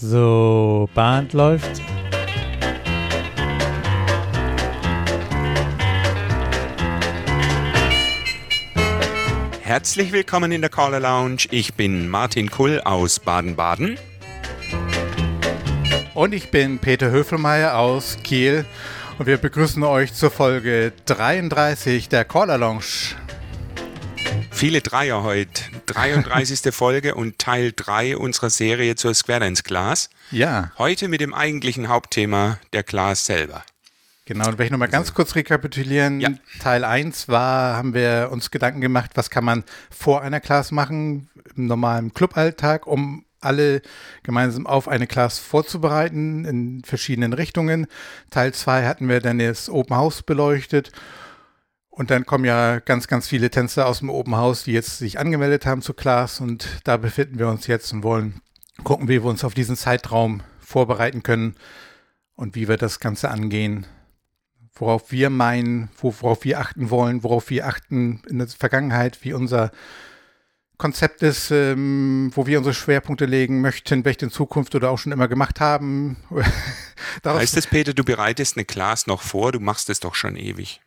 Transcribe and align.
So, 0.00 0.88
Band 0.94 1.32
läuft. 1.32 1.82
Herzlich 9.60 10.12
willkommen 10.12 10.52
in 10.52 10.60
der 10.60 10.70
Caller 10.70 11.00
Lounge. 11.00 11.48
Ich 11.50 11.74
bin 11.74 12.08
Martin 12.08 12.48
Kull 12.48 12.80
aus 12.84 13.18
Baden-Baden. 13.18 13.98
Und 16.14 16.32
ich 16.32 16.52
bin 16.52 16.78
Peter 16.78 17.10
Höfelmeier 17.10 17.76
aus 17.76 18.18
Kiel. 18.22 18.66
Und 19.18 19.26
wir 19.26 19.38
begrüßen 19.38 19.82
euch 19.82 20.14
zur 20.14 20.30
Folge 20.30 20.92
33 21.06 22.08
der 22.08 22.24
Caller 22.24 22.56
Lounge. 22.56 23.16
Viele 24.52 24.80
Dreier 24.80 25.24
heute. 25.24 25.64
33. 25.88 26.74
Folge 26.74 27.14
und 27.14 27.38
Teil 27.38 27.72
3 27.74 28.16
unserer 28.16 28.50
Serie 28.50 28.94
zur 28.96 29.14
Square 29.14 29.40
Dance 29.40 29.62
Class. 29.62 30.10
Ja. 30.30 30.70
Heute 30.78 31.08
mit 31.08 31.20
dem 31.20 31.34
eigentlichen 31.34 31.88
Hauptthema 31.88 32.58
der 32.72 32.82
Class 32.82 33.26
selber. 33.26 33.64
Genau, 34.26 34.48
und 34.48 34.58
wenn 34.58 34.66
ich 34.66 34.72
nochmal 34.72 34.88
ganz 34.88 35.14
kurz 35.14 35.34
rekapitulieren, 35.34 36.20
Ja. 36.20 36.28
Teil 36.60 36.84
1 36.84 37.28
war, 37.28 37.76
haben 37.76 37.94
wir 37.94 38.28
uns 38.30 38.50
Gedanken 38.50 38.82
gemacht, 38.82 39.12
was 39.14 39.30
kann 39.30 39.44
man 39.44 39.64
vor 39.90 40.20
einer 40.20 40.40
Class 40.40 40.70
machen, 40.70 41.30
im 41.56 41.66
normalen 41.66 42.12
Cluballtag, 42.12 42.86
um 42.86 43.24
alle 43.40 43.82
gemeinsam 44.24 44.66
auf 44.66 44.88
eine 44.88 45.06
Class 45.06 45.38
vorzubereiten 45.38 46.44
in 46.44 46.82
verschiedenen 46.84 47.32
Richtungen. 47.32 47.86
Teil 48.30 48.52
2 48.52 48.84
hatten 48.86 49.08
wir 49.08 49.20
dann 49.20 49.38
das 49.38 49.70
Open 49.70 49.96
House 49.96 50.22
beleuchtet. 50.22 50.92
Und 51.98 52.10
dann 52.12 52.24
kommen 52.26 52.44
ja 52.44 52.78
ganz, 52.78 53.08
ganz 53.08 53.26
viele 53.26 53.50
Tänzer 53.50 53.86
aus 53.86 53.98
dem 53.98 54.08
Open 54.08 54.36
House, 54.36 54.62
die 54.62 54.72
jetzt 54.72 54.98
sich 54.98 55.18
angemeldet 55.18 55.66
haben 55.66 55.82
zur 55.82 55.96
Class. 55.96 56.40
Und 56.40 56.68
da 56.84 56.96
befinden 56.96 57.40
wir 57.40 57.48
uns 57.48 57.66
jetzt 57.66 57.92
und 57.92 58.04
wollen 58.04 58.40
gucken, 58.84 59.08
wie 59.08 59.20
wir 59.20 59.24
uns 59.28 59.42
auf 59.42 59.52
diesen 59.52 59.76
Zeitraum 59.76 60.42
vorbereiten 60.60 61.24
können 61.24 61.56
und 62.36 62.54
wie 62.54 62.68
wir 62.68 62.76
das 62.76 63.00
Ganze 63.00 63.30
angehen 63.30 63.86
worauf 64.80 65.10
wir 65.10 65.28
meinen, 65.28 65.90
wo- 66.00 66.14
worauf 66.20 66.44
wir 66.44 66.60
achten 66.60 66.88
wollen, 66.90 67.24
worauf 67.24 67.50
wir 67.50 67.66
achten 67.66 68.22
in 68.28 68.38
der 68.38 68.46
Vergangenheit, 68.46 69.24
wie 69.24 69.32
unser 69.32 69.72
Konzept 70.76 71.22
ist, 71.24 71.50
ähm, 71.50 72.30
wo 72.34 72.46
wir 72.46 72.58
unsere 72.58 72.74
Schwerpunkte 72.74 73.24
legen 73.26 73.60
möchten, 73.60 74.04
welche 74.04 74.26
in 74.26 74.30
Zukunft 74.30 74.76
oder 74.76 74.90
auch 74.90 74.98
schon 74.98 75.10
immer 75.10 75.26
gemacht 75.26 75.58
haben. 75.58 76.16
Heißt 77.24 77.56
es, 77.56 77.66
Peter, 77.66 77.92
du 77.92 78.04
bereitest 78.04 78.56
eine 78.56 78.64
Class 78.64 79.08
noch 79.08 79.22
vor? 79.22 79.50
Du 79.50 79.58
machst 79.58 79.90
es 79.90 79.98
doch 79.98 80.14
schon 80.14 80.36
ewig. 80.36 80.80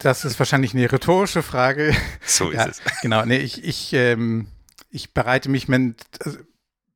Das 0.00 0.24
ist 0.24 0.38
wahrscheinlich 0.38 0.74
eine 0.74 0.90
rhetorische 0.90 1.42
Frage. 1.42 1.94
So 2.26 2.50
ist 2.50 2.56
Ja. 2.56 2.66
es. 2.68 2.80
Genau, 3.02 3.24
nee, 3.24 3.38
ich, 3.38 3.64
ich, 3.64 3.92
ähm, 3.92 4.48
ich 4.90 5.14
bereite 5.14 5.48
mich 5.48 5.68
men 5.68 5.94
also, 6.24 6.38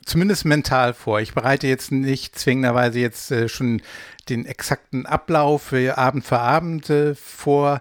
zumindest 0.05 0.45
mental 0.45 0.93
vor. 0.95 1.21
Ich 1.21 1.33
bereite 1.35 1.67
jetzt 1.67 1.93
nicht 1.93 2.39
zwingenderweise 2.39 2.99
jetzt 2.99 3.31
äh, 3.31 3.49
schon 3.49 3.81
den 4.29 4.47
exakten 4.47 5.07
Ablauf 5.07 5.73
äh, 5.73 5.91
Abend 5.91 6.25
für 6.25 6.39
Abend 6.41 6.91
äh, 6.91 7.15
vor. 7.15 7.81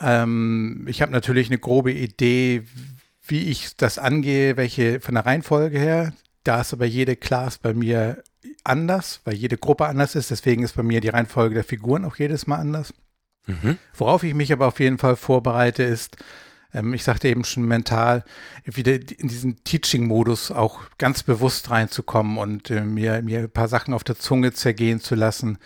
Ähm, 0.00 0.86
ich 0.88 1.02
habe 1.02 1.12
natürlich 1.12 1.48
eine 1.48 1.58
grobe 1.58 1.92
Idee, 1.92 2.64
wie 3.26 3.50
ich 3.50 3.76
das 3.76 3.98
angehe, 3.98 4.56
welche 4.56 5.00
von 5.00 5.14
der 5.14 5.26
Reihenfolge 5.26 5.78
her. 5.78 6.12
Da 6.44 6.60
ist 6.60 6.72
aber 6.72 6.86
jede 6.86 7.16
Class 7.16 7.58
bei 7.58 7.74
mir 7.74 8.22
anders, 8.64 9.20
weil 9.24 9.34
jede 9.34 9.58
Gruppe 9.58 9.86
anders 9.86 10.14
ist. 10.14 10.30
Deswegen 10.30 10.62
ist 10.62 10.76
bei 10.76 10.82
mir 10.82 11.00
die 11.00 11.08
Reihenfolge 11.08 11.54
der 11.54 11.64
Figuren 11.64 12.04
auch 12.04 12.16
jedes 12.16 12.46
Mal 12.46 12.56
anders. 12.56 12.94
Mhm. 13.48 13.78
Worauf 13.94 14.22
ich 14.22 14.34
mich 14.34 14.52
aber 14.52 14.66
auf 14.66 14.78
jeden 14.78 14.98
Fall 14.98 15.16
vorbereite, 15.16 15.82
ist, 15.82 16.16
ähm, 16.72 16.92
ich 16.94 17.02
sagte 17.02 17.28
eben 17.28 17.44
schon 17.44 17.64
mental, 17.64 18.24
wieder 18.64 18.94
in 18.94 19.28
diesen 19.28 19.64
Teaching-Modus 19.64 20.50
auch 20.50 20.80
ganz 20.98 21.22
bewusst 21.22 21.70
reinzukommen 21.70 22.38
und 22.38 22.70
äh, 22.70 22.82
mir, 22.82 23.22
mir 23.22 23.40
ein 23.40 23.50
paar 23.50 23.68
Sachen 23.68 23.94
auf 23.94 24.04
der 24.04 24.18
Zunge 24.18 24.52
zergehen 24.52 25.00
zu 25.00 25.14
lassen, 25.14 25.58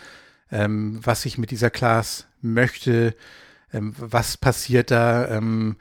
ähm, 0.51 1.01
was 1.03 1.27
ich 1.27 1.39
mit 1.39 1.51
dieser 1.51 1.71
Class 1.71 2.29
möchte, 2.41 3.17
ähm, 3.73 3.95
was 3.99 4.37
passiert 4.37 4.91
da. 4.91 5.29
Ähm, 5.29 5.77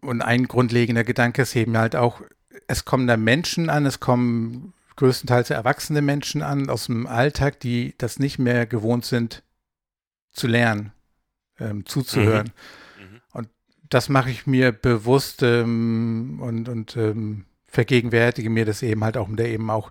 und 0.00 0.22
ein 0.22 0.48
grundlegender 0.48 1.04
Gedanke 1.04 1.42
ist 1.42 1.54
eben 1.54 1.76
halt 1.76 1.94
auch, 1.94 2.22
es 2.66 2.86
kommen 2.86 3.06
da 3.06 3.18
Menschen 3.18 3.68
an, 3.68 3.84
es 3.84 4.00
kommen 4.00 4.72
größtenteils 4.96 5.50
erwachsene 5.50 6.02
Menschen 6.02 6.42
an 6.42 6.70
aus 6.70 6.86
dem 6.86 7.06
Alltag, 7.06 7.60
die 7.60 7.94
das 7.98 8.18
nicht 8.18 8.38
mehr 8.38 8.66
gewohnt 8.66 9.04
sind 9.04 9.42
zu 10.30 10.46
lernen, 10.46 10.92
ähm, 11.60 11.86
zuzuhören. 11.86 12.52
Mhm. 12.98 13.20
Und 13.32 13.48
das 13.88 14.08
mache 14.08 14.30
ich 14.30 14.46
mir 14.46 14.72
bewusst 14.72 15.42
ähm, 15.42 16.40
und, 16.42 16.68
und 16.68 16.96
ähm, 16.96 17.44
vergegenwärtige 17.66 18.50
mir 18.50 18.64
das 18.64 18.82
eben 18.82 19.04
halt 19.04 19.16
auch, 19.16 19.28
um 19.28 19.36
da 19.36 19.44
eben 19.44 19.70
auch 19.70 19.90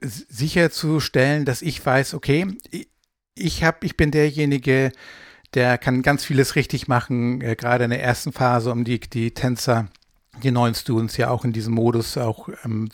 sicherzustellen, 0.00 1.44
dass 1.44 1.62
ich 1.62 1.84
weiß, 1.84 2.14
okay, 2.14 2.46
ich, 3.34 3.64
hab, 3.64 3.84
ich 3.84 3.96
bin 3.96 4.10
derjenige, 4.10 4.92
der 5.54 5.78
kann 5.78 6.02
ganz 6.02 6.24
vieles 6.24 6.56
richtig 6.56 6.88
machen, 6.88 7.40
äh, 7.40 7.56
gerade 7.56 7.84
in 7.84 7.90
der 7.90 8.02
ersten 8.02 8.32
Phase, 8.32 8.70
um 8.70 8.84
die, 8.84 9.00
die 9.00 9.32
Tänzer, 9.32 9.88
die 10.42 10.50
neuen 10.50 10.74
Students 10.74 11.16
ja 11.16 11.30
auch 11.30 11.44
in 11.44 11.52
diesem 11.52 11.74
Modus 11.74 12.18
auch 12.18 12.48
ähm, 12.64 12.88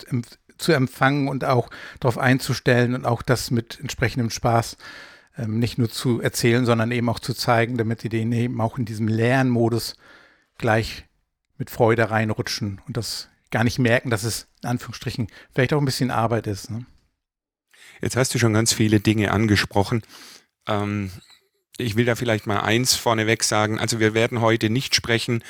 zu 0.58 0.72
empfangen 0.72 1.28
und 1.28 1.44
auch 1.44 1.70
darauf 2.00 2.18
einzustellen 2.18 2.94
und 2.94 3.06
auch 3.06 3.22
das 3.22 3.50
mit 3.50 3.80
entsprechendem 3.80 4.30
Spaß 4.30 4.76
ähm, 5.40 5.58
nicht 5.58 5.78
nur 5.78 5.88
zu 5.88 6.20
erzählen, 6.20 6.66
sondern 6.66 6.90
eben 6.92 7.08
auch 7.08 7.18
zu 7.18 7.34
zeigen, 7.34 7.78
damit 7.78 8.02
die 8.02 8.08
denen 8.08 8.32
eben 8.32 8.60
auch 8.60 8.78
in 8.78 8.84
diesem 8.84 9.08
Lernmodus 9.08 9.96
gleich 10.58 11.06
mit 11.56 11.70
Freude 11.70 12.10
reinrutschen 12.10 12.80
und 12.86 12.96
das 12.96 13.28
gar 13.50 13.64
nicht 13.64 13.78
merken, 13.78 14.10
dass 14.10 14.22
es 14.22 14.48
in 14.62 14.68
Anführungsstrichen 14.68 15.28
vielleicht 15.52 15.72
auch 15.72 15.78
ein 15.78 15.86
bisschen 15.86 16.10
Arbeit 16.10 16.46
ist. 16.46 16.70
Ne? 16.70 16.84
Jetzt 18.00 18.16
hast 18.16 18.34
du 18.34 18.38
schon 18.38 18.52
ganz 18.52 18.72
viele 18.72 19.00
Dinge 19.00 19.30
angesprochen. 19.32 20.02
Ähm, 20.68 21.10
ich 21.78 21.96
will 21.96 22.04
da 22.04 22.14
vielleicht 22.14 22.46
mal 22.46 22.60
eins 22.60 22.94
vorneweg 22.94 23.42
sagen. 23.42 23.78
Also 23.78 23.98
wir 23.98 24.14
werden 24.14 24.40
heute 24.40 24.68
nicht 24.68 24.94
sprechen 24.94 25.42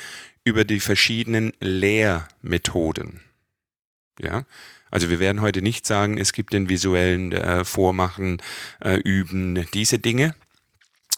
über 0.43 0.63
die 0.63 0.79
verschiedenen 0.79 1.53
Lehrmethoden. 1.59 3.21
Ja, 4.19 4.45
also 4.91 5.09
wir 5.09 5.19
werden 5.19 5.41
heute 5.41 5.61
nicht 5.61 5.87
sagen, 5.87 6.17
es 6.17 6.33
gibt 6.33 6.53
den 6.53 6.69
visuellen 6.69 7.31
äh, 7.31 7.65
Vormachen, 7.65 8.41
äh, 8.83 8.97
Üben, 8.97 9.65
diese 9.73 9.99
Dinge. 9.99 10.35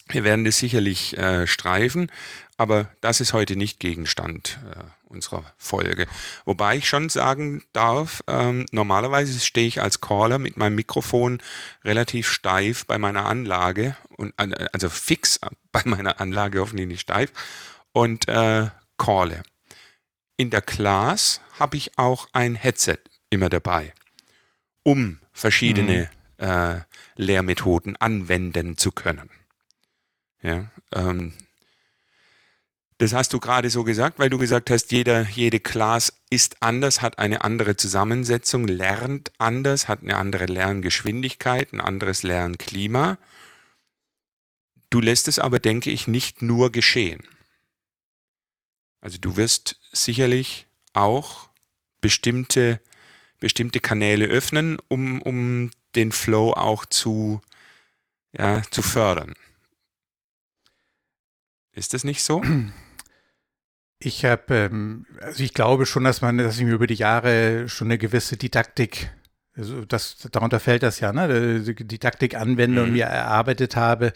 Wir 0.10 0.24
werden 0.24 0.46
das 0.46 0.58
sicherlich 0.58 1.18
äh, 1.18 1.48
streifen, 1.48 2.12
aber 2.58 2.90
das 3.02 3.20
ist 3.20 3.34
heute 3.34 3.56
nicht 3.56 3.80
Gegenstand 3.80 4.60
äh, 4.70 4.84
unserer 5.10 5.44
Folge. 5.58 6.08
Wobei 6.46 6.78
ich 6.78 6.88
schon 6.88 7.10
sagen 7.10 7.64
darf, 7.74 8.24
ähm, 8.28 8.66
normalerweise 8.72 9.40
stehe 9.40 9.68
ich 9.68 9.82
als 9.82 10.02
Caller 10.02 10.40
mit 10.40 10.58
meinem 10.58 10.76
Mikrofon 10.76 11.42
relativ 11.84 12.30
steif 12.30 12.86
bei 12.86 12.98
meiner 12.98 13.26
Anlage 13.26 13.96
und 14.18 14.34
äh, 14.38 14.68
also 14.74 14.90
fix 14.90 15.40
bei 15.72 15.82
meiner 15.86 16.20
Anlage, 16.20 16.60
hoffentlich 16.60 16.88
nicht 16.88 17.02
steif 17.02 17.32
und 17.92 18.28
äh, 18.28 18.68
calle. 18.98 19.44
In 20.36 20.50
der 20.50 20.62
Class 20.62 21.42
habe 21.60 21.78
ich 21.78 21.98
auch 21.98 22.28
ein 22.34 22.56
Headset 22.56 22.98
immer 23.34 23.50
dabei, 23.50 23.94
um 24.84 25.20
verschiedene 25.34 26.10
äh, 26.38 26.80
Lehrmethoden 27.16 27.96
anwenden 27.98 28.78
zu 28.78 28.92
können. 28.92 29.30
Ja, 30.42 30.72
ähm, 30.94 31.34
das 32.98 33.14
hast 33.14 33.34
du 33.34 33.40
gerade 33.40 33.70
so 33.70 33.84
gesagt, 33.84 34.20
weil 34.20 34.30
du 34.30 34.38
gesagt 34.38 34.70
hast, 34.70 34.92
jeder, 34.92 35.28
jede 35.28 35.60
Class 35.60 36.14
ist 36.30 36.62
anders, 36.62 37.02
hat 37.02 37.20
eine 37.20 37.44
andere 37.44 37.76
Zusammensetzung, 37.76 38.68
lernt 38.68 39.32
anders, 39.40 39.88
hat 39.88 40.04
eine 40.04 40.16
andere 40.16 40.46
Lerngeschwindigkeit, 40.46 41.74
ein 41.74 41.82
anderes 41.82 42.24
Lernklima. 42.24 43.18
Du 44.90 45.02
lässt 45.02 45.28
es 45.28 45.40
aber, 45.40 45.60
denke 45.60 45.90
ich, 45.90 46.08
nicht 46.08 46.42
nur 46.42 46.72
geschehen. 46.72 47.24
Also 49.02 49.18
du 49.18 49.36
wirst 49.36 49.80
sicherlich 49.92 50.68
auch 50.94 51.50
bestimmte, 52.00 52.80
bestimmte 53.44 53.82
Kanäle 53.82 54.26
öffnen, 54.26 54.78
um, 54.88 55.22
um 55.22 55.70
den 55.96 56.12
Flow 56.14 56.54
auch 56.54 56.86
zu, 56.86 57.42
ja, 58.32 58.62
zu 58.72 58.82
fördern. 58.82 59.34
Ist 61.74 61.94
das 61.94 62.04
nicht 62.04 62.24
so? 62.24 62.42
Ich 64.06 64.26
habe, 64.26 64.54
ähm, 64.54 65.06
also 65.22 65.42
ich 65.44 65.54
glaube 65.54 65.86
schon, 65.86 66.04
dass 66.04 66.20
man, 66.20 66.38
dass 66.38 66.58
ich 66.58 66.66
mir 66.66 66.74
über 66.74 66.88
die 66.88 66.94
Jahre 66.96 67.70
schon 67.70 67.88
eine 67.88 67.98
gewisse 67.98 68.36
Didaktik, 68.36 69.10
also 69.56 69.86
das, 69.86 70.18
darunter 70.30 70.60
fällt 70.60 70.84
das 70.84 71.00
ja, 71.00 71.14
ne, 71.14 71.62
Didaktik 71.62 72.36
anwende 72.36 72.82
und 72.84 72.90
Mhm. 72.90 72.94
mir 72.96 73.06
erarbeitet 73.06 73.78
habe, 73.78 74.12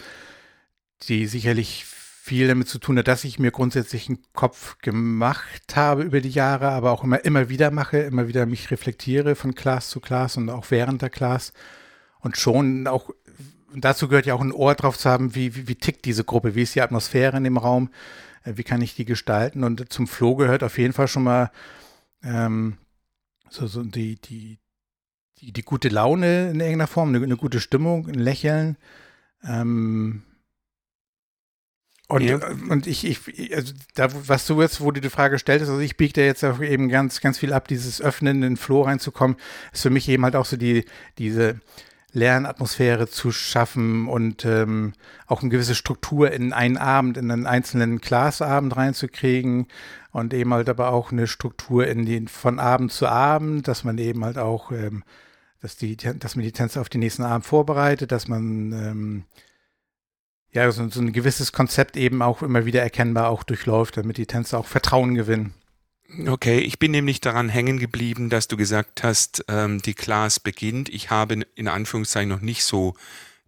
die 1.03 1.25
sicherlich 1.25 1.85
viel 2.27 2.49
damit 2.49 2.67
zu 2.67 2.77
tun 2.77 2.97
hat, 2.97 3.07
dass 3.07 3.23
ich 3.23 3.39
mir 3.39 3.51
grundsätzlich 3.51 4.09
einen 4.09 4.19
Kopf 4.33 4.77
gemacht 4.79 5.77
habe 5.77 6.03
über 6.03 6.19
die 6.19 6.29
Jahre, 6.29 6.67
aber 6.67 6.91
auch 6.91 7.05
immer, 7.05 7.23
immer 7.23 7.47
wieder 7.47 7.71
mache, 7.71 7.99
immer 7.99 8.27
wieder 8.27 8.45
mich 8.45 8.69
reflektiere 8.69 9.35
von 9.35 9.55
Class 9.55 9.89
zu 9.89 10.01
Class 10.01 10.35
und 10.35 10.49
auch 10.49 10.65
während 10.69 11.01
der 11.01 11.09
Class 11.09 11.53
und 12.19 12.35
schon 12.35 12.85
auch, 12.85 13.11
dazu 13.73 14.09
gehört 14.09 14.25
ja 14.25 14.33
auch 14.33 14.41
ein 14.41 14.51
Ohr 14.51 14.75
drauf 14.75 14.97
zu 14.97 15.09
haben, 15.09 15.35
wie, 15.35 15.55
wie, 15.55 15.69
wie 15.69 15.75
tickt 15.75 16.03
diese 16.03 16.25
Gruppe, 16.25 16.53
wie 16.53 16.63
ist 16.63 16.75
die 16.75 16.81
Atmosphäre 16.81 17.37
in 17.37 17.45
dem 17.45 17.57
Raum, 17.57 17.91
äh, 18.43 18.53
wie 18.55 18.63
kann 18.63 18.81
ich 18.81 18.93
die 18.93 19.05
gestalten 19.05 19.63
und 19.63 19.91
zum 19.93 20.05
Flow 20.05 20.35
gehört 20.35 20.63
auf 20.63 20.77
jeden 20.77 20.93
Fall 20.93 21.07
schon 21.07 21.23
mal 21.23 21.49
ähm, 22.23 22.77
so, 23.49 23.67
so 23.67 23.83
die, 23.83 24.19
die, 24.19 24.59
die, 25.37 25.53
die 25.53 25.63
gute 25.63 25.87
Laune 25.87 26.49
in 26.49 26.59
irgendeiner 26.59 26.87
Form, 26.87 27.15
eine, 27.15 27.23
eine 27.23 27.37
gute 27.37 27.61
Stimmung, 27.61 28.09
ein 28.09 28.15
Lächeln. 28.15 28.75
Ähm, 29.45 30.23
und, 32.09 32.21
ja. 32.21 32.39
und 32.69 32.87
ich, 32.87 33.05
ich, 33.05 33.53
also 33.55 33.73
da, 33.95 34.07
was 34.27 34.45
du 34.45 34.61
jetzt, 34.61 34.79
wo 34.79 34.91
du 34.91 35.01
die 35.01 35.09
Frage 35.09 35.39
stelltest, 35.39 35.69
also 35.69 35.81
ich 35.81 35.97
biege 35.97 36.13
da 36.13 36.21
jetzt 36.21 36.43
auch 36.45 36.61
eben 36.61 36.87
ganz, 36.87 37.19
ganz 37.19 37.37
viel 37.37 37.51
ab, 37.51 37.67
dieses 37.67 38.01
Öffnen 38.01 38.37
in 38.37 38.41
den 38.41 38.57
Flow 38.57 38.83
reinzukommen, 38.83 39.35
ist 39.73 39.81
für 39.81 39.89
mich 39.89 40.07
eben 40.07 40.23
halt 40.23 40.37
auch 40.37 40.45
so 40.45 40.55
die, 40.55 40.85
diese 41.17 41.59
Lernatmosphäre 42.13 43.07
zu 43.07 43.31
schaffen 43.31 44.07
und 44.07 44.45
ähm, 44.45 44.93
auch 45.27 45.41
eine 45.41 45.49
gewisse 45.49 45.75
Struktur 45.75 46.31
in 46.31 46.53
einen 46.53 46.77
Abend, 46.77 47.17
in 47.17 47.29
einen 47.29 47.45
einzelnen 47.45 47.99
Classabend 47.99 48.77
reinzukriegen 48.77 49.67
und 50.11 50.33
eben 50.33 50.53
halt 50.53 50.69
aber 50.69 50.93
auch 50.93 51.11
eine 51.11 51.27
Struktur 51.27 51.87
in 51.87 52.05
den, 52.05 52.29
von 52.29 52.59
Abend 52.59 52.93
zu 52.93 53.07
Abend, 53.07 53.67
dass 53.67 53.83
man 53.83 53.97
eben 53.97 54.23
halt 54.23 54.37
auch, 54.37 54.71
ähm, 54.71 55.03
dass 55.61 55.75
die, 55.75 55.97
dass 55.97 56.37
man 56.37 56.45
die 56.45 56.53
Tänze 56.53 56.79
auf 56.79 56.87
den 56.87 57.01
nächsten 57.01 57.23
Abend 57.23 57.45
vorbereitet, 57.45 58.13
dass 58.13 58.29
man 58.29 58.71
ähm, 58.71 59.23
ja, 60.57 60.71
so, 60.71 60.89
so 60.89 61.01
ein 61.01 61.13
gewisses 61.13 61.51
Konzept 61.51 61.97
eben 61.97 62.23
auch 62.23 62.41
immer 62.41 62.65
wieder 62.65 62.81
erkennbar 62.81 63.29
auch 63.29 63.43
durchläuft, 63.43 63.95
damit 63.95 64.17
die 64.17 64.25
Tänzer 64.25 64.57
auch 64.57 64.65
Vertrauen 64.65 65.13
gewinnen. 65.13 65.53
Okay, 66.27 66.57
ich 66.57 66.79
bin 66.79 66.91
nämlich 66.91 67.21
daran 67.21 67.47
hängen 67.47 67.77
geblieben, 67.77 68.31
dass 68.31 68.47
du 68.47 68.57
gesagt 68.57 69.03
hast, 69.03 69.45
ähm, 69.49 69.83
die 69.83 69.93
Class 69.93 70.39
beginnt. 70.39 70.89
Ich 70.89 71.11
habe 71.11 71.45
in 71.53 71.67
Anführungszeichen 71.67 72.29
noch 72.29 72.41
nicht 72.41 72.63
so 72.63 72.95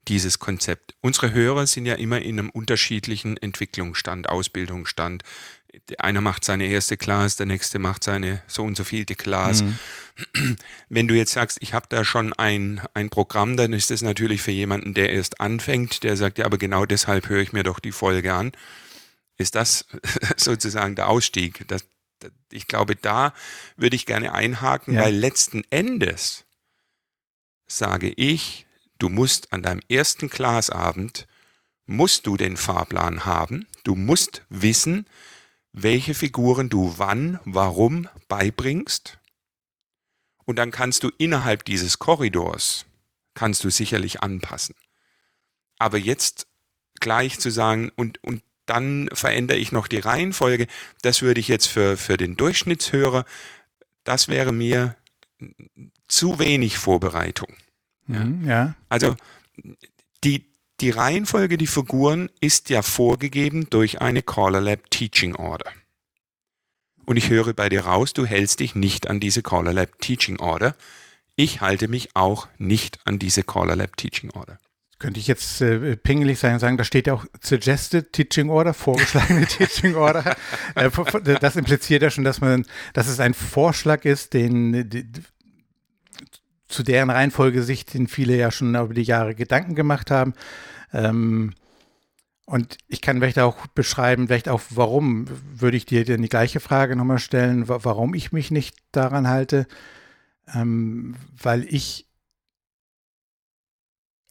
dieses 0.07 0.37
Konzept. 0.37 0.93
Unsere 1.01 1.33
Hörer 1.33 1.65
sind 1.65 1.87
ja 1.87 1.95
immer 1.95 2.21
in 2.21 2.37
einem 2.37 2.51
unterschiedlichen 2.51 3.37
Entwicklungsstand, 3.37 4.29
Ausbildungsstand. 4.29 5.23
Einer 5.97 6.21
macht 6.21 6.43
seine 6.43 6.65
erste 6.65 6.97
Class, 6.97 7.35
der 7.35 7.45
nächste 7.45 7.79
macht 7.79 8.03
seine 8.03 8.41
so 8.47 8.63
und 8.63 8.75
so 8.75 8.83
vielte 8.83 9.15
Class. 9.15 9.63
Mhm. 9.63 10.57
Wenn 10.89 11.07
du 11.07 11.15
jetzt 11.15 11.33
sagst, 11.33 11.57
ich 11.61 11.73
habe 11.73 11.85
da 11.89 12.03
schon 12.03 12.33
ein, 12.33 12.81
ein 12.93 13.09
Programm, 13.09 13.57
dann 13.57 13.73
ist 13.73 13.91
das 13.91 14.01
natürlich 14.01 14.41
für 14.41 14.51
jemanden, 14.51 14.93
der 14.93 15.11
erst 15.11 15.39
anfängt, 15.39 16.03
der 16.03 16.17
sagt, 16.17 16.37
ja, 16.37 16.45
aber 16.45 16.57
genau 16.57 16.85
deshalb 16.85 17.29
höre 17.29 17.41
ich 17.41 17.53
mir 17.53 17.63
doch 17.63 17.79
die 17.79 17.91
Folge 17.91 18.33
an. 18.33 18.51
Ist 19.37 19.55
das 19.55 19.85
sozusagen 20.37 20.95
der 20.95 21.07
Ausstieg? 21.07 21.67
Das, 21.67 21.85
ich 22.51 22.67
glaube, 22.67 22.95
da 22.95 23.33
würde 23.77 23.95
ich 23.95 24.05
gerne 24.05 24.33
einhaken, 24.33 24.95
ja. 24.95 25.03
weil 25.03 25.15
letzten 25.15 25.63
Endes 25.69 26.45
sage 27.67 28.09
ich, 28.09 28.65
du 28.97 29.09
musst 29.09 29.53
an 29.53 29.63
deinem 29.63 29.81
ersten 29.87 30.29
Glasabend, 30.29 31.27
musst 31.85 32.27
du 32.27 32.37
den 32.37 32.57
Fahrplan 32.57 33.25
haben, 33.25 33.67
du 33.83 33.95
musst 33.95 34.43
wissen, 34.49 35.05
welche 35.83 36.13
Figuren 36.13 36.69
du 36.69 36.95
wann, 36.97 37.39
warum 37.45 38.07
beibringst. 38.27 39.19
Und 40.45 40.57
dann 40.57 40.71
kannst 40.71 41.03
du 41.03 41.11
innerhalb 41.17 41.63
dieses 41.65 41.99
Korridors, 41.99 42.85
kannst 43.33 43.63
du 43.63 43.69
sicherlich 43.69 44.21
anpassen. 44.21 44.75
Aber 45.77 45.97
jetzt 45.97 46.47
gleich 46.99 47.39
zu 47.39 47.49
sagen, 47.49 47.91
und, 47.95 48.23
und 48.23 48.41
dann 48.65 49.09
verändere 49.13 49.57
ich 49.57 49.71
noch 49.71 49.87
die 49.87 49.99
Reihenfolge. 49.99 50.67
Das 51.01 51.21
würde 51.21 51.39
ich 51.39 51.47
jetzt 51.47 51.67
für, 51.67 51.97
für 51.97 52.17
den 52.17 52.35
Durchschnittshörer, 52.35 53.25
das 54.03 54.27
wäre 54.27 54.51
mir 54.51 54.95
zu 56.07 56.39
wenig 56.39 56.77
Vorbereitung. 56.77 57.55
Ja. 58.07 58.27
Ja. 58.43 58.75
Also 58.89 59.15
die, 60.23 60.51
die 60.81 60.89
Reihenfolge, 60.89 61.57
die 61.57 61.67
Figuren 61.67 62.29
ist 62.39 62.69
ja 62.69 62.81
vorgegeben 62.81 63.69
durch 63.69 64.01
eine 64.01 64.21
Caller 64.21 64.61
Lab 64.61 64.89
Teaching 64.89 65.35
Order. 65.35 65.71
Und 67.05 67.17
ich 67.17 67.29
höre 67.29 67.53
bei 67.53 67.69
dir 67.69 67.85
raus, 67.85 68.13
du 68.13 68.25
hältst 68.25 68.59
dich 68.59 68.75
nicht 68.75 69.09
an 69.09 69.19
diese 69.19 69.41
Caller 69.41 69.73
Lab 69.73 69.99
Teaching 69.99 70.39
Order. 70.39 70.75
Ich 71.35 71.61
halte 71.61 71.87
mich 71.87 72.15
auch 72.15 72.47
nicht 72.57 72.99
an 73.05 73.19
diese 73.19 73.43
Caller 73.43 73.75
Lab 73.75 73.97
Teaching 73.97 74.31
Order 74.31 74.59
könnte 74.99 75.19
ich 75.21 75.27
jetzt 75.27 75.61
äh, 75.61 75.95
pingelig 75.95 76.39
sein 76.39 76.53
und 76.55 76.59
sagen, 76.59 76.77
da 76.77 76.83
steht 76.83 77.07
ja 77.07 77.13
auch 77.13 77.25
Suggested 77.41 78.11
Teaching 78.11 78.49
Order, 78.49 78.73
vorgeschlagene 78.73 79.45
Teaching 79.47 79.95
Order. 79.95 80.35
Äh, 80.75 80.89
das 81.39 81.55
impliziert 81.55 82.03
ja 82.03 82.09
schon, 82.09 82.25
dass 82.25 82.41
man, 82.41 82.65
dass 82.93 83.07
es 83.07 83.21
ein 83.21 83.33
Vorschlag 83.33 84.03
ist, 84.03 84.33
den 84.33 84.89
zu 86.69 86.83
deren 86.83 87.09
Reihenfolge 87.09 87.63
sich 87.63 87.85
den 87.85 88.07
viele 88.07 88.37
ja 88.37 88.51
schon 88.51 88.75
über 88.75 88.93
die 88.93 89.03
Jahre 89.03 89.35
Gedanken 89.35 89.75
gemacht 89.75 90.11
haben. 90.11 90.33
Ähm, 90.93 91.53
und 92.45 92.77
ich 92.87 93.01
kann 93.01 93.19
vielleicht 93.19 93.39
auch 93.39 93.67
beschreiben, 93.67 94.27
vielleicht 94.27 94.49
auch, 94.49 94.61
warum 94.69 95.25
würde 95.53 95.77
ich 95.77 95.85
dir 95.85 96.05
denn 96.05 96.21
die 96.21 96.29
gleiche 96.29 96.59
Frage 96.59 96.95
nochmal 96.95 97.19
stellen, 97.19 97.67
warum 97.67 98.13
ich 98.13 98.31
mich 98.31 98.49
nicht 98.49 98.77
daran 98.91 99.27
halte. 99.27 99.67
Ähm, 100.55 101.15
weil 101.39 101.65
ich 101.69 102.07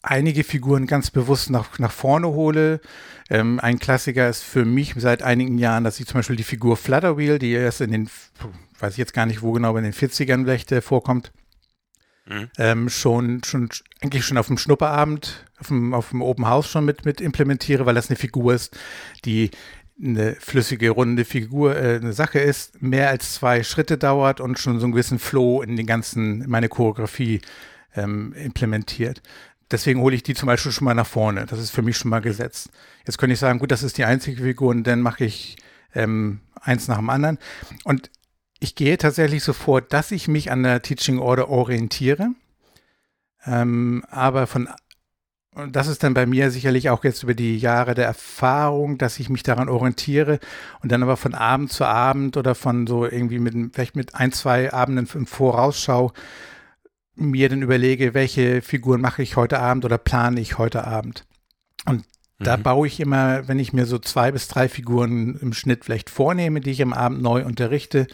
einige 0.03 0.43
Figuren 0.43 0.87
ganz 0.87 1.11
bewusst 1.11 1.51
nach, 1.51 1.79
nach 1.79 1.93
vorne 1.93 2.29
hole. 2.29 2.81
Ähm, 3.31 3.61
ein 3.61 3.79
Klassiker 3.79 4.29
ist 4.29 4.43
für 4.43 4.65
mich 4.65 4.95
seit 4.97 5.23
einigen 5.23 5.59
Jahren, 5.59 5.85
dass 5.85 6.01
ich 6.01 6.07
zum 6.07 6.19
Beispiel 6.19 6.37
die 6.37 6.45
Figur 6.45 6.77
Flutterwheel, 6.77 7.39
die 7.39 7.53
erst 7.53 7.81
in 7.81 7.93
den, 7.93 8.11
weiß 8.79 8.93
ich 8.93 8.99
jetzt 8.99 9.15
gar 9.15 9.27
nicht 9.27 9.43
wo 9.43 9.53
genau, 9.53 9.77
in 9.77 9.85
den 9.85 9.93
40ern 9.93 10.43
vielleicht 10.43 10.73
äh, 10.73 10.81
vorkommt, 10.81 11.33
mhm. 12.29 12.51
ähm, 12.59 12.89
schon, 12.89 13.43
schon, 13.45 13.69
eigentlich 14.01 14.25
schon 14.25 14.39
auf 14.39 14.47
dem 14.47 14.59
Schnupperabend, 14.59 15.45
auf 15.59 15.69
dem, 15.69 15.95
auf 15.95 16.11
dem 16.11 16.23
Open 16.23 16.47
House 16.47 16.69
schon 16.69 16.85
mit, 16.85 17.05
mit 17.05 17.21
implementiere, 17.21 17.87
weil 17.87 17.95
das 17.95 18.09
eine 18.09 18.17
Figur 18.17 18.55
ist, 18.55 18.77
die 19.25 19.51
eine 20.01 20.37
flüssige, 20.37 20.91
runde 20.91 21.25
Figur, 21.25 21.77
äh, 21.77 21.97
eine 21.97 22.13
Sache 22.13 22.39
ist, 22.39 22.81
mehr 22.81 23.09
als 23.09 23.35
zwei 23.35 23.63
Schritte 23.65 23.99
dauert 23.99 24.41
und 24.41 24.59
schon 24.59 24.79
so 24.79 24.87
einen 24.87 24.93
gewissen 24.93 25.19
Flow 25.19 25.63
in 25.63 25.77
den 25.77 25.87
ganzen, 25.87 26.43
in 26.43 26.51
meine 26.51 26.69
Choreografie 26.69 27.41
ähm, 27.97 28.33
implementiert. 28.35 29.23
Deswegen 29.71 30.01
hole 30.01 30.15
ich 30.15 30.23
die 30.23 30.35
zum 30.35 30.47
Beispiel 30.47 30.73
schon 30.73 30.85
mal 30.85 30.95
nach 30.95 31.07
vorne. 31.07 31.47
Das 31.47 31.59
ist 31.59 31.71
für 31.71 31.83
mich 31.83 31.97
schon 31.97 32.11
mal 32.11 32.21
gesetzt. 32.21 32.71
Jetzt 33.07 33.19
könnte 33.19 33.35
ich 33.35 33.39
sagen, 33.39 33.59
gut, 33.59 33.71
das 33.71 33.83
ist 33.83 33.99
die 33.99 34.05
einzige 34.05 34.43
Figur 34.43 34.71
und 34.71 34.85
dann 34.85 35.03
mache 35.03 35.25
ich 35.25 35.57
ähm, 35.95 36.41
eins 36.61 36.89
nach 36.89 36.97
dem 36.97 37.11
anderen. 37.11 37.39
Und 37.85 38.11
ich 38.61 38.75
gehe 38.75 38.99
tatsächlich 38.99 39.45
so 39.45 39.53
vor, 39.53 39.81
dass 39.81 40.11
ich 40.11 40.29
mich 40.29 40.51
an 40.51 40.63
der 40.63 40.83
Teaching 40.83 41.19
Order 41.19 41.49
orientiere. 41.49 42.31
Ähm, 43.47 44.05
aber 44.11 44.47
von, 44.47 44.69
und 45.55 45.75
das 45.75 45.87
ist 45.87 46.03
dann 46.03 46.15
bei 46.15 46.27
mir 46.27 46.51
sicherlich 46.51 46.91
auch 46.91 47.05
jetzt 47.05 47.23
über 47.23 47.35
die 47.35 47.59
Jahre 47.59 47.95
der 47.95 48.07
Erfahrung, 48.07 48.99
dass 48.99 49.19
ich 49.21 49.29
mich 49.29 49.43
daran 49.43 49.69
orientiere 49.69 50.41
und 50.83 50.93
dann 50.93 51.03
aber 51.03 51.17
von 51.17 51.35
Abend 51.35 51.73
zu 51.73 51.85
Abend 51.85 52.37
oder 52.37 52.55
von 52.55 52.87
so 52.87 53.05
irgendwie 53.05 53.39
mit, 53.39 53.75
vielleicht 53.75 53.97
mit 53.97 54.15
ein, 54.15 54.33
zwei 54.33 54.73
Abenden 54.73 55.09
im 55.15 55.27
Vorausschau 55.27 56.13
mir 57.15 57.49
dann 57.49 57.63
überlege, 57.63 58.15
welche 58.15 58.63
Figuren 58.63 59.01
mache 59.01 59.23
ich 59.23 59.37
heute 59.37 59.59
Abend 59.59 59.85
oder 59.85 59.99
plane 59.99 60.41
ich 60.41 60.59
heute 60.59 60.85
Abend. 60.85 61.27
Und 61.85 62.05
mhm. 62.39 62.45
da 62.45 62.57
baue 62.57 62.87
ich 62.87 63.01
immer, 63.01 63.49
wenn 63.49 63.59
ich 63.59 63.73
mir 63.73 63.87
so 63.87 63.99
zwei 63.99 64.31
bis 64.31 64.49
drei 64.49 64.69
Figuren 64.69 65.37
im 65.41 65.53
Schnitt 65.53 65.85
vielleicht 65.85 66.11
vornehme, 66.11 66.61
die 66.61 66.71
ich 66.71 66.83
am 66.83 66.93
Abend 66.93 67.23
neu 67.23 67.45
unterrichte, 67.45 68.07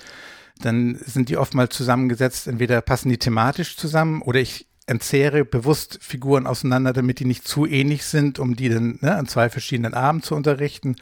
dann 0.61 0.97
sind 1.05 1.29
die 1.29 1.37
oftmals 1.37 1.77
zusammengesetzt, 1.77 2.47
entweder 2.47 2.81
passen 2.81 3.09
die 3.09 3.19
thematisch 3.19 3.77
zusammen 3.77 4.23
oder 4.23 4.41
ich 4.41 4.69
entzehre 4.87 5.45
bewusst 5.45 5.99
Figuren 6.03 6.47
auseinander, 6.47 6.93
damit 6.93 7.19
die 7.19 7.25
nicht 7.25 7.49
zu 7.49 7.67
ähnlich 7.67 8.05
sind, 8.05 8.39
um 8.39 8.55
die 8.55 8.69
dann 8.69 8.99
ne, 9.01 9.17
an 9.17 9.27
zwei 9.27 9.49
verschiedenen 9.49 9.95
Abenden 9.95 10.23
zu 10.25 10.35
unterrichten. 10.35 10.97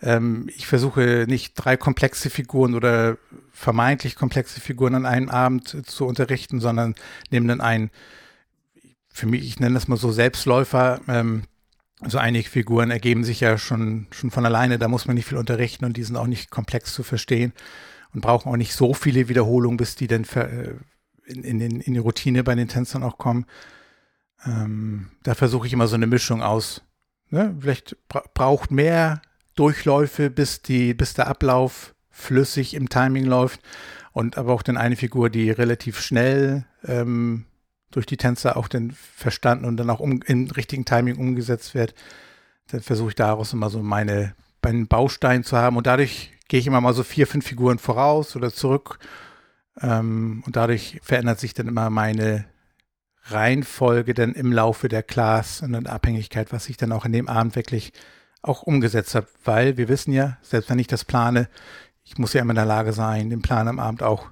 Ähm, 0.00 0.48
ich 0.56 0.66
versuche 0.66 1.26
nicht 1.28 1.54
drei 1.54 1.76
komplexe 1.76 2.30
Figuren 2.30 2.74
oder 2.74 3.18
vermeintlich 3.52 4.16
komplexe 4.16 4.60
Figuren 4.60 4.94
an 4.94 5.06
einem 5.06 5.28
Abend 5.28 5.86
zu 5.86 6.06
unterrichten, 6.06 6.60
sondern 6.60 6.94
nehme 7.30 7.46
dann 7.46 7.60
einen, 7.60 7.90
für 9.08 9.26
mich, 9.26 9.44
ich 9.44 9.60
nenne 9.60 9.74
das 9.74 9.86
mal 9.86 9.96
so 9.96 10.10
Selbstläufer, 10.10 11.00
ähm, 11.06 11.42
so 12.06 12.18
einige 12.18 12.48
Figuren 12.48 12.90
ergeben 12.90 13.22
sich 13.22 13.40
ja 13.40 13.56
schon, 13.56 14.08
schon 14.10 14.30
von 14.30 14.44
alleine, 14.44 14.78
da 14.78 14.88
muss 14.88 15.06
man 15.06 15.14
nicht 15.14 15.26
viel 15.26 15.38
unterrichten 15.38 15.84
und 15.84 15.96
die 15.96 16.02
sind 16.02 16.16
auch 16.16 16.26
nicht 16.26 16.50
komplex 16.50 16.92
zu 16.92 17.02
verstehen 17.02 17.52
und 18.14 18.20
brauchen 18.20 18.50
auch 18.50 18.56
nicht 18.56 18.74
so 18.74 18.94
viele 18.94 19.28
Wiederholungen, 19.28 19.76
bis 19.76 19.96
die 19.96 20.06
dann 20.06 20.24
äh, 20.34 20.74
in, 21.26 21.42
in, 21.42 21.60
in, 21.60 21.94
die 21.94 21.98
Routine 21.98 22.44
bei 22.44 22.54
den 22.54 22.68
Tänzern 22.68 23.02
auch 23.02 23.18
kommen. 23.18 23.46
Ähm, 24.46 25.10
da 25.24 25.34
versuche 25.34 25.66
ich 25.66 25.72
immer 25.72 25.88
so 25.88 25.96
eine 25.96 26.06
Mischung 26.06 26.42
aus. 26.42 26.82
Ne? 27.30 27.56
Vielleicht 27.60 27.96
bra 28.08 28.22
braucht 28.32 28.70
mehr 28.70 29.20
Durchläufe, 29.56 30.30
bis, 30.30 30.62
die, 30.62 30.94
bis 30.94 31.14
der 31.14 31.26
Ablauf 31.26 31.94
flüssig 32.10 32.74
im 32.74 32.88
Timing 32.88 33.24
läuft. 33.24 33.60
Und 34.12 34.38
aber 34.38 34.52
auch 34.52 34.62
dann 34.62 34.76
eine 34.76 34.94
Figur, 34.94 35.28
die 35.28 35.50
relativ 35.50 36.00
schnell 36.00 36.66
ähm, 36.84 37.46
durch 37.90 38.06
die 38.06 38.16
Tänzer 38.16 38.56
auch 38.56 38.68
dann 38.68 38.92
verstanden 38.92 39.64
und 39.64 39.76
dann 39.76 39.90
auch 39.90 40.00
um, 40.00 40.22
im 40.22 40.48
richtigen 40.50 40.84
Timing 40.84 41.16
umgesetzt 41.16 41.74
wird. 41.74 41.94
Dann 42.68 42.80
versuche 42.80 43.08
ich 43.08 43.14
daraus 43.16 43.52
immer 43.52 43.70
so 43.70 43.82
meine, 43.82 44.34
meinen 44.62 44.86
Baustein 44.86 45.42
zu 45.42 45.56
haben. 45.56 45.76
Und 45.76 45.88
dadurch 45.88 46.33
gehe 46.48 46.60
ich 46.60 46.66
immer 46.66 46.80
mal 46.80 46.94
so 46.94 47.02
vier, 47.02 47.26
fünf 47.26 47.46
Figuren 47.46 47.78
voraus 47.78 48.36
oder 48.36 48.52
zurück. 48.52 48.98
Ähm, 49.80 50.42
und 50.46 50.56
dadurch 50.56 51.00
verändert 51.02 51.40
sich 51.40 51.54
dann 51.54 51.68
immer 51.68 51.90
meine 51.90 52.46
Reihenfolge 53.26 54.14
dann 54.14 54.34
im 54.34 54.52
Laufe 54.52 54.88
der 54.88 55.02
Class 55.02 55.62
und 55.62 55.74
in 55.74 55.86
Abhängigkeit, 55.86 56.52
was 56.52 56.68
ich 56.68 56.76
dann 56.76 56.92
auch 56.92 57.04
in 57.04 57.12
dem 57.12 57.28
Abend 57.28 57.56
wirklich 57.56 57.92
auch 58.42 58.62
umgesetzt 58.62 59.14
habe, 59.14 59.26
weil 59.44 59.78
wir 59.78 59.88
wissen 59.88 60.12
ja, 60.12 60.36
selbst 60.42 60.68
wenn 60.68 60.78
ich 60.78 60.86
das 60.86 61.04
plane, 61.04 61.48
ich 62.04 62.18
muss 62.18 62.34
ja 62.34 62.42
immer 62.42 62.50
in 62.50 62.56
der 62.56 62.66
Lage 62.66 62.92
sein, 62.92 63.30
den 63.30 63.40
Plan 63.40 63.66
am 63.66 63.78
Abend 63.78 64.02
auch 64.02 64.30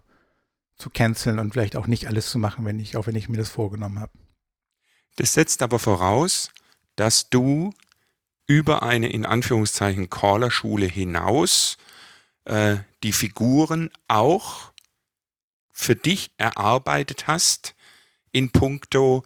zu 0.77 0.91
canceln 0.91 1.39
und 1.39 1.53
vielleicht 1.53 1.77
auch 1.77 1.87
nicht 1.87 2.07
alles 2.07 2.31
zu 2.31 2.39
machen, 2.39 2.67
wenn 2.67 2.79
ich, 2.79 2.97
auch 2.97 3.07
wenn 3.07 3.17
ich 3.17 3.31
mir 3.31 3.39
das 3.39 3.49
vorgenommen 3.49 3.99
habe. 3.99 4.13
Das 5.17 5.33
setzt 5.33 5.63
aber 5.63 5.79
voraus, 5.79 6.51
dass 6.97 7.31
du 7.31 7.73
über 8.47 8.83
eine 8.83 9.09
in 9.09 9.25
Anführungszeichen 9.25 10.11
Caller-Schule 10.11 10.87
hinaus 10.87 11.79
äh, 12.45 12.79
die 13.03 13.13
Figuren 13.13 13.91
auch 14.09 14.73
für 15.73 15.97
dich 15.97 16.31
erarbeitet 16.37 17.27
hast 17.27 17.75
in 18.31 18.51
puncto 18.51 19.25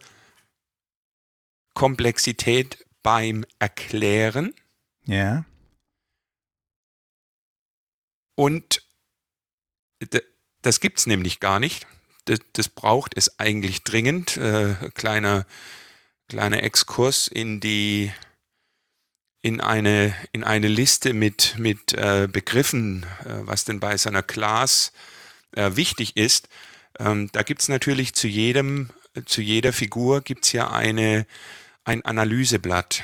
Komplexität 1.73 2.85
beim 3.03 3.45
Erklären. 3.59 4.53
Ja. 5.05 5.45
Und 8.35 8.83
das 10.61 10.79
gibt 10.79 10.99
es 10.99 11.07
nämlich 11.07 11.39
gar 11.39 11.59
nicht. 11.59 11.87
Das, 12.25 12.39
das, 12.53 12.67
braucht 12.67 13.15
es 13.15 13.39
eigentlich 13.39 13.83
dringend. 13.83 14.37
Äh, 14.37 14.75
kleiner, 14.93 15.45
kleiner 16.27 16.63
Exkurs 16.63 17.27
in 17.27 17.59
die 17.59 18.11
in 19.41 19.61
eine, 19.61 20.13
in 20.31 20.43
eine 20.43 20.67
Liste 20.67 21.13
mit, 21.13 21.55
mit 21.57 21.93
äh, 21.93 22.27
Begriffen, 22.31 23.05
äh, 23.25 23.35
was 23.41 23.65
denn 23.65 23.79
bei 23.79 23.97
seiner 23.97 24.23
Class 24.23 24.91
äh, 25.55 25.75
wichtig 25.75 26.17
ist. 26.17 26.49
Ähm, 26.99 27.29
da 27.31 27.43
gibt 27.43 27.61
es 27.61 27.69
natürlich 27.69 28.13
zu 28.13 28.27
jedem, 28.27 28.89
zu 29.25 29.41
jeder 29.41 29.73
Figur 29.73 30.21
gibt's 30.21 30.51
ja 30.51 30.71
eine, 30.71 31.25
ein 31.83 32.03
Analyseblatt. 32.03 33.03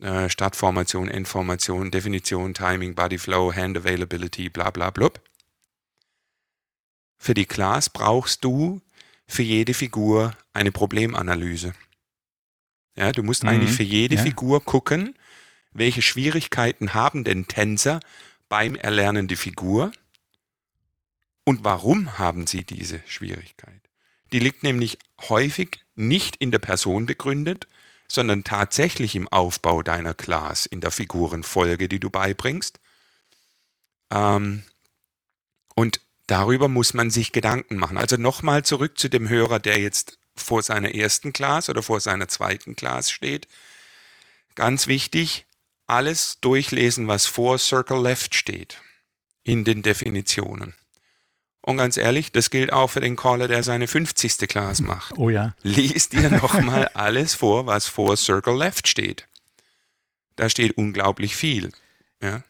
Äh, 0.00 0.28
Startformation, 0.28 1.08
Endformation, 1.08 1.90
Definition, 1.90 2.54
Timing, 2.54 2.94
Body 2.94 3.18
Flow, 3.18 3.52
Hand 3.52 3.76
Availability, 3.76 4.48
bla 4.48 4.70
bla 4.70 4.90
blub. 4.90 5.20
Für 7.18 7.34
die 7.34 7.46
Class 7.46 7.90
brauchst 7.90 8.44
du 8.44 8.80
für 9.26 9.42
jede 9.42 9.74
Figur 9.74 10.36
eine 10.52 10.70
Problemanalyse. 10.70 11.74
Ja, 12.96 13.10
du 13.10 13.24
musst 13.24 13.42
mhm. 13.42 13.50
eigentlich 13.50 13.72
für 13.72 13.82
jede 13.82 14.16
ja. 14.16 14.22
Figur 14.22 14.64
gucken, 14.64 15.14
welche 15.78 16.02
Schwierigkeiten 16.02 16.94
haben 16.94 17.24
denn 17.24 17.48
Tänzer 17.48 18.00
beim 18.48 18.74
Erlernen 18.74 19.28
der 19.28 19.36
Figur 19.36 19.92
und 21.44 21.64
warum 21.64 22.18
haben 22.18 22.46
sie 22.46 22.62
diese 22.62 23.02
Schwierigkeit? 23.06 23.80
Die 24.32 24.38
liegt 24.38 24.62
nämlich 24.62 24.98
häufig 25.28 25.80
nicht 25.94 26.36
in 26.36 26.50
der 26.50 26.58
Person 26.58 27.06
begründet, 27.06 27.66
sondern 28.06 28.44
tatsächlich 28.44 29.14
im 29.14 29.28
Aufbau 29.28 29.82
deiner 29.82 30.12
Class, 30.12 30.66
in 30.66 30.82
der 30.82 30.90
Figurenfolge, 30.90 31.88
die 31.88 32.00
du 32.00 32.10
beibringst. 32.10 32.80
Ähm, 34.10 34.62
und 35.74 36.00
darüber 36.26 36.68
muss 36.68 36.92
man 36.92 37.10
sich 37.10 37.32
Gedanken 37.32 37.76
machen. 37.76 37.96
Also 37.96 38.16
nochmal 38.16 38.64
zurück 38.64 38.98
zu 38.98 39.08
dem 39.08 39.30
Hörer, 39.30 39.58
der 39.58 39.78
jetzt 39.78 40.18
vor 40.36 40.62
seiner 40.62 40.94
ersten 40.94 41.32
Class 41.32 41.70
oder 41.70 41.82
vor 41.82 42.00
seiner 42.00 42.28
zweiten 42.28 42.76
Class 42.76 43.10
steht. 43.10 43.48
Ganz 44.54 44.86
wichtig, 44.86 45.46
alles 45.88 46.38
durchlesen, 46.40 47.08
was 47.08 47.26
vor 47.26 47.58
Circle 47.58 48.02
Left 48.02 48.34
steht 48.34 48.80
in 49.42 49.64
den 49.64 49.82
Definitionen. 49.82 50.74
Und 51.62 51.76
ganz 51.76 51.96
ehrlich, 51.96 52.32
das 52.32 52.50
gilt 52.50 52.72
auch 52.72 52.88
für 52.88 53.00
den 53.00 53.16
Caller, 53.16 53.48
der 53.48 53.62
seine 53.62 53.88
50. 53.88 54.38
Class 54.48 54.80
macht. 54.80 55.18
Oh 55.18 55.28
ja. 55.28 55.54
Lies 55.62 56.08
dir 56.08 56.30
nochmal 56.30 56.88
alles 56.94 57.34
vor, 57.34 57.66
was 57.66 57.86
vor 57.86 58.16
Circle 58.16 58.56
Left 58.56 58.88
steht. 58.88 59.26
Da 60.36 60.48
steht 60.48 60.78
unglaublich 60.78 61.36
viel. 61.36 61.70
Ja. 62.22 62.42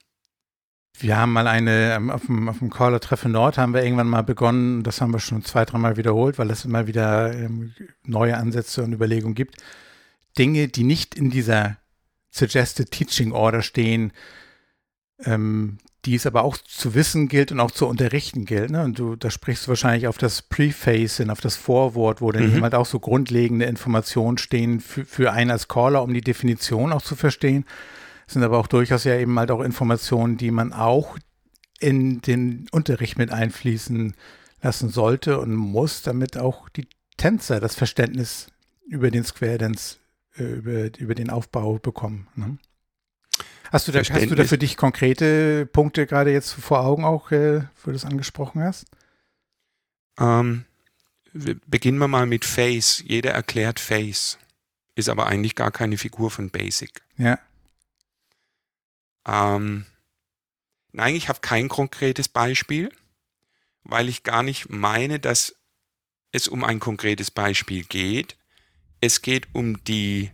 Wir 1.01 1.17
haben 1.17 1.33
mal 1.33 1.47
eine, 1.47 1.95
ähm, 1.95 2.11
auf 2.11 2.27
dem, 2.27 2.49
auf 2.49 2.59
dem 2.59 2.71
Caller 2.71 3.01
Treffe 3.01 3.29
Nord 3.29 3.57
haben 3.57 3.73
wir 3.73 3.85
irgendwann 3.85 4.09
mal 4.09 4.23
begonnen, 4.23 4.83
das 4.83 5.01
haben 5.01 5.13
wir 5.13 5.21
schon 5.21 5.45
zwei, 5.45 5.65
dreimal 5.65 5.97
wiederholt, 5.97 6.39
weil 6.39 6.51
es 6.51 6.65
immer 6.65 6.87
wieder 6.87 7.33
ähm, 7.33 7.75
neue 8.05 8.37
Ansätze 8.37 8.83
und 8.83 8.93
Überlegungen 8.93 9.35
gibt. 9.35 9.57
Dinge, 10.37 10.69
die 10.69 10.85
nicht 10.85 11.15
in 11.15 11.31
dieser 11.31 11.77
Suggested 12.39 12.91
Teaching 12.91 13.33
Order 13.33 13.63
stehen, 13.63 14.13
ähm, 15.25 15.79
die 16.05 16.15
es 16.15 16.27
aber 16.27 16.45
auch 16.45 16.57
zu 16.57 16.95
wissen 16.95 17.29
gilt 17.29 17.51
und 17.53 17.61
auch 17.61 17.71
zu 17.71 17.87
unterrichten 17.87 18.45
gilt. 18.45 18.71
Ne? 18.71 18.85
Und 18.85 18.99
du, 18.99 19.17
da 19.17 19.31
sprichst 19.31 19.67
du 19.67 19.69
wahrscheinlich 19.69 20.07
auf 20.07 20.17
das 20.17 20.43
Preface 20.43 21.19
hin, 21.19 21.31
auf 21.31 21.41
das 21.41 21.57
Vorwort, 21.57 22.21
wo 22.21 22.31
dann 22.31 22.55
mhm. 22.55 22.63
halt 22.63 22.75
auch 22.75 22.87
so 22.87 23.01
grundlegende 23.01 23.67
Informationen 23.67 24.39
stehen 24.39 24.81
für, 24.81 25.05
für 25.05 25.33
einen 25.33 25.51
als 25.51 25.69
Caller, 25.69 26.03
um 26.03 26.15
die 26.15 26.21
Definition 26.21 26.93
auch 26.93 27.03
zu 27.03 27.17
verstehen. 27.17 27.65
Das 28.27 28.35
sind 28.35 28.45
aber 28.45 28.59
auch 28.59 28.69
durchaus 28.69 29.05
ja 29.05 29.17
eben 29.17 29.39
halt 29.39 29.51
auch 29.51 29.61
Informationen, 29.61 30.37
die 30.37 30.51
man 30.51 30.73
auch 30.73 31.19
in 31.81 32.21
den 32.21 32.67
Unterricht 32.71 33.19
mit 33.19 33.31
einfließen 33.31 34.15
lassen 34.63 34.89
sollte 34.89 35.39
und 35.41 35.55
muss, 35.55 36.03
damit 36.03 36.37
auch 36.37 36.69
die 36.69 36.89
Tänzer 37.17 37.61
das 37.61 37.75
Verständnis 37.75 38.49
über 38.87 39.11
den 39.11 39.25
Square 39.25 39.59
Dance 39.59 39.97
über, 40.45 40.99
über 40.99 41.15
den 41.15 41.31
Aufbau 41.31 41.79
bekommen. 41.79 42.29
Ne? 42.35 42.59
Hast, 43.71 43.87
du 43.89 43.93
da, 43.93 44.01
hast 44.01 44.31
du 44.31 44.35
da 44.35 44.45
für 44.45 44.59
dich 44.59 44.77
konkrete 44.77 45.67
Punkte 45.67 46.07
gerade 46.07 46.33
jetzt 46.33 46.53
vor 46.53 46.81
Augen 46.81 47.05
auch, 47.05 47.31
äh, 47.31 47.61
wo 47.61 47.87
du 47.87 47.93
das 47.93 48.05
angesprochen 48.05 48.63
hast? 48.63 48.87
Ähm, 50.19 50.65
beginnen 51.33 51.99
wir 51.99 52.09
mal 52.09 52.27
mit 52.27 52.45
Face. 52.45 53.03
Jeder 53.07 53.33
erklärt 53.33 53.79
Face, 53.79 54.39
ist 54.95 55.09
aber 55.09 55.27
eigentlich 55.27 55.55
gar 55.55 55.71
keine 55.71 55.99
Figur 55.99 56.31
von 56.31 56.51
Basic. 56.51 57.03
Ja. 57.19 57.39
Ähm, 59.27 59.85
nein, 60.93 61.15
ich 61.15 61.29
habe 61.29 61.41
kein 61.41 61.69
konkretes 61.69 62.29
Beispiel, 62.29 62.91
weil 63.85 64.09
ich 64.09 64.23
gar 64.23 64.43
nicht 64.43 64.71
meine, 64.71 65.21
dass 65.21 65.55
es 66.33 66.49
um 66.49 66.65
ein 66.65 66.81
konkretes 66.81 67.31
Beispiel 67.31 67.85
geht, 67.85 68.37
es 69.01 69.23
geht 69.23 69.49
um 69.53 69.83
die, 69.85 70.31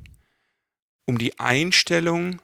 um 1.07 1.19
die 1.19 1.39
Einstellung, 1.39 2.41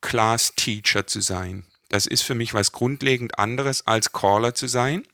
Class 0.00 0.54
Teacher 0.54 1.06
zu 1.06 1.20
sein. 1.20 1.64
Das 1.88 2.06
ist 2.06 2.22
für 2.22 2.34
mich 2.34 2.52
was 2.54 2.72
grundlegend 2.72 3.38
anderes 3.38 3.86
als 3.86 4.12
Caller 4.12 4.54
zu 4.54 4.66
sein. 4.66 5.06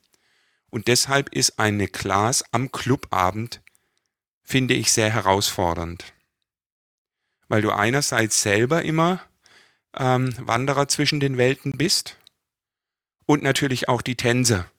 Und 0.71 0.89
deshalb 0.89 1.29
ist 1.35 1.59
eine 1.59 1.89
Class 1.89 2.45
am 2.53 2.73
Clubabend, 2.73 3.61
finde 4.43 4.75
ich, 4.75 4.93
sehr 4.93 5.11
herausfordernd. 5.11 6.13
Weil 7.49 7.63
du 7.63 7.71
einerseits 7.71 8.43
selber 8.43 8.83
immer 8.83 9.23
ähm, 9.97 10.35
Wanderer 10.39 10.89
zwischen 10.89 11.21
den 11.21 11.37
Welten 11.37 11.73
bist 11.73 12.17
und 13.27 13.43
natürlich 13.43 13.89
auch 13.89 14.03
die 14.03 14.17
Tänzer, 14.17 14.71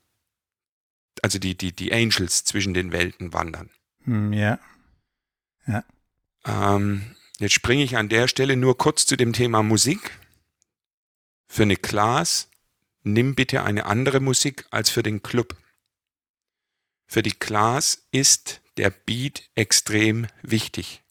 also 1.21 1.39
die, 1.39 1.55
die, 1.55 1.73
die 1.73 1.93
Angels 1.93 2.43
zwischen 2.43 2.73
den 2.73 2.91
Welten 2.91 3.33
wandern. 3.33 3.69
Hm, 4.03 4.33
ja. 4.33 4.59
Ja. 5.67 5.83
Ähm, 6.45 7.15
jetzt 7.39 7.53
springe 7.53 7.83
ich 7.83 7.97
an 7.97 8.09
der 8.09 8.27
Stelle 8.27 8.55
nur 8.55 8.77
kurz 8.77 9.05
zu 9.05 9.15
dem 9.15 9.33
Thema 9.33 9.63
Musik. 9.63 10.17
Für 11.47 11.63
eine 11.63 11.75
Class 11.75 12.49
nimm 13.03 13.35
bitte 13.35 13.63
eine 13.63 13.85
andere 13.85 14.19
Musik 14.19 14.65
als 14.71 14.89
für 14.89 15.03
den 15.03 15.21
Club. 15.21 15.55
Für 17.07 17.21
die 17.21 17.33
Class 17.33 18.07
ist 18.11 18.61
der 18.77 18.89
Beat 18.89 19.49
extrem 19.55 20.27
wichtig. 20.41 21.03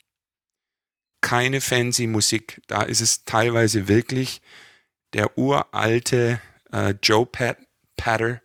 Keine 1.20 1.60
fancy 1.60 2.06
Musik, 2.06 2.62
da 2.66 2.82
ist 2.82 3.02
es 3.02 3.24
teilweise 3.24 3.86
wirklich 3.86 4.40
der 5.12 5.36
uralte 5.36 6.40
äh, 6.72 6.94
Joe 7.02 7.26
Pat 7.26 7.58
Patter, 7.96 8.40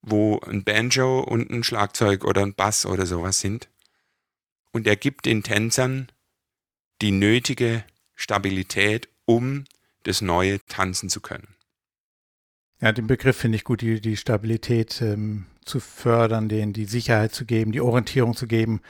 wo 0.00 0.40
ein 0.40 0.64
Banjo 0.64 1.20
und 1.20 1.50
ein 1.50 1.62
Schlagzeug 1.62 2.24
oder 2.24 2.40
ein 2.40 2.54
Bass 2.54 2.86
oder 2.86 3.04
sowas 3.04 3.40
sind 3.40 3.68
und 4.72 4.86
er 4.86 4.96
gibt 4.96 5.26
den 5.26 5.42
Tänzern 5.42 6.08
die 7.00 7.12
nötige 7.12 7.84
Stabilität, 8.14 9.08
um 9.24 9.64
das 10.04 10.20
Neue 10.20 10.64
tanzen 10.66 11.08
zu 11.08 11.20
können. 11.20 11.48
Ja, 12.80 12.92
den 12.92 13.06
Begriff 13.06 13.36
finde 13.36 13.56
ich 13.56 13.64
gut, 13.64 13.80
die, 13.80 14.00
die 14.00 14.16
Stabilität 14.16 15.00
ähm, 15.02 15.46
zu 15.64 15.78
fördern, 15.78 16.48
denen 16.48 16.72
die 16.72 16.86
Sicherheit 16.86 17.32
zu 17.32 17.44
geben, 17.44 17.70
die 17.70 17.80
Orientierung 17.80 18.34
zu 18.34 18.48
geben. 18.48 18.80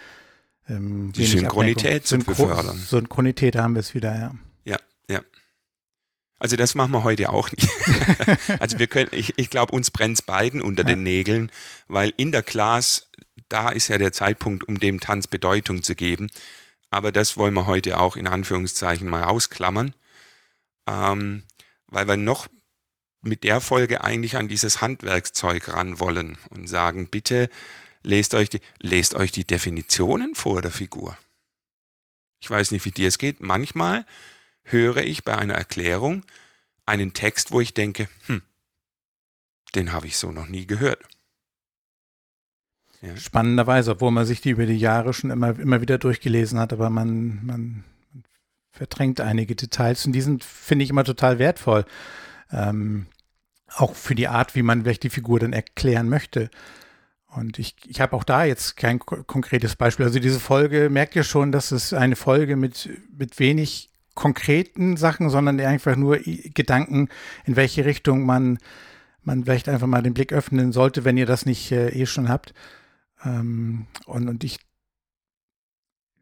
Ähm, 0.69 1.13
die 1.13 1.27
Synchronität 1.27 2.07
zu 2.07 2.17
Synchro 2.17 2.47
fördern. 2.47 2.79
Synchronität 2.79 3.57
haben 3.57 3.75
wir 3.75 3.81
es 3.81 3.95
wieder, 3.95 4.19
ja. 4.19 4.35
Ja, 4.65 4.79
ja. 5.11 5.21
Also 6.39 6.57
das 6.57 6.75
machen 6.75 6.93
wir 6.93 7.05
heute 7.05 7.31
auch 7.31 7.51
nicht. 7.51 7.69
also 8.61 8.79
wir 8.79 8.87
können, 8.87 9.11
ich, 9.13 9.35
ich 9.37 9.51
glaube, 9.51 9.73
uns 9.75 9.91
brennt 9.91 10.19
es 10.19 10.23
beiden 10.23 10.63
unter 10.63 10.83
ja. 10.83 10.89
den 10.89 11.03
Nägeln, 11.03 11.51
weil 11.87 12.15
in 12.17 12.33
der 12.33 12.43
Class 12.43 13.11
da 13.49 13.71
ist 13.71 13.89
ja 13.89 13.99
der 13.99 14.13
Zeitpunkt, 14.13 14.65
um 14.65 14.79
dem 14.79 15.01
Tanz 15.01 15.27
Bedeutung 15.27 15.83
zu 15.83 15.95
geben. 15.95 16.31
Aber 16.91 17.13
das 17.13 17.37
wollen 17.37 17.55
wir 17.55 17.67
heute 17.67 17.99
auch 17.99 18.17
in 18.17 18.27
Anführungszeichen 18.27 19.09
mal 19.09 19.25
ausklammern, 19.25 19.95
ähm, 20.87 21.45
weil 21.87 22.07
wir 22.07 22.17
noch 22.17 22.49
mit 23.23 23.45
der 23.45 23.61
Folge 23.61 24.05
eigentlich 24.05 24.37
an 24.37 24.49
dieses 24.49 24.81
Handwerkszeug 24.81 25.69
ran 25.69 26.01
wollen 26.01 26.37
und 26.51 26.69
sagen, 26.69 27.09
bitte 27.09 27.49
lest 28.03 28.35
euch 28.35 28.51
die, 28.51 28.61
lest 28.81 29.15
euch 29.15 29.33
die 29.33 29.45
Definitionen 29.45 30.35
vor 30.35 30.61
der 30.61 30.73
Figur. 30.73 31.17
Ich 32.41 32.51
weiß 32.51 32.73
nicht, 32.73 32.85
wie 32.85 32.91
dir 32.91 33.09
es 33.09 33.19
geht. 33.19 33.41
Manchmal 33.41 34.05
höre 34.65 34.99
ich 34.99 35.25
bei 35.25 35.37
einer 35.39 35.55
Erklärung 35.55 36.25
einen 36.85 37.13
Text, 37.15 37.53
wo 37.53 37.61
ich 37.61 37.73
denke, 37.73 38.09
hm, 38.27 38.43
den 39.75 39.93
habe 39.93 40.09
ich 40.09 40.17
so 40.17 40.33
noch 40.33 40.49
nie 40.49 40.67
gehört. 40.67 41.03
Ja. 43.03 43.17
Spannenderweise, 43.17 43.93
obwohl 43.93 44.13
man 44.13 44.25
sich 44.25 44.41
die 44.41 44.51
über 44.51 44.65
die 44.65 44.79
Jahre 44.79 45.13
schon 45.13 45.31
immer, 45.31 45.59
immer 45.59 45.81
wieder 45.81 45.99
durchgelesen 45.99 46.59
hat, 46.59 46.73
aber 46.73 46.89
man, 46.89 47.45
man 47.45 47.85
verdrängt 48.71 49.21
einige 49.21 49.57
Details 49.57 50.07
und 50.07 50.13
die 50.13 50.21
sind, 50.21 50.45
finde 50.45 50.85
ich, 50.85 50.91
immer 50.91 51.05
total 51.05 51.39
wertvoll. 51.39 51.85
Ähm, 52.53 53.07
auch 53.75 53.95
für 53.95 54.15
die 54.15 54.29
Art, 54.29 54.55
wie 54.55 54.63
man 54.63 54.83
vielleicht 54.83 55.03
die 55.03 55.11
Figur 55.11 55.41
dann 55.41 55.53
erklären 55.53 56.09
möchte. 56.09 56.51
Und 57.27 57.59
ich, 57.59 57.75
ich 57.87 58.01
habe 58.01 58.15
auch 58.15 58.25
da 58.25 58.45
jetzt 58.45 58.77
kein 58.77 58.99
konkretes 58.99 59.75
Beispiel. 59.77 60.05
Also 60.05 60.21
diese 60.21 60.39
Folge 60.39 60.91
merkt 60.91 61.17
ihr 61.17 61.25
schon, 61.25 61.51
dass 61.51 61.73
es 61.73 61.95
eine 61.95 62.15
Folge 62.15 62.57
mit, 62.57 62.91
mit 63.17 63.39
wenig 63.39 63.91
konkreten 64.15 64.99
Sachen, 64.99 65.31
sondern 65.31 65.59
einfach 65.61 65.97
nur 65.97 66.19
Gedanken, 66.19 67.09
in 67.47 67.57
welche 67.57 67.87
Richtung 67.87 68.27
man, 68.27 68.59
man 69.23 69.45
vielleicht 69.45 69.71
einfach 69.71 69.87
mal 69.87 70.03
den 70.03 70.13
Blick 70.13 70.33
öffnen 70.33 70.73
sollte, 70.73 71.05
wenn 71.05 71.17
ihr 71.17 71.27
das 71.27 71.47
nicht 71.47 71.73
äh, 71.73 71.89
eh 71.89 72.07
schon 72.07 72.29
habt. 72.29 72.53
Ähm, 73.25 73.87
und, 74.07 74.29
und 74.29 74.45
ich, 74.45 74.59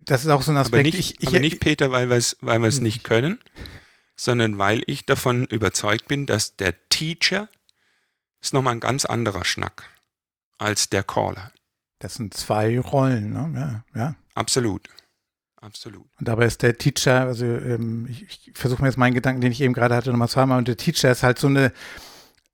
das 0.02 0.24
ist 0.24 0.30
auch 0.30 0.42
so 0.42 0.52
ein 0.52 0.56
Aspekt. 0.56 0.74
Aber 0.74 0.82
nicht, 0.82 0.98
ich, 0.98 1.20
ich, 1.20 1.28
aber 1.28 1.40
nicht 1.40 1.60
Peter, 1.60 1.90
weil 1.90 2.08
wir 2.10 2.16
es 2.16 2.36
weil 2.40 2.62
wir's 2.62 2.80
nicht 2.80 3.04
können, 3.04 3.38
sondern 4.16 4.58
weil 4.58 4.82
ich 4.86 5.06
davon 5.06 5.46
überzeugt 5.46 6.08
bin, 6.08 6.26
dass 6.26 6.56
der 6.56 6.74
Teacher 6.88 7.48
ist 8.40 8.54
nochmal 8.54 8.74
ein 8.74 8.80
ganz 8.80 9.04
anderer 9.04 9.44
Schnack 9.44 9.84
als 10.58 10.88
der 10.88 11.02
Caller. 11.02 11.52
Das 11.98 12.14
sind 12.14 12.34
zwei 12.34 12.78
Rollen, 12.80 13.32
ne? 13.32 13.84
Ja, 13.94 14.00
ja. 14.00 14.14
Absolut. 14.34 14.88
Absolut. 15.56 16.06
Und 16.18 16.26
dabei 16.26 16.46
ist 16.46 16.62
der 16.62 16.78
Teacher, 16.78 17.26
also 17.26 17.44
ähm, 17.44 18.06
ich, 18.08 18.22
ich 18.22 18.52
versuche 18.54 18.80
mir 18.80 18.88
jetzt 18.88 18.96
meinen 18.96 19.12
Gedanken, 19.12 19.42
den 19.42 19.52
ich 19.52 19.60
eben 19.60 19.74
gerade 19.74 19.94
hatte, 19.94 20.10
nochmal 20.10 20.28
zu 20.28 20.40
haben, 20.40 20.52
und 20.52 20.68
der 20.68 20.78
Teacher 20.78 21.10
ist 21.10 21.22
halt 21.22 21.38
so 21.38 21.48
eine, 21.48 21.72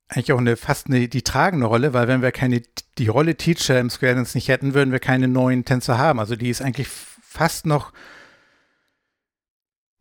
eigentlich 0.09 0.31
auch 0.31 0.37
eine 0.37 0.55
fast 0.55 0.87
eine, 0.87 1.07
die 1.07 1.21
tragende 1.21 1.65
Rolle, 1.65 1.93
weil 1.93 2.07
wenn 2.07 2.21
wir 2.21 2.31
keine, 2.31 2.61
die 2.97 3.07
Rolle 3.07 3.35
Teacher 3.35 3.79
im 3.79 3.89
Square 3.89 4.15
Dance 4.15 4.37
nicht 4.37 4.47
hätten, 4.47 4.73
würden 4.73 4.91
wir 4.91 4.99
keine 4.99 5.27
neuen 5.27 5.65
Tänzer 5.65 5.97
haben. 5.97 6.19
Also 6.19 6.35
die 6.35 6.49
ist 6.49 6.61
eigentlich 6.61 6.87
fast 6.87 7.65
noch, 7.65 7.91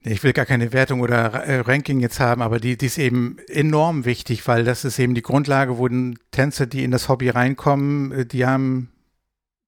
ich 0.00 0.22
will 0.22 0.32
gar 0.32 0.46
keine 0.46 0.72
Wertung 0.72 1.00
oder 1.00 1.44
äh, 1.44 1.60
Ranking 1.60 1.98
jetzt 1.98 2.20
haben, 2.20 2.40
aber 2.40 2.60
die, 2.60 2.76
die 2.76 2.86
ist 2.86 2.98
eben 2.98 3.38
enorm 3.48 4.04
wichtig, 4.04 4.46
weil 4.46 4.62
das 4.62 4.84
ist 4.84 4.98
eben 5.00 5.16
die 5.16 5.22
Grundlage, 5.22 5.78
wo 5.78 5.88
Tänzer, 6.30 6.66
die 6.66 6.84
in 6.84 6.92
das 6.92 7.08
Hobby 7.08 7.28
reinkommen, 7.28 8.12
äh, 8.12 8.26
die 8.26 8.46
haben 8.46 8.92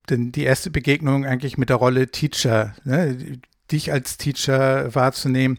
denn 0.09 0.33
die 0.33 0.45
erste 0.45 0.71
Begegnung 0.71 1.27
eigentlich 1.27 1.59
mit 1.59 1.69
der 1.69 1.77
Rolle 1.77 2.11
Teacher, 2.11 2.75
ne? 2.85 3.41
dich 3.71 3.93
als 3.93 4.17
Teacher 4.17 4.95
wahrzunehmen. 4.95 5.59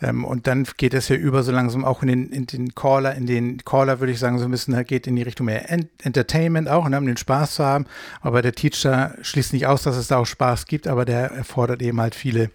Ähm, 0.00 0.24
und 0.24 0.46
dann 0.46 0.66
geht 0.76 0.94
es 0.94 1.08
ja 1.08 1.16
über 1.16 1.42
so 1.42 1.52
langsam 1.52 1.84
auch 1.84 2.02
in 2.02 2.08
den, 2.08 2.30
in 2.30 2.46
den 2.46 2.74
Caller, 2.74 3.14
in 3.14 3.26
den 3.26 3.58
Caller 3.64 4.00
würde 4.00 4.12
ich 4.12 4.18
sagen, 4.18 4.38
so 4.38 4.44
ein 4.44 4.50
bisschen, 4.50 4.82
geht 4.84 5.06
in 5.06 5.16
die 5.16 5.22
Richtung 5.22 5.46
mehr 5.46 5.70
Ent 5.70 5.88
Entertainment 6.02 6.68
auch, 6.68 6.88
ne, 6.88 6.98
um 6.98 7.06
den 7.06 7.16
Spaß 7.16 7.56
zu 7.56 7.64
haben. 7.64 7.86
Aber 8.20 8.42
der 8.42 8.52
Teacher 8.52 9.14
schließt 9.22 9.52
nicht 9.52 9.66
aus, 9.66 9.82
dass 9.82 9.96
es 9.96 10.08
da 10.08 10.18
auch 10.18 10.26
Spaß 10.26 10.66
gibt, 10.66 10.88
aber 10.88 11.04
der 11.04 11.30
erfordert 11.30 11.80
eben 11.82 12.00
halt 12.00 12.14
viele, 12.14 12.50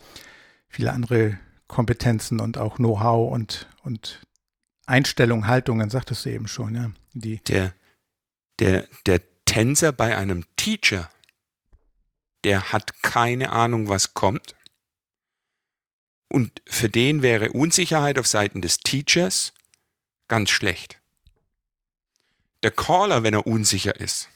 viele 0.68 0.92
andere 0.92 1.40
Kompetenzen 1.68 2.40
und 2.40 2.58
auch 2.58 2.76
Know-how 2.76 3.32
und, 3.32 3.68
und 3.84 4.22
Einstellung, 4.86 5.48
Haltungen, 5.48 5.90
sagtest 5.90 6.26
du 6.26 6.32
eben 6.32 6.48
schon, 6.48 6.76
ja. 6.76 6.92
Die 7.14 7.42
der, 7.48 7.74
der, 8.60 8.88
der 9.06 9.22
Tänzer 9.46 9.92
bei 9.92 10.18
einem 10.18 10.46
Teacher, 10.58 11.10
der 12.44 12.72
hat 12.72 13.02
keine 13.02 13.52
Ahnung, 13.52 13.88
was 13.88 14.14
kommt. 14.14 14.56
Und 16.30 16.62
für 16.68 16.90
den 16.90 17.22
wäre 17.22 17.52
Unsicherheit 17.52 18.20
auf 18.20 18.28
Seiten 18.28 18.62
des 18.62 18.78
Teachers 18.78 19.54
ganz 20.28 20.52
schlecht. 20.52 21.00
Der 22.64 22.72
Caller, 22.72 23.24
wenn 23.24 23.34
er 23.34 23.48
unsicher 23.48 24.00
ist, 24.00 24.30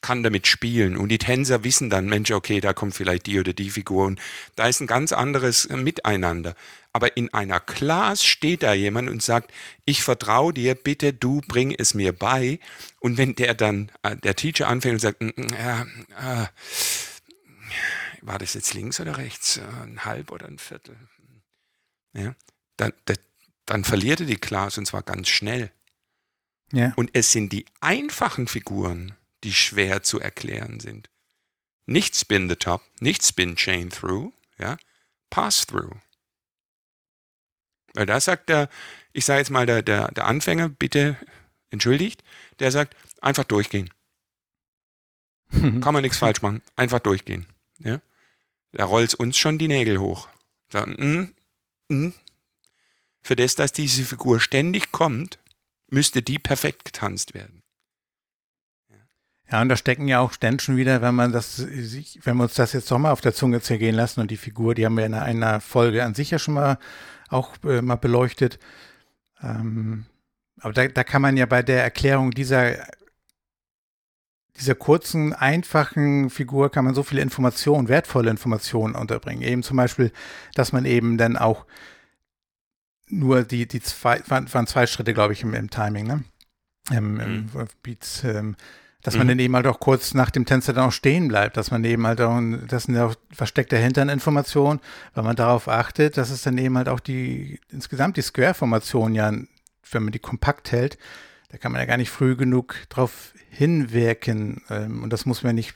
kann 0.00 0.22
damit 0.22 0.46
spielen 0.46 0.96
und 0.96 1.10
die 1.10 1.18
Tänzer 1.18 1.62
wissen 1.62 1.90
dann, 1.90 2.06
Mensch, 2.06 2.30
okay, 2.30 2.60
da 2.60 2.72
kommt 2.72 2.94
vielleicht 2.94 3.26
die 3.26 3.38
oder 3.38 3.52
die 3.52 3.70
Figur 3.70 4.06
und 4.06 4.18
da 4.56 4.66
ist 4.66 4.80
ein 4.80 4.86
ganz 4.86 5.12
anderes 5.12 5.68
Miteinander. 5.68 6.54
Aber 6.92 7.16
in 7.16 7.32
einer 7.34 7.60
Class 7.60 8.24
steht 8.24 8.62
da 8.62 8.72
jemand 8.72 9.10
und 9.10 9.22
sagt, 9.22 9.52
ich 9.84 10.02
vertraue 10.02 10.52
dir, 10.52 10.74
bitte 10.74 11.12
du 11.12 11.40
bring 11.46 11.74
es 11.76 11.94
mir 11.94 12.12
bei. 12.12 12.58
Und 12.98 13.16
wenn 13.16 13.34
der 13.34 13.54
dann, 13.54 13.92
äh, 14.02 14.16
der 14.16 14.34
Teacher 14.34 14.66
anfängt 14.66 14.94
und 14.94 15.00
sagt, 15.00 15.20
mm, 15.20 15.28
mm, 15.36 15.48
ja, 15.52 15.82
äh, 16.42 16.46
war 18.22 18.38
das 18.38 18.54
jetzt 18.54 18.74
links 18.74 19.00
oder 19.00 19.18
rechts, 19.18 19.58
äh, 19.58 19.62
ein 19.84 20.04
halb 20.04 20.32
oder 20.32 20.46
ein 20.46 20.58
Viertel, 20.58 20.96
ja, 22.12 22.34
dann, 22.76 22.92
dann 23.66 23.84
verliert 23.84 24.20
er 24.20 24.26
die 24.26 24.36
Class 24.36 24.78
und 24.78 24.86
zwar 24.86 25.02
ganz 25.02 25.28
schnell. 25.28 25.70
Ja. 26.72 26.92
Und 26.96 27.10
es 27.14 27.32
sind 27.32 27.52
die 27.52 27.66
einfachen 27.80 28.46
Figuren, 28.46 29.14
die 29.44 29.52
schwer 29.52 30.02
zu 30.02 30.20
erklären 30.20 30.80
sind. 30.80 31.10
Nicht 31.86 32.16
Spin 32.16 32.48
the 32.48 32.56
Top, 32.56 32.82
nicht 33.00 33.24
Spin 33.24 33.56
Chain 33.56 33.90
Through, 33.90 34.32
ja, 34.58 34.76
Pass 35.30 35.66
Through. 35.66 35.96
Weil 37.94 38.06
da 38.06 38.20
sagt 38.20 38.48
der, 38.48 38.68
ich 39.12 39.24
sage 39.24 39.40
jetzt 39.40 39.50
mal, 39.50 39.66
der, 39.66 39.82
der, 39.82 40.12
der 40.12 40.26
Anfänger, 40.26 40.68
bitte 40.68 41.16
entschuldigt, 41.70 42.22
der 42.60 42.70
sagt, 42.70 42.96
einfach 43.20 43.44
durchgehen. 43.44 43.90
Kann 45.50 45.94
man 45.94 46.02
nichts 46.02 46.18
falsch 46.18 46.42
machen, 46.42 46.62
einfach 46.76 47.00
durchgehen. 47.00 47.46
Ja? 47.78 48.00
Da 48.72 48.84
rollt 48.84 49.14
uns 49.14 49.36
schon 49.36 49.58
die 49.58 49.68
Nägel 49.68 49.98
hoch. 49.98 50.28
Sagen, 50.68 51.34
mm. 51.90 52.12
Für 53.22 53.36
das, 53.36 53.54
dass 53.54 53.72
diese 53.72 54.04
Figur 54.04 54.40
ständig 54.40 54.92
kommt, 54.92 55.38
müsste 55.88 56.22
die 56.22 56.38
perfekt 56.38 56.86
getanzt 56.86 57.34
werden. 57.34 57.62
Ja, 59.50 59.60
und 59.60 59.68
da 59.68 59.76
stecken 59.76 60.06
ja 60.06 60.20
auch 60.20 60.32
Stände 60.32 60.62
schon 60.62 60.76
wieder, 60.76 61.02
wenn 61.02 61.14
man 61.14 61.32
das, 61.32 61.66
wenn 61.66 62.36
wir 62.36 62.44
uns 62.44 62.54
das 62.54 62.72
jetzt 62.72 62.90
doch 62.90 62.98
mal 62.98 63.10
auf 63.10 63.20
der 63.20 63.34
Zunge 63.34 63.60
zergehen 63.60 63.96
lassen 63.96 64.20
und 64.20 64.30
die 64.30 64.36
Figur, 64.36 64.74
die 64.74 64.86
haben 64.86 64.96
wir 64.96 65.04
in 65.04 65.14
einer 65.14 65.60
Folge 65.60 66.04
an 66.04 66.14
sich 66.14 66.30
ja 66.30 66.38
schon 66.38 66.54
mal 66.54 66.78
auch 67.28 67.54
äh, 67.64 67.82
mal 67.82 67.96
beleuchtet. 67.96 68.60
Ähm, 69.42 70.06
aber 70.60 70.72
da, 70.72 70.86
da 70.86 71.02
kann 71.02 71.22
man 71.22 71.36
ja 71.36 71.46
bei 71.46 71.62
der 71.62 71.82
Erklärung 71.82 72.30
dieser, 72.30 72.86
dieser 74.58 74.74
kurzen, 74.74 75.32
einfachen 75.32 76.30
Figur 76.30 76.70
kann 76.70 76.84
man 76.84 76.94
so 76.94 77.02
viele 77.02 77.22
Informationen, 77.22 77.88
wertvolle 77.88 78.30
Informationen 78.30 78.94
unterbringen. 78.94 79.42
Eben 79.42 79.62
zum 79.62 79.76
Beispiel, 79.76 80.12
dass 80.54 80.72
man 80.72 80.84
eben 80.84 81.16
dann 81.18 81.36
auch 81.36 81.66
nur 83.08 83.42
die, 83.42 83.66
die 83.66 83.80
zwei, 83.80 84.20
waren, 84.28 84.52
waren 84.52 84.66
zwei 84.66 84.86
Schritte, 84.86 85.14
glaube 85.14 85.32
ich, 85.32 85.42
im, 85.42 85.54
im 85.54 85.70
Timing, 85.70 86.06
ne? 86.06 86.24
Im, 86.90 87.14
mhm. 87.14 87.20
im 87.20 87.66
Beats, 87.82 88.24
ähm, 88.24 88.56
dass 89.02 89.16
man 89.16 89.26
mhm. 89.26 89.30
dann 89.30 89.38
eben 89.38 89.56
halt 89.56 89.66
auch 89.66 89.80
kurz 89.80 90.14
nach 90.14 90.30
dem 90.30 90.44
Tänzer 90.44 90.72
dann 90.72 90.88
auch 90.88 90.92
stehen 90.92 91.28
bleibt, 91.28 91.56
dass 91.56 91.70
man 91.70 91.84
eben 91.84 92.06
halt 92.06 92.20
auch, 92.20 92.40
das 92.68 92.84
sind 92.84 92.94
ja 92.94 93.06
auch 93.06 93.14
versteckt 93.32 93.72
dahinter 93.72 94.02
eine 94.02 94.12
Information, 94.12 94.80
weil 95.14 95.24
man 95.24 95.36
darauf 95.36 95.68
achtet, 95.68 96.16
dass 96.16 96.30
es 96.30 96.42
dann 96.42 96.58
eben 96.58 96.76
halt 96.76 96.88
auch 96.88 97.00
die, 97.00 97.60
insgesamt 97.70 98.16
die 98.16 98.22
Square-Formation 98.22 99.14
ja, 99.14 99.32
wenn 99.92 100.02
man 100.02 100.12
die 100.12 100.18
kompakt 100.18 100.72
hält, 100.72 100.98
da 101.50 101.58
kann 101.58 101.72
man 101.72 101.80
ja 101.80 101.86
gar 101.86 101.96
nicht 101.96 102.10
früh 102.10 102.36
genug 102.36 102.76
drauf 102.88 103.34
hinwirken. 103.50 104.62
Ähm, 104.70 105.02
und 105.02 105.12
das 105.12 105.26
muss 105.26 105.42
man 105.42 105.54
nicht 105.54 105.74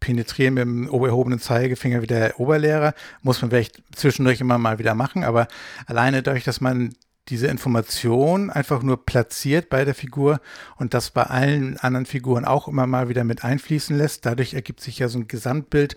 penetrieren 0.00 0.54
mit 0.54 0.62
dem 0.62 0.88
oberhobenen 0.88 1.38
Zeigefinger 1.38 2.02
wie 2.02 2.06
der 2.06 2.38
Oberlehrer, 2.38 2.92
muss 3.22 3.40
man 3.40 3.50
vielleicht 3.50 3.82
zwischendurch 3.94 4.40
immer 4.40 4.58
mal 4.58 4.78
wieder 4.78 4.94
machen, 4.94 5.24
aber 5.24 5.48
alleine 5.86 6.22
dadurch, 6.22 6.44
dass 6.44 6.60
man 6.60 6.94
diese 7.28 7.46
Information 7.46 8.50
einfach 8.50 8.82
nur 8.82 9.06
platziert 9.06 9.70
bei 9.70 9.86
der 9.86 9.94
Figur 9.94 10.40
und 10.76 10.92
das 10.92 11.10
bei 11.10 11.22
allen 11.22 11.78
anderen 11.78 12.04
Figuren 12.04 12.44
auch 12.44 12.68
immer 12.68 12.86
mal 12.86 13.08
wieder 13.08 13.24
mit 13.24 13.44
einfließen 13.44 13.96
lässt. 13.96 14.26
Dadurch 14.26 14.52
ergibt 14.52 14.80
sich 14.80 14.98
ja 14.98 15.08
so 15.08 15.18
ein 15.18 15.28
Gesamtbild, 15.28 15.96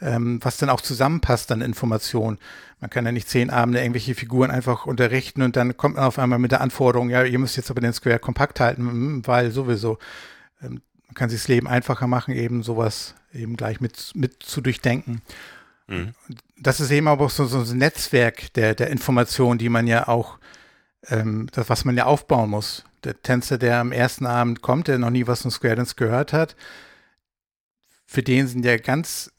ähm, 0.00 0.38
was 0.42 0.56
dann 0.56 0.70
auch 0.70 0.80
zusammenpasst 0.80 1.52
an 1.52 1.60
Informationen. 1.60 2.38
Man 2.80 2.90
kann 2.90 3.04
ja 3.04 3.12
nicht 3.12 3.28
zehn 3.28 3.50
Abende 3.50 3.80
irgendwelche 3.80 4.14
Figuren 4.14 4.50
einfach 4.50 4.86
unterrichten 4.86 5.42
und 5.42 5.56
dann 5.56 5.76
kommt 5.76 5.96
man 5.96 6.04
auf 6.04 6.18
einmal 6.18 6.38
mit 6.38 6.52
der 6.52 6.60
Anforderung, 6.60 7.10
ja, 7.10 7.24
ihr 7.24 7.38
müsst 7.38 7.56
jetzt 7.56 7.70
aber 7.70 7.80
den 7.80 7.92
Square 7.92 8.18
kompakt 8.18 8.60
halten, 8.60 9.26
weil 9.26 9.50
sowieso. 9.50 9.98
Ähm, 10.62 10.80
man 11.06 11.14
kann 11.14 11.28
sich 11.28 11.40
das 11.40 11.48
Leben 11.48 11.66
einfacher 11.66 12.06
machen, 12.06 12.34
eben 12.34 12.62
sowas 12.62 13.16
eben 13.32 13.56
gleich 13.56 13.80
mit, 13.80 14.12
mit 14.14 14.44
zu 14.44 14.60
durchdenken. 14.60 15.22
Mhm. 15.88 16.14
Das 16.56 16.78
ist 16.78 16.90
eben 16.92 17.08
aber 17.08 17.26
auch 17.26 17.30
so, 17.30 17.46
so 17.46 17.58
ein 17.58 17.78
Netzwerk 17.78 18.52
der, 18.54 18.74
der 18.74 18.90
Informationen, 18.90 19.58
die 19.58 19.68
man 19.68 19.88
ja 19.88 20.06
auch 20.06 20.38
ähm, 21.08 21.48
das, 21.52 21.68
was 21.68 21.84
man 21.84 21.96
ja 21.96 22.04
aufbauen 22.04 22.50
muss. 22.50 22.84
Der 23.02 23.20
Tänzer, 23.20 23.58
der 23.58 23.80
am 23.80 23.92
ersten 23.92 24.26
Abend 24.26 24.62
kommt, 24.62 24.88
der 24.88 24.98
noch 24.98 25.10
nie 25.10 25.26
was 25.26 25.42
von 25.42 25.50
Square 25.50 25.76
Dance 25.76 25.94
gehört 25.96 26.32
hat, 26.32 26.54
für 28.06 28.22
den 28.22 28.46
sind 28.46 28.64
ja 28.64 28.76
ganz 28.76 29.32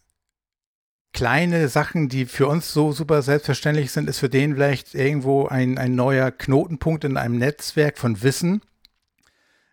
kleine 1.14 1.68
Sachen, 1.68 2.10
die 2.10 2.26
für 2.26 2.48
uns 2.48 2.72
so 2.74 2.92
super 2.92 3.22
selbstverständlich 3.22 3.92
sind, 3.92 4.10
ist 4.10 4.20
für 4.20 4.30
den 4.30 4.56
vielleicht 4.56 4.96
irgendwo 4.96 5.48
ein, 5.48 5.78
ein 5.78 5.96
neuer 5.96 6.32
Knotenpunkt 6.32 7.04
in 7.04 7.18
einem 7.18 7.38
Netzwerk 7.38 7.98
von 7.98 8.22
Wissen, 8.22 8.62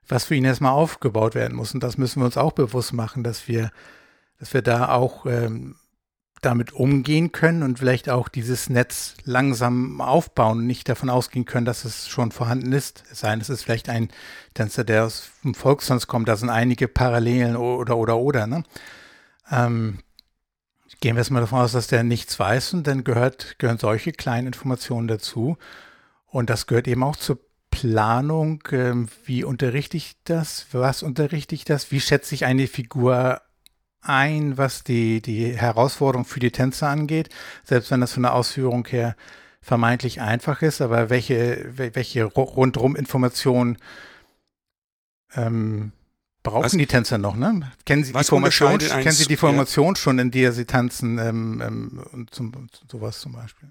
was 0.09 0.25
für 0.25 0.35
ihn 0.35 0.45
erstmal 0.45 0.73
aufgebaut 0.73 1.35
werden 1.35 1.57
muss. 1.57 1.75
Und 1.75 1.83
das 1.83 1.99
müssen 1.99 2.21
wir 2.21 2.27
uns 2.27 2.37
auch 2.37 2.53
bewusst 2.53 2.93
machen, 2.93 3.23
dass 3.23 3.47
wir, 3.47 3.71
dass 4.39 4.53
wir 4.53 4.63
da 4.63 4.89
auch 4.89 5.27
ähm, 5.27 5.77
damit 6.41 6.73
umgehen 6.73 7.33
können 7.33 7.63
und 7.63 7.79
vielleicht 7.79 8.09
auch 8.09 8.29
dieses 8.29 8.71
Netz 8.71 9.15
langsam 9.25 10.01
aufbauen 10.01 10.67
nicht 10.67 10.89
davon 10.89 11.11
ausgehen 11.11 11.45
können, 11.45 11.67
dass 11.67 11.85
es 11.85 12.09
schon 12.09 12.31
vorhanden 12.33 12.73
ist. 12.73 13.05
Es 13.11 13.21
sei 13.21 13.31
denn, 13.31 13.41
es 13.41 13.49
ist 13.49 13.65
vielleicht 13.65 13.89
ein 13.89 14.09
Tänzer, 14.55 14.85
der 14.85 15.05
aus 15.05 15.31
dem 15.45 15.55
Volkstanz 15.55 16.07
kommt. 16.07 16.29
Da 16.29 16.37
sind 16.37 16.51
einige 16.51 16.89
Parallelen 16.89 17.57
oder, 17.57 17.97
oder, 17.97 18.19
oder. 18.19 18.47
Ne? 18.47 18.63
Ähm, 19.51 19.99
gehen 21.01 21.17
wir 21.17 21.21
jetzt 21.21 21.31
mal 21.31 21.41
davon 21.41 21.61
aus, 21.61 21.73
dass 21.73 21.87
der 21.87 22.03
nichts 22.03 22.39
weiß 22.39 22.75
und 22.75 22.87
dann 22.87 23.05
gehört, 23.05 23.59
gehören 23.59 23.79
solche 23.79 24.13
kleinen 24.13 24.49
Informationen 24.49 25.09
dazu. 25.09 25.57
Und 26.27 26.51
das 26.51 26.67
gehört 26.67 26.89
eben 26.89 27.03
auch 27.03 27.17
zur 27.17 27.39
Planung. 27.71 28.63
Ähm, 28.73 29.09
wie 29.25 29.45
unterrichte 29.45 29.97
ich 29.97 30.17
das? 30.25 30.67
Was 30.73 31.03
unterrichte 31.03 31.55
ich 31.55 31.65
das? 31.65 31.91
Wie 31.91 32.01
schätze 32.01 32.35
ich 32.35 32.45
eine 32.45 32.67
Figur 32.67 33.41
ein, 34.01 34.57
was 34.57 34.85
die, 34.85 35.21
die 35.21 35.57
Herausforderung 35.57 36.25
für 36.25 36.41
die 36.41 36.51
Tänzer 36.51 36.89
angeht, 36.89 37.29
selbst 37.65 37.91
wenn 37.91 38.01
das 38.01 38.13
von 38.13 38.23
der 38.23 38.35
Ausführung 38.35 38.87
her 38.87 39.17
vermeintlich 39.61 40.21
einfach 40.21 40.63
ist, 40.63 40.81
aber 40.81 41.11
welche, 41.11 41.73
welche 41.77 42.25
rundrum 42.25 42.97
Informationen 42.97 43.77
ähm, 45.35 45.93
brauchen 46.43 46.65
was, 46.65 46.73
die 46.73 46.87
Tänzer 46.87 47.19
noch, 47.19 47.37
ne? 47.37 47.73
Kennen 47.85 48.05
Sie 48.05 48.13
die 48.13 48.25
Formation, 48.25 48.79
kennen 48.79 49.13
Sie 49.13 49.27
die 49.27 49.37
Formation 49.37 49.97
schon, 49.97 50.19
in 50.19 50.31
der 50.31 50.53
sie 50.53 50.65
tanzen 50.65 51.19
ähm, 51.19 51.63
ähm, 51.65 52.05
und 52.13 52.35
zum, 52.35 52.69
sowas 52.91 53.21
zum 53.21 53.33
Beispiel? 53.33 53.71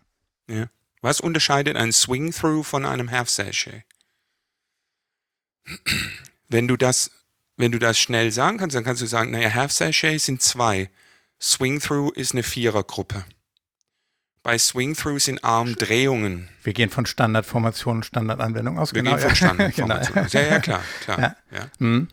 Ja. 0.50 0.68
Was 1.02 1.22
unterscheidet 1.22 1.78
ein 1.78 1.92
Swing-Through 1.92 2.64
von 2.64 2.86
einem 2.86 3.12
Half-Sachet? 3.12 3.84
Wenn 6.50 6.68
du 6.68 6.78
das 6.78 7.12
wenn 7.58 7.72
du 7.72 7.80
das 7.80 8.00
schnell 8.00 8.32
sagen 8.32 8.60
kannst, 8.60 8.76
dann 8.76 8.84
kannst 8.84 9.02
du 9.02 9.08
sagen, 9.08 9.32
naja, 9.32 9.54
Half 9.54 9.72
Sachet 9.72 10.22
sind 10.22 10.42
zwei. 10.42 10.90
Swing 11.42 11.80
Through 11.80 12.12
ist 12.14 12.34
eine 12.34 12.44
Vierergruppe. 12.44 13.26
Bei 14.44 14.58
Swing 14.58 14.96
Through 14.96 15.20
sind 15.20 15.44
Armdrehungen. 15.44 16.48
Wir 16.64 16.74
gehen 16.74 16.90
von 16.90 17.06
Standardformation 17.06 17.98
und 17.98 18.06
Standardanwendung 18.06 18.80
aus. 18.80 18.94
Wir 18.94 19.04
genau, 19.04 19.18
gehen 19.18 19.36
von 19.36 19.58
genau. 19.76 19.96
aus. 19.96 20.34
Ja, 20.34 20.42
ja, 20.42 20.60
klar. 20.60 20.84
klar 21.02 21.20
ja. 21.20 21.36
Ja. 21.52 21.70
Mhm. 21.80 22.08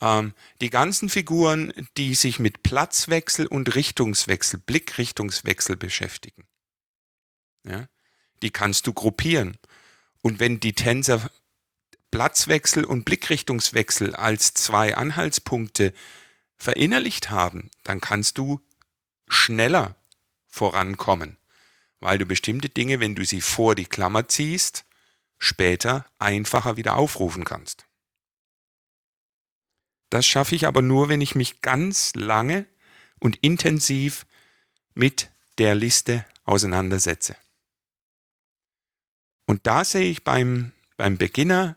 Ähm, 0.00 0.34
die 0.60 0.70
ganzen 0.70 1.08
Figuren, 1.08 1.72
die 1.96 2.14
sich 2.14 2.38
mit 2.38 2.62
Platzwechsel 2.62 3.46
und 3.46 3.74
Richtungswechsel, 3.74 4.60
Blickrichtungswechsel 4.60 5.76
beschäftigen, 5.76 6.46
ja, 7.64 7.86
die 8.42 8.50
kannst 8.50 8.86
du 8.86 8.92
gruppieren. 8.92 9.56
Und 10.22 10.40
wenn 10.40 10.60
die 10.60 10.74
Tänzer 10.74 11.30
Platzwechsel 12.10 12.84
und 12.84 13.04
Blickrichtungswechsel 13.04 14.14
als 14.14 14.54
zwei 14.54 14.96
Anhaltspunkte 14.96 15.92
verinnerlicht 16.56 17.30
haben, 17.30 17.70
dann 17.84 18.00
kannst 18.00 18.38
du 18.38 18.60
schneller 19.28 19.96
vorankommen, 20.46 21.36
weil 22.00 22.18
du 22.18 22.26
bestimmte 22.26 22.68
Dinge, 22.68 23.00
wenn 23.00 23.14
du 23.14 23.24
sie 23.24 23.40
vor 23.40 23.74
die 23.74 23.84
Klammer 23.84 24.28
ziehst, 24.28 24.84
später 25.38 26.06
einfacher 26.18 26.76
wieder 26.76 26.96
aufrufen 26.96 27.44
kannst. 27.44 27.86
Das 30.10 30.26
schaffe 30.26 30.54
ich 30.54 30.66
aber 30.66 30.82
nur, 30.82 31.08
wenn 31.08 31.20
ich 31.20 31.34
mich 31.34 31.62
ganz 31.62 32.12
lange 32.14 32.66
und 33.18 33.36
intensiv 33.42 34.26
mit 34.94 35.30
der 35.58 35.74
Liste 35.74 36.24
auseinandersetze. 36.44 37.36
Und 39.46 39.66
da 39.66 39.84
sehe 39.84 40.10
ich 40.10 40.24
beim, 40.24 40.72
beim 40.96 41.18
Beginner 41.18 41.76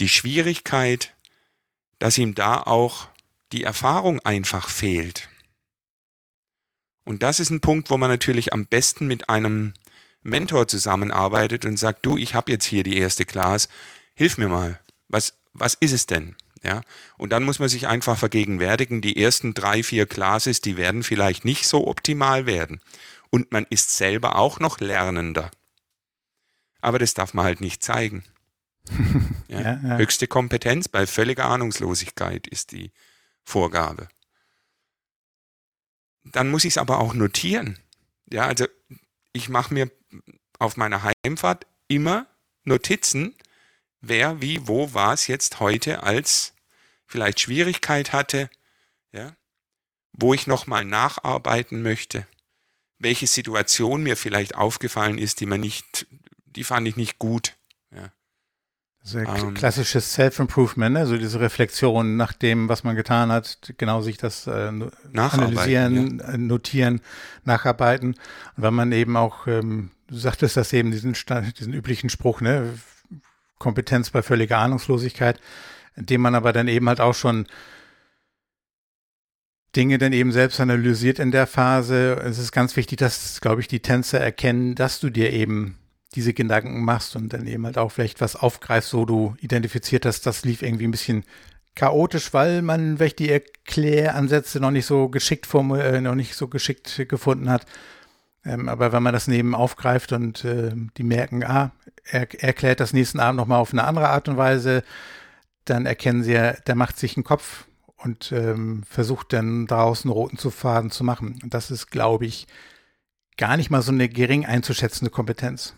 die 0.00 0.08
Schwierigkeit, 0.08 1.14
dass 1.98 2.18
ihm 2.18 2.34
da 2.34 2.62
auch 2.62 3.08
die 3.52 3.64
Erfahrung 3.64 4.20
einfach 4.20 4.68
fehlt. 4.68 5.28
Und 7.04 7.22
das 7.22 7.40
ist 7.40 7.50
ein 7.50 7.60
Punkt, 7.60 7.90
wo 7.90 7.96
man 7.96 8.10
natürlich 8.10 8.52
am 8.52 8.66
besten 8.66 9.06
mit 9.06 9.28
einem 9.28 9.74
Mentor 10.22 10.66
zusammenarbeitet 10.66 11.64
und 11.64 11.76
sagt, 11.76 12.04
du, 12.04 12.16
ich 12.16 12.34
habe 12.34 12.50
jetzt 12.50 12.64
hier 12.64 12.82
die 12.82 12.98
erste 12.98 13.24
Class, 13.24 13.68
hilf 14.14 14.38
mir 14.38 14.48
mal. 14.48 14.80
Was, 15.08 15.34
was 15.52 15.74
ist 15.74 15.92
es 15.92 16.06
denn? 16.06 16.34
Ja, 16.66 16.80
und 17.16 17.30
dann 17.30 17.44
muss 17.44 17.60
man 17.60 17.68
sich 17.68 17.86
einfach 17.86 18.18
vergegenwärtigen, 18.18 19.00
die 19.00 19.22
ersten 19.22 19.54
drei, 19.54 19.84
vier 19.84 20.04
Classes, 20.04 20.60
die 20.60 20.76
werden 20.76 21.04
vielleicht 21.04 21.44
nicht 21.44 21.68
so 21.68 21.86
optimal 21.86 22.44
werden. 22.44 22.80
Und 23.30 23.52
man 23.52 23.66
ist 23.70 23.96
selber 23.96 24.34
auch 24.34 24.58
noch 24.58 24.80
Lernender. 24.80 25.52
Aber 26.80 26.98
das 26.98 27.14
darf 27.14 27.34
man 27.34 27.44
halt 27.44 27.60
nicht 27.60 27.84
zeigen. 27.84 28.24
ja, 29.48 29.60
ja, 29.60 29.80
ja. 29.80 29.96
Höchste 29.96 30.26
Kompetenz 30.26 30.88
bei 30.88 31.06
völliger 31.06 31.44
Ahnungslosigkeit 31.44 32.48
ist 32.48 32.72
die 32.72 32.90
Vorgabe. 33.44 34.08
Dann 36.24 36.50
muss 36.50 36.64
ich 36.64 36.72
es 36.72 36.78
aber 36.78 36.98
auch 36.98 37.14
notieren. 37.14 37.78
Ja, 38.28 38.46
also 38.46 38.66
ich 39.32 39.48
mache 39.48 39.72
mir 39.72 39.88
auf 40.58 40.76
meiner 40.76 41.08
Heimfahrt 41.24 41.64
immer 41.86 42.26
Notizen, 42.64 43.36
wer, 44.00 44.40
wie, 44.40 44.66
wo, 44.66 44.92
was 44.94 45.28
jetzt 45.28 45.60
heute 45.60 46.02
als 46.02 46.55
vielleicht 47.06 47.40
Schwierigkeit 47.40 48.12
hatte, 48.12 48.50
ja, 49.12 49.34
wo 50.12 50.34
ich 50.34 50.46
nochmal 50.46 50.84
nacharbeiten 50.84 51.82
möchte, 51.82 52.26
welche 52.98 53.26
Situation 53.26 54.02
mir 54.02 54.16
vielleicht 54.16 54.54
aufgefallen 54.54 55.18
ist, 55.18 55.40
die 55.40 55.46
man 55.46 55.60
nicht, 55.60 56.06
die 56.44 56.64
fand 56.64 56.88
ich 56.88 56.96
nicht 56.96 57.18
gut. 57.18 57.54
Ja. 57.94 58.10
Also 59.02 59.46
um, 59.46 59.54
klassisches 59.54 60.14
Self-Improvement, 60.14 60.94
ne? 60.94 61.00
also 61.00 61.16
diese 61.16 61.38
Reflexion 61.38 62.16
nach 62.16 62.32
dem, 62.32 62.68
was 62.68 62.82
man 62.82 62.96
getan 62.96 63.30
hat, 63.30 63.74
genau 63.78 64.00
sich 64.00 64.16
das 64.16 64.46
äh, 64.48 64.72
analysieren, 65.14 66.18
ja. 66.18 66.32
Äh, 66.32 66.38
notieren, 66.38 67.00
nacharbeiten. 67.44 68.14
Und 68.56 68.62
wenn 68.62 68.74
man 68.74 68.90
eben 68.90 69.16
auch, 69.16 69.46
ähm, 69.46 69.90
du 70.08 70.16
sagtest 70.16 70.56
das 70.56 70.72
eben, 70.72 70.90
diesen, 70.90 71.14
diesen 71.58 71.72
üblichen 71.72 72.10
Spruch, 72.10 72.40
ne? 72.40 72.78
Kompetenz 73.58 74.10
bei 74.10 74.22
völliger 74.22 74.58
Ahnungslosigkeit, 74.58 75.40
indem 75.96 76.20
man 76.20 76.34
aber 76.34 76.52
dann 76.52 76.68
eben 76.68 76.88
halt 76.88 77.00
auch 77.00 77.14
schon 77.14 77.46
Dinge 79.74 79.98
dann 79.98 80.12
eben 80.12 80.32
selbst 80.32 80.58
analysiert 80.60 81.18
in 81.18 81.30
der 81.30 81.46
Phase. 81.46 82.20
Es 82.24 82.38
ist 82.38 82.52
ganz 82.52 82.76
wichtig, 82.76 82.98
dass, 82.98 83.40
glaube 83.40 83.60
ich, 83.60 83.68
die 83.68 83.80
Tänzer 83.80 84.20
erkennen, 84.20 84.74
dass 84.74 85.00
du 85.00 85.10
dir 85.10 85.32
eben 85.32 85.76
diese 86.14 86.32
Gedanken 86.32 86.82
machst 86.82 87.14
und 87.14 87.32
dann 87.32 87.46
eben 87.46 87.66
halt 87.66 87.76
auch 87.76 87.92
vielleicht 87.92 88.20
was 88.20 88.36
aufgreifst, 88.36 88.94
wo 88.94 89.04
du 89.04 89.36
identifiziert 89.40 90.06
hast, 90.06 90.24
das 90.24 90.44
lief 90.44 90.62
irgendwie 90.62 90.86
ein 90.86 90.92
bisschen 90.92 91.24
chaotisch, 91.74 92.32
weil 92.32 92.62
man 92.62 92.96
vielleicht 92.96 93.18
die 93.18 93.30
Erkläransätze 93.30 94.60
noch 94.60 94.70
nicht 94.70 94.86
so 94.86 95.08
geschickt 95.10 95.52
äh, 95.54 96.00
noch 96.00 96.14
nicht 96.14 96.34
so 96.34 96.48
geschickt 96.48 97.04
gefunden 97.08 97.50
hat. 97.50 97.66
Ähm, 98.46 98.68
aber 98.68 98.92
wenn 98.92 99.02
man 99.02 99.12
das 99.12 99.28
neben 99.28 99.54
aufgreift 99.54 100.12
und 100.12 100.44
äh, 100.44 100.72
die 100.96 101.02
merken, 101.02 101.44
ah, 101.44 101.72
er 102.04 102.42
erklärt 102.42 102.80
das 102.80 102.94
nächsten 102.94 103.20
Abend 103.20 103.36
nochmal 103.36 103.60
auf 103.60 103.72
eine 103.72 103.84
andere 103.84 104.08
Art 104.08 104.28
und 104.28 104.36
Weise, 104.38 104.84
dann 105.66 105.86
erkennen 105.86 106.22
sie 106.22 106.32
ja, 106.32 106.52
der 106.52 106.74
macht 106.74 106.98
sich 106.98 107.16
einen 107.16 107.24
Kopf 107.24 107.66
und 107.96 108.32
ähm, 108.32 108.84
versucht 108.84 109.32
dann 109.32 109.66
daraus 109.66 110.04
einen 110.04 110.12
roten 110.12 110.38
Faden 110.38 110.90
zu 110.90 111.04
machen. 111.04 111.38
Und 111.42 111.54
das 111.54 111.70
ist, 111.70 111.90
glaube 111.90 112.26
ich, 112.26 112.46
gar 113.36 113.56
nicht 113.56 113.70
mal 113.70 113.82
so 113.82 113.92
eine 113.92 114.08
gering 114.08 114.46
einzuschätzende 114.46 115.10
Kompetenz. 115.10 115.74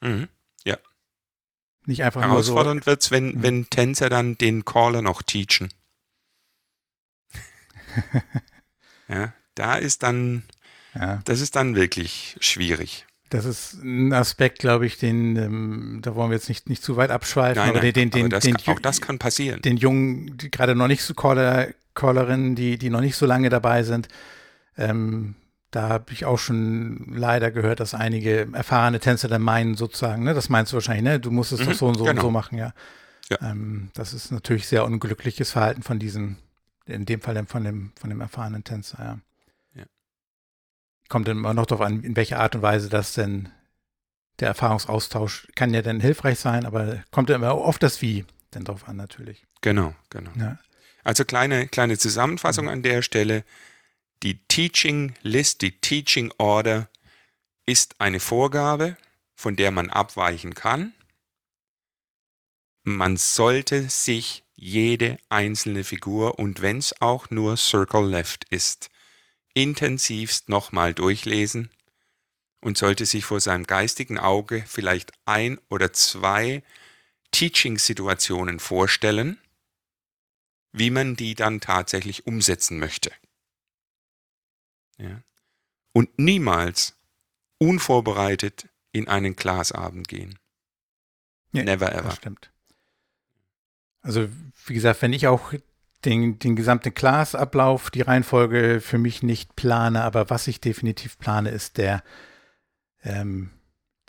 Mhm. 0.00 0.28
Ja. 0.64 0.78
Nicht 1.86 2.02
einfach 2.02 2.22
Herausfordernd 2.22 2.84
so. 2.84 2.90
wird's, 2.90 3.10
wenn, 3.10 3.36
mhm. 3.36 3.42
wenn 3.42 3.70
Tänzer 3.70 4.08
dann 4.08 4.36
den 4.38 4.64
Caller 4.64 5.02
noch 5.02 5.22
teachen. 5.22 5.68
ja, 9.08 9.32
da 9.54 9.74
ist 9.76 10.02
dann, 10.02 10.44
ja. 10.94 11.20
das 11.24 11.40
ist 11.40 11.56
dann 11.56 11.74
wirklich 11.74 12.36
schwierig. 12.40 13.06
Das 13.30 13.44
ist 13.44 13.74
ein 13.74 14.12
Aspekt, 14.12 14.58
glaube 14.58 14.86
ich, 14.86 14.98
den, 14.98 15.36
ähm, 15.36 15.98
da 16.02 16.16
wollen 16.16 16.30
wir 16.30 16.36
jetzt 16.36 16.48
nicht, 16.48 16.68
nicht 16.68 16.82
zu 16.82 16.96
weit 16.96 17.10
abschweifen, 17.10 17.62
nein, 17.62 17.70
aber 17.70 17.80
nein, 17.80 17.92
den, 17.92 18.10
den, 18.10 18.22
aber 18.22 18.28
das 18.28 18.44
den, 18.44 18.56
kann, 18.56 18.74
auch 18.74 18.80
das 18.80 19.00
kann 19.00 19.20
passieren. 19.20 19.62
Den 19.62 19.76
Jungen, 19.76 20.36
die 20.36 20.50
gerade 20.50 20.74
noch 20.74 20.88
nicht 20.88 21.04
so 21.04 21.14
Caller, 21.14 21.68
Callerinnen, 21.94 22.56
die, 22.56 22.76
die 22.76 22.90
noch 22.90 23.00
nicht 23.00 23.14
so 23.14 23.26
lange 23.26 23.48
dabei 23.48 23.84
sind, 23.84 24.08
ähm, 24.76 25.36
da 25.70 25.88
habe 25.88 26.12
ich 26.12 26.24
auch 26.24 26.38
schon 26.38 27.12
leider 27.14 27.52
gehört, 27.52 27.78
dass 27.78 27.94
einige 27.94 28.48
erfahrene 28.52 28.98
Tänzer 28.98 29.28
dann 29.28 29.42
meinen 29.42 29.76
sozusagen, 29.76 30.24
ne, 30.24 30.34
das 30.34 30.48
meinst 30.48 30.72
du 30.72 30.74
wahrscheinlich, 30.74 31.04
ne, 31.04 31.20
du 31.20 31.30
musst 31.30 31.52
es 31.52 31.60
mhm, 31.60 31.66
doch 31.66 31.74
so 31.74 31.86
und 31.86 31.98
so 31.98 32.04
genau. 32.04 32.16
und 32.16 32.20
so 32.26 32.30
machen, 32.32 32.58
ja. 32.58 32.74
ja. 33.28 33.38
Ähm, 33.40 33.90
das 33.94 34.12
ist 34.12 34.32
natürlich 34.32 34.66
sehr 34.66 34.84
unglückliches 34.84 35.52
Verhalten 35.52 35.82
von 35.82 36.00
diesem, 36.00 36.36
in 36.86 37.06
dem 37.06 37.20
Fall 37.20 37.34
dann 37.34 37.46
von 37.46 37.62
dem, 37.62 37.92
von 37.94 38.10
dem 38.10 38.20
erfahrenen 38.20 38.64
Tänzer, 38.64 38.98
ja. 38.98 39.18
Kommt 41.10 41.28
dann 41.28 41.36
immer 41.36 41.52
noch 41.52 41.66
darauf 41.66 41.84
an, 41.84 42.02
in 42.02 42.16
welcher 42.16 42.40
Art 42.40 42.54
und 42.54 42.62
Weise 42.62 42.88
das 42.88 43.12
denn, 43.12 43.50
der 44.38 44.48
Erfahrungsaustausch 44.48 45.48
kann 45.54 45.74
ja 45.74 45.82
dann 45.82 46.00
hilfreich 46.00 46.38
sein, 46.38 46.64
aber 46.64 47.04
kommt 47.10 47.28
dann 47.28 47.42
immer 47.42 47.58
oft 47.58 47.82
das 47.82 48.00
Wie 48.00 48.24
denn 48.54 48.64
drauf 48.64 48.88
an, 48.88 48.96
natürlich. 48.96 49.44
Genau, 49.60 49.94
genau. 50.08 50.30
Ja. 50.36 50.58
Also 51.04 51.24
kleine, 51.24 51.68
kleine 51.68 51.98
Zusammenfassung 51.98 52.66
mhm. 52.66 52.70
an 52.70 52.82
der 52.82 53.02
Stelle. 53.02 53.44
Die 54.22 54.38
Teaching 54.46 55.14
List, 55.22 55.62
die 55.62 55.80
Teaching 55.80 56.32
Order 56.38 56.88
ist 57.66 58.00
eine 58.00 58.20
Vorgabe, 58.20 58.96
von 59.34 59.56
der 59.56 59.72
man 59.72 59.90
abweichen 59.90 60.54
kann. 60.54 60.92
Man 62.82 63.16
sollte 63.16 63.90
sich 63.90 64.44
jede 64.54 65.18
einzelne 65.28 65.84
Figur 65.84 66.38
und 66.38 66.62
wenn 66.62 66.78
es 66.78 67.00
auch 67.00 67.30
nur 67.30 67.56
Circle 67.56 68.08
Left 68.08 68.44
ist, 68.50 68.90
intensivst 69.54 70.48
nochmal 70.48 70.94
durchlesen 70.94 71.70
und 72.60 72.78
sollte 72.78 73.06
sich 73.06 73.24
vor 73.24 73.40
seinem 73.40 73.66
geistigen 73.66 74.18
Auge 74.18 74.64
vielleicht 74.66 75.12
ein 75.24 75.58
oder 75.68 75.92
zwei 75.92 76.62
Teaching-Situationen 77.32 78.60
vorstellen, 78.60 79.38
wie 80.72 80.90
man 80.90 81.16
die 81.16 81.34
dann 81.34 81.60
tatsächlich 81.60 82.26
umsetzen 82.26 82.78
möchte. 82.78 83.12
Ja. 84.98 85.22
Und 85.92 86.18
niemals 86.18 86.94
unvorbereitet 87.58 88.68
in 88.92 89.08
einen 89.08 89.36
Glasabend 89.36 90.08
gehen. 90.08 90.38
Ja, 91.52 91.64
Never 91.64 91.92
ever. 91.92 92.12
Stimmt. 92.12 92.52
Also, 94.02 94.28
wie 94.66 94.74
gesagt, 94.74 95.02
wenn 95.02 95.12
ich 95.12 95.26
auch 95.26 95.52
den, 96.04 96.38
den 96.38 96.56
gesamten 96.56 96.94
Class-Ablauf, 96.94 97.90
die 97.90 98.02
Reihenfolge 98.02 98.80
für 98.80 98.98
mich 98.98 99.22
nicht 99.22 99.56
plane, 99.56 100.02
aber 100.02 100.30
was 100.30 100.46
ich 100.48 100.60
definitiv 100.60 101.18
plane, 101.18 101.50
ist 101.50 101.78
der, 101.78 102.02
ähm, 103.02 103.50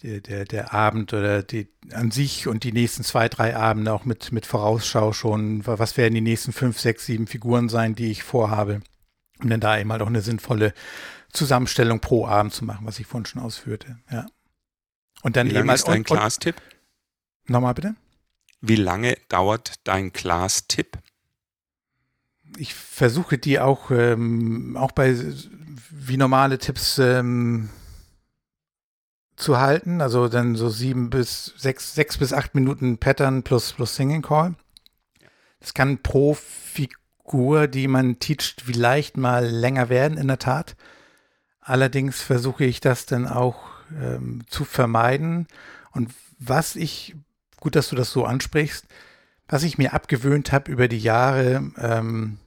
der, 0.01 0.21
der, 0.21 0.45
der 0.45 0.73
Abend 0.73 1.13
oder 1.13 1.43
die 1.43 1.67
an 1.91 2.11
sich 2.11 2.47
und 2.47 2.63
die 2.63 2.71
nächsten 2.71 3.03
zwei, 3.03 3.29
drei 3.29 3.55
Abende 3.55 3.93
auch 3.93 4.05
mit, 4.05 4.31
mit 4.31 4.45
Vorausschau 4.45 5.13
schon, 5.13 5.65
was 5.65 5.97
werden 5.97 6.15
die 6.15 6.21
nächsten 6.21 6.53
fünf, 6.53 6.79
sechs, 6.79 7.05
sieben 7.05 7.27
Figuren 7.27 7.69
sein, 7.69 7.95
die 7.95 8.11
ich 8.11 8.23
vorhabe. 8.23 8.81
Um 9.41 9.49
dann 9.49 9.59
da 9.59 9.77
eben 9.77 9.91
halt 9.91 10.01
auch 10.01 10.07
eine 10.07 10.21
sinnvolle 10.21 10.73
Zusammenstellung 11.33 11.99
pro 11.99 12.25
Abend 12.27 12.53
zu 12.53 12.63
machen, 12.65 12.85
was 12.85 12.99
ich 12.99 13.07
vorhin 13.07 13.25
schon 13.25 13.41
ausführte. 13.41 13.97
Ja. 14.11 14.27
Und 15.23 15.35
dann 15.35 15.47
Wie 15.47 15.51
eben 15.51 15.59
lange 15.59 15.69
halt 15.69 15.79
ist 15.79 15.87
dein 15.87 16.03
Class-Tipp? 16.03 16.55
Nochmal 17.47 17.73
bitte? 17.73 17.95
Wie 18.61 18.75
lange 18.75 19.17
dauert 19.29 19.75
dein 19.83 20.13
Class-Tipp? 20.13 20.97
Ich 22.57 22.73
versuche 22.73 23.37
die 23.37 23.59
auch, 23.59 23.91
ähm, 23.91 24.75
auch 24.77 24.91
bei 24.91 25.15
wie 25.89 26.17
normale 26.17 26.57
Tipps 26.57 26.97
ähm, 26.99 27.69
zu 29.35 29.59
halten. 29.59 30.01
Also 30.01 30.27
dann 30.27 30.55
so 30.55 30.69
sieben 30.69 31.09
bis 31.09 31.53
sechs, 31.57 31.93
sechs 31.93 32.17
bis 32.17 32.33
acht 32.33 32.55
Minuten 32.55 32.97
Pattern 32.97 33.43
plus, 33.43 33.73
plus 33.73 33.95
Singing 33.95 34.21
Call. 34.21 34.55
Das 35.59 35.73
kann 35.73 36.01
pro 36.01 36.33
Figur, 36.33 37.67
die 37.67 37.87
man 37.87 38.19
teacht, 38.19 38.61
vielleicht 38.65 39.17
mal 39.17 39.45
länger 39.45 39.89
werden, 39.89 40.17
in 40.17 40.27
der 40.27 40.39
Tat. 40.39 40.75
Allerdings 41.59 42.21
versuche 42.21 42.65
ich 42.65 42.79
das 42.79 43.05
dann 43.05 43.27
auch 43.27 43.59
ähm, 43.91 44.41
zu 44.47 44.65
vermeiden. 44.65 45.47
Und 45.91 46.11
was 46.39 46.75
ich, 46.75 47.15
gut, 47.59 47.75
dass 47.75 47.89
du 47.89 47.95
das 47.95 48.11
so 48.11 48.25
ansprichst, 48.25 48.85
was 49.51 49.63
ich 49.63 49.77
mir 49.77 49.93
abgewöhnt 49.93 50.51
habe 50.51 50.71
über 50.71 50.87
die 50.87 50.97
Jahre, 50.97 51.71
ähm, 51.77 52.37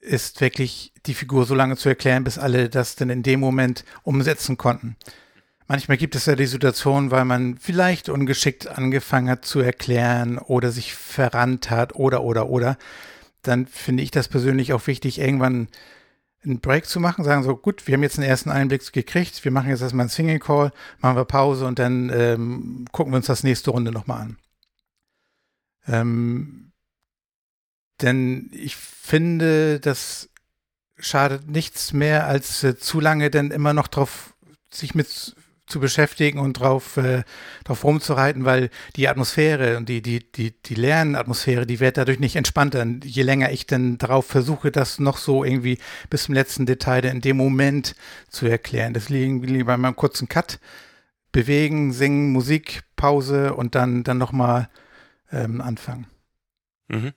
ist 0.00 0.40
wirklich 0.40 0.92
die 1.06 1.14
Figur 1.14 1.46
so 1.46 1.54
lange 1.54 1.76
zu 1.76 1.88
erklären, 1.88 2.24
bis 2.24 2.38
alle 2.38 2.68
das 2.68 2.96
dann 2.96 3.08
in 3.08 3.22
dem 3.22 3.40
Moment 3.40 3.84
umsetzen 4.02 4.56
konnten. 4.56 4.96
Manchmal 5.68 5.96
gibt 5.96 6.14
es 6.14 6.26
ja 6.26 6.34
die 6.34 6.46
Situation, 6.46 7.10
weil 7.10 7.24
man 7.24 7.56
vielleicht 7.56 8.08
ungeschickt 8.08 8.66
angefangen 8.68 9.30
hat 9.30 9.44
zu 9.44 9.60
erklären 9.60 10.38
oder 10.38 10.70
sich 10.70 10.94
verrannt 10.94 11.70
hat 11.70 11.94
oder 11.94 12.22
oder 12.22 12.48
oder. 12.50 12.78
Dann 13.42 13.66
finde 13.66 14.02
ich 14.02 14.10
das 14.10 14.28
persönlich 14.28 14.72
auch 14.72 14.86
wichtig, 14.88 15.20
irgendwann 15.20 15.68
einen 16.44 16.60
Break 16.60 16.86
zu 16.86 17.00
machen, 17.00 17.24
sagen 17.24 17.44
so, 17.44 17.56
gut, 17.56 17.86
wir 17.86 17.94
haben 17.94 18.02
jetzt 18.02 18.18
einen 18.18 18.28
ersten 18.28 18.50
Einblick 18.50 18.92
gekriegt, 18.92 19.44
wir 19.44 19.52
machen 19.52 19.70
jetzt 19.70 19.82
erstmal 19.82 20.04
einen 20.04 20.10
Single 20.10 20.38
Call, 20.40 20.72
machen 20.98 21.16
wir 21.16 21.24
Pause 21.24 21.66
und 21.66 21.78
dann 21.78 22.10
ähm, 22.12 22.86
gucken 22.90 23.12
wir 23.12 23.18
uns 23.18 23.26
das 23.26 23.44
nächste 23.44 23.70
Runde 23.70 23.92
nochmal 23.92 24.22
an. 24.22 24.36
Ähm, 25.86 26.72
denn 28.02 28.50
ich 28.52 28.76
finde, 28.76 29.80
das 29.80 30.28
schadet 30.98 31.48
nichts 31.48 31.92
mehr, 31.92 32.26
als 32.26 32.64
äh, 32.64 32.78
zu 32.78 33.00
lange 33.00 33.30
dann 33.30 33.50
immer 33.50 33.72
noch 33.72 33.88
drauf 33.88 34.34
sich 34.70 34.94
mit 34.94 35.36
zu 35.66 35.80
beschäftigen 35.80 36.38
und 36.38 36.54
drauf, 36.54 36.96
äh, 36.96 37.24
drauf 37.64 37.82
rumzureiten, 37.82 38.44
weil 38.44 38.70
die 38.94 39.08
Atmosphäre 39.08 39.76
und 39.76 39.88
die, 39.88 40.00
die, 40.00 40.30
die, 40.30 40.52
die 40.62 40.74
Lernatmosphäre, 40.74 41.66
die 41.66 41.80
wird 41.80 41.96
dadurch 41.96 42.20
nicht 42.20 42.36
entspannter. 42.36 42.86
Je 43.02 43.22
länger 43.22 43.50
ich 43.50 43.66
dann 43.66 43.98
darauf 43.98 44.26
versuche, 44.26 44.70
das 44.70 45.00
noch 45.00 45.18
so 45.18 45.42
irgendwie 45.42 45.78
bis 46.08 46.24
zum 46.24 46.34
letzten 46.34 46.66
Detail 46.66 47.04
in 47.06 47.20
dem 47.20 47.36
Moment 47.36 47.96
zu 48.28 48.46
erklären. 48.46 48.94
Deswegen 48.94 49.42
lieber 49.42 49.76
mal 49.76 49.88
einen 49.88 49.96
kurzen 49.96 50.28
Cut, 50.28 50.60
bewegen, 51.32 51.92
singen, 51.92 52.32
Musik, 52.32 52.82
Pause 52.94 53.54
und 53.54 53.74
dann, 53.74 54.04
dann 54.04 54.18
nochmal 54.18 54.68
ähm, 55.30 55.60
anfangen. 55.60 56.06
Mhm. 56.88 57.12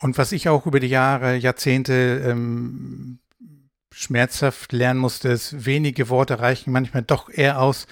Und 0.00 0.16
was 0.16 0.32
ich 0.32 0.48
auch 0.48 0.66
über 0.66 0.80
die 0.80 0.88
Jahre, 0.88 1.36
Jahrzehnte 1.36 2.22
ähm, 2.24 3.18
schmerzhaft 3.92 4.72
lernen 4.72 5.00
musste, 5.00 5.28
ist, 5.28 5.66
wenige 5.66 6.08
Worte 6.08 6.38
reichen 6.38 6.72
manchmal 6.72 7.02
doch 7.02 7.28
eher 7.28 7.60
aus. 7.60 7.86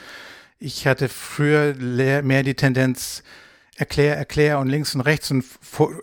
Ich 0.59 0.87
hatte 0.87 1.09
früher 1.09 1.75
mehr 1.75 2.43
die 2.43 2.55
Tendenz, 2.55 3.25
erklär, 3.77 4.17
erklär 4.17 4.61
und 4.61 4.69
links 4.69 4.95
und 4.95 5.01
rechts 5.03 5.31
und 5.31 5.45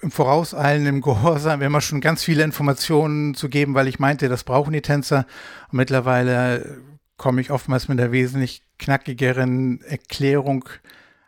im 0.01 0.11
Vorauseilen, 0.11 0.85
im 0.85 1.01
Gehorsam 1.01 1.61
immer 1.61 1.81
schon 1.81 2.01
ganz 2.01 2.23
viele 2.23 2.43
Informationen 2.43 3.33
zu 3.33 3.49
geben, 3.49 3.73
weil 3.73 3.87
ich 3.87 3.97
meinte, 3.97 4.29
das 4.29 4.43
brauchen 4.43 4.73
die 4.73 4.81
Tänzer. 4.81 5.25
Und 5.71 5.77
mittlerweile 5.77 6.77
komme 7.17 7.41
ich 7.41 7.51
oftmals 7.51 7.87
mit 7.87 7.99
einer 7.99 8.11
wesentlich 8.11 8.63
knackigeren 8.79 9.81
Erklärung 9.81 10.67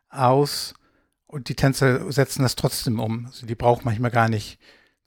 aus 0.09 0.73
und 1.27 1.49
die 1.49 1.55
Tänzer 1.55 2.11
setzen 2.11 2.43
das 2.43 2.55
trotzdem 2.55 2.99
um. 2.99 3.25
Also 3.27 3.45
die 3.45 3.55
brauchen 3.55 3.83
manchmal 3.85 4.11
gar 4.11 4.29
nicht 4.29 4.59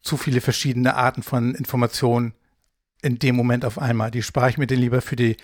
zu 0.03 0.17
viele 0.17 0.41
verschiedene 0.41 0.95
Arten 0.95 1.23
von 1.23 1.55
Informationen 1.55 2.35
in 3.03 3.19
dem 3.19 3.37
Moment 3.37 3.65
auf 3.65 3.79
einmal. 3.79 4.11
Die 4.11 4.23
spare 4.23 4.51
ich 4.51 4.59
mir 4.59 4.67
dann 4.67 4.79
lieber 4.79 5.01
für 5.01 5.17
die 5.17 5.37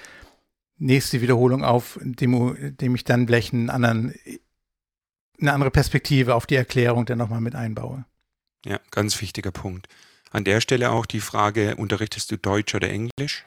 nächste 0.79 1.21
Wiederholung 1.21 1.65
auf, 1.65 1.99
indem, 2.01 2.55
indem 2.57 2.95
ich 2.95 3.05
dann 3.05 3.27
vielleicht 3.27 3.53
einen 3.53 3.71
anderen, 3.71 4.15
eine 5.41 5.53
andere 5.53 5.71
Perspektive 5.71 6.35
auf 6.35 6.47
die 6.47 6.57
Erklärung 6.57 7.07
dann 7.07 7.19
nochmal 7.19 7.41
mit 7.41 7.55
einbaue. 7.55 8.05
Ja, 8.65 8.81
ganz 8.91 9.21
wichtiger 9.21 9.53
Punkt. 9.53 9.89
An 10.31 10.45
der 10.45 10.61
Stelle 10.61 10.91
auch 10.91 11.07
die 11.07 11.21
Frage, 11.21 11.77
unterrichtest 11.77 12.31
du 12.31 12.39
Deutsch 12.39 12.75
oder 12.75 12.91
Englisch? 12.91 13.47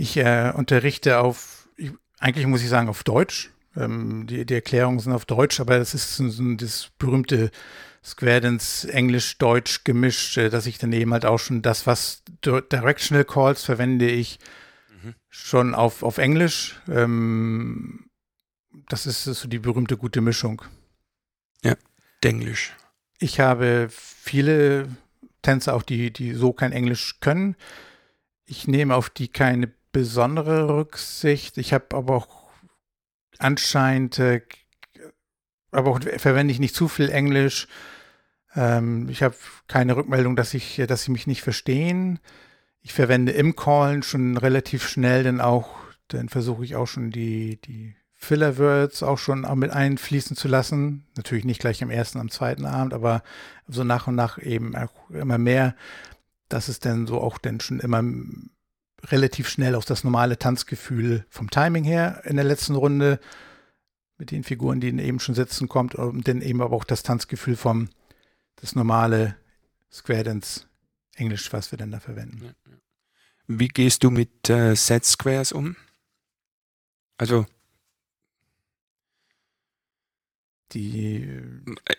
Ich 0.00 0.16
äh, 0.16 0.52
unterrichte 0.54 1.18
auf, 1.20 1.68
ich, 1.76 1.92
eigentlich 2.18 2.46
muss 2.46 2.62
ich 2.62 2.70
sagen, 2.70 2.88
auf 2.88 3.04
Deutsch. 3.04 3.50
Ähm, 3.76 4.26
die, 4.26 4.46
die 4.46 4.54
Erklärungen 4.54 4.98
sind 4.98 5.12
auf 5.12 5.26
Deutsch, 5.26 5.60
aber 5.60 5.78
das 5.78 5.92
ist 5.92 6.16
so, 6.16 6.28
so 6.30 6.54
das 6.54 6.90
berühmte 6.98 7.50
Square 8.02 8.40
Dance 8.40 8.90
Englisch-Deutsch 8.90 9.84
gemischt, 9.84 10.38
äh, 10.38 10.48
dass 10.48 10.64
ich 10.66 10.78
dann 10.78 10.92
eben 10.94 11.12
halt 11.12 11.26
auch 11.26 11.38
schon 11.38 11.60
das, 11.60 11.86
was 11.86 12.22
Dir- 12.44 12.62
Directional 12.62 13.26
Calls 13.26 13.62
verwende 13.64 14.08
ich 14.08 14.38
Mhm. 15.02 15.14
schon 15.28 15.74
auf, 15.74 16.02
auf 16.02 16.16
Englisch. 16.16 16.80
Ähm, 16.88 18.08
das 18.88 19.04
ist 19.06 19.24
so 19.24 19.48
die 19.48 19.58
berühmte 19.58 19.96
gute 19.98 20.20
Mischung. 20.22 20.62
Denglisch. 22.22 22.72
Ich 23.18 23.40
habe 23.40 23.88
viele 23.90 24.88
Tänzer 25.40 25.72
auch, 25.74 25.82
die, 25.82 26.10
die 26.12 26.34
so 26.34 26.52
kein 26.52 26.72
Englisch 26.72 27.18
können. 27.20 27.56
Ich 28.44 28.68
nehme 28.68 28.94
auf 28.94 29.08
die 29.08 29.28
keine 29.28 29.72
besondere 29.92 30.68
Rücksicht. 30.68 31.58
Ich 31.58 31.72
habe 31.72 31.96
aber 31.96 32.16
auch 32.16 32.50
anscheinend, 33.38 34.18
äh, 34.18 34.42
aber 35.70 35.90
auch 35.90 36.00
verwende 36.18 36.52
ich 36.52 36.60
nicht 36.60 36.74
zu 36.74 36.88
viel 36.88 37.10
Englisch. 37.10 37.68
Ähm, 38.54 39.08
ich 39.08 39.22
habe 39.22 39.34
keine 39.68 39.96
Rückmeldung, 39.96 40.36
dass 40.36 40.54
ich, 40.54 40.82
dass 40.88 41.04
sie 41.04 41.12
mich 41.12 41.26
nicht 41.26 41.42
verstehen. 41.42 42.18
Ich 42.82 42.92
verwende 42.92 43.32
im 43.32 43.56
Callen 43.56 44.02
schon 44.02 44.36
relativ 44.36 44.88
schnell, 44.88 45.22
denn 45.22 45.40
auch, 45.40 45.70
dann 46.08 46.28
versuche 46.28 46.64
ich 46.64 46.76
auch 46.76 46.86
schon 46.86 47.10
die, 47.10 47.60
die 47.60 47.94
Filler-Words 48.14 49.02
auch 49.02 49.18
schon 49.18 49.46
mit 49.58 49.70
einfließen 49.70 50.36
zu 50.36 50.48
lassen. 50.48 51.06
Natürlich 51.16 51.44
nicht 51.44 51.60
gleich 51.60 51.82
am 51.82 51.90
ersten, 51.90 52.18
am 52.18 52.30
zweiten 52.30 52.66
Abend, 52.66 52.94
aber 52.94 53.22
so 53.66 53.84
nach 53.84 54.06
und 54.06 54.14
nach 54.14 54.38
eben 54.38 54.76
auch 54.76 55.10
immer 55.10 55.38
mehr, 55.38 55.74
dass 56.48 56.68
es 56.68 56.80
dann 56.80 57.06
so 57.06 57.20
auch 57.20 57.38
dann 57.38 57.60
schon 57.60 57.80
immer 57.80 58.02
relativ 59.04 59.48
schnell 59.48 59.74
auf 59.74 59.84
das 59.84 60.04
normale 60.04 60.38
Tanzgefühl 60.38 61.24
vom 61.28 61.50
Timing 61.50 61.84
her 61.84 62.22
in 62.24 62.36
der 62.36 62.44
letzten 62.44 62.74
Runde 62.74 63.20
mit 64.18 64.30
den 64.30 64.44
Figuren, 64.44 64.80
die 64.80 64.88
eben 64.88 65.20
schon 65.20 65.34
sitzen, 65.34 65.68
kommt 65.68 65.94
und 65.94 66.28
dann 66.28 66.42
eben 66.42 66.60
aber 66.60 66.76
auch 66.76 66.84
das 66.84 67.02
Tanzgefühl 67.02 67.56
vom 67.56 67.88
das 68.56 68.74
normale 68.74 69.36
Square 69.90 70.24
Dance 70.24 70.66
Englisch, 71.16 71.52
was 71.52 71.72
wir 71.72 71.78
dann 71.78 71.90
da 71.90 72.00
verwenden. 72.00 72.54
Wie 73.46 73.68
gehst 73.68 74.04
du 74.04 74.10
mit 74.10 74.48
äh, 74.48 74.76
Set 74.76 75.04
Squares 75.04 75.52
um? 75.52 75.76
Also, 77.18 77.46
Die, 80.72 81.24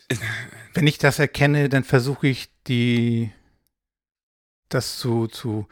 äh, 0.09 0.17
wenn 0.73 0.87
ich 0.87 0.97
das 0.97 1.19
erkenne, 1.19 1.67
dann 1.67 1.83
versuche 1.83 2.27
ich 2.27 2.49
die, 2.67 3.31
das 4.69 4.97
zu, 4.97 5.27
zu, 5.27 5.67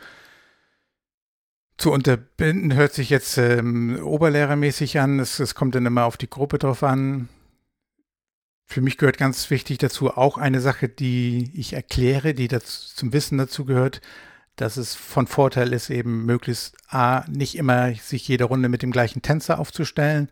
zu 1.79 1.91
unterbinden. 1.91 2.75
Hört 2.75 2.93
sich 2.93 3.09
jetzt 3.09 3.37
ähm, 3.37 3.99
oberlehrermäßig 4.03 4.99
an. 4.99 5.19
Es, 5.19 5.39
es 5.39 5.55
kommt 5.55 5.75
dann 5.75 5.85
immer 5.85 6.05
auf 6.05 6.17
die 6.17 6.29
Gruppe 6.29 6.59
drauf 6.59 6.83
an. 6.83 7.29
Für 8.65 8.81
mich 8.81 8.97
gehört 8.97 9.17
ganz 9.17 9.49
wichtig 9.49 9.79
dazu 9.79 10.11
auch 10.15 10.37
eine 10.37 10.59
Sache, 10.59 10.89
die 10.89 11.51
ich 11.55 11.73
erkläre, 11.73 12.35
die 12.35 12.47
dazu, 12.47 12.93
zum 12.93 13.13
Wissen 13.13 13.37
dazu 13.37 13.65
gehört, 13.65 14.01
dass 14.57 14.77
es 14.77 14.93
von 14.93 15.25
Vorteil 15.25 15.73
ist, 15.73 15.89
eben 15.89 16.25
möglichst 16.25 16.75
A, 16.89 17.23
nicht 17.29 17.55
immer 17.55 17.93
sich 17.95 18.27
jede 18.27 18.43
Runde 18.43 18.69
mit 18.69 18.83
dem 18.83 18.91
gleichen 18.91 19.21
Tänzer 19.21 19.57
aufzustellen 19.57 20.29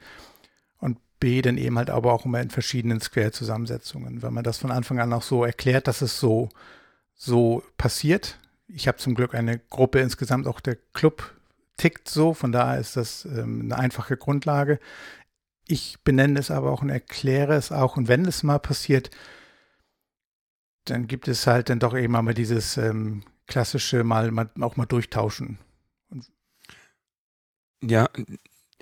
und 0.79 0.99
B, 1.19 1.41
dann 1.41 1.57
eben 1.57 1.77
halt 1.77 1.89
aber 1.89 2.13
auch 2.13 2.25
immer 2.25 2.41
in 2.41 2.49
verschiedenen 2.49 2.99
Square-Zusammensetzungen. 2.99 4.21
Wenn 4.21 4.33
man 4.33 4.43
das 4.43 4.57
von 4.57 4.69
Anfang 4.69 4.99
an 4.99 5.13
auch 5.13 5.23
so 5.23 5.45
erklärt, 5.45 5.87
dass 5.87 6.01
es 6.01 6.19
so, 6.19 6.49
so 7.15 7.63
passiert. 7.77 8.37
Ich 8.67 8.87
habe 8.89 8.97
zum 8.97 9.15
Glück 9.15 9.33
eine 9.33 9.59
Gruppe 9.59 9.99
insgesamt, 9.99 10.45
auch 10.45 10.59
der 10.59 10.77
Club 10.93 11.36
tickt 11.77 12.09
so, 12.09 12.33
von 12.33 12.51
daher 12.51 12.79
ist 12.79 12.97
das 12.97 13.25
ähm, 13.25 13.61
eine 13.63 13.77
einfache 13.77 14.17
Grundlage. 14.17 14.79
Ich 15.67 15.97
benenne 16.03 16.39
es 16.39 16.51
aber 16.51 16.71
auch 16.71 16.81
und 16.81 16.89
erkläre 16.89 17.55
es 17.55 17.71
auch. 17.71 17.97
Und 17.97 18.07
wenn 18.07 18.25
es 18.25 18.43
mal 18.43 18.59
passiert, 18.59 19.09
dann 20.85 21.07
gibt 21.07 21.27
es 21.27 21.45
halt 21.47 21.69
dann 21.69 21.79
doch 21.79 21.95
eben 21.95 22.15
einmal 22.15 22.33
dieses 22.33 22.77
ähm, 22.77 23.23
klassische 23.47 24.03
mal, 24.03 24.31
mal 24.31 24.49
auch 24.61 24.77
mal 24.77 24.85
durchtauschen. 24.85 25.59
Und 26.09 26.31
ja, 27.81 28.09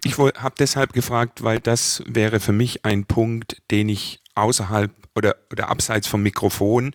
ich 0.03 0.17
habe 0.17 0.55
deshalb 0.59 0.93
gefragt, 0.93 1.43
weil 1.43 1.59
das 1.59 2.03
wäre 2.05 2.39
für 2.39 2.51
mich 2.51 2.85
ein 2.85 3.05
Punkt, 3.05 3.61
den 3.71 3.89
ich 3.89 4.21
außerhalb 4.35 4.91
oder, 5.15 5.35
oder 5.51 5.69
abseits 5.69 6.07
vom 6.07 6.21
Mikrofon 6.21 6.93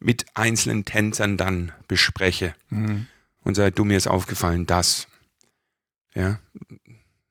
mit 0.00 0.26
einzelnen 0.34 0.84
Tänzern 0.84 1.36
dann 1.36 1.72
bespreche. 1.86 2.54
Mhm. 2.70 3.06
Und 3.42 3.54
sage, 3.54 3.72
du 3.72 3.84
mir 3.84 3.96
ist 3.96 4.06
aufgefallen, 4.06 4.66
das. 4.66 5.06
Ja, 6.14 6.38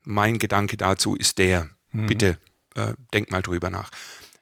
mein 0.04 0.40
Gedanke 0.40 0.78
dazu 0.78 1.16
ist 1.16 1.38
der. 1.38 1.70
Mhm. 1.92 2.08
Bitte 2.08 2.38
äh, 2.76 2.94
denk 3.14 3.32
mal 3.32 3.42
drüber 3.42 3.70
nach. 3.70 3.90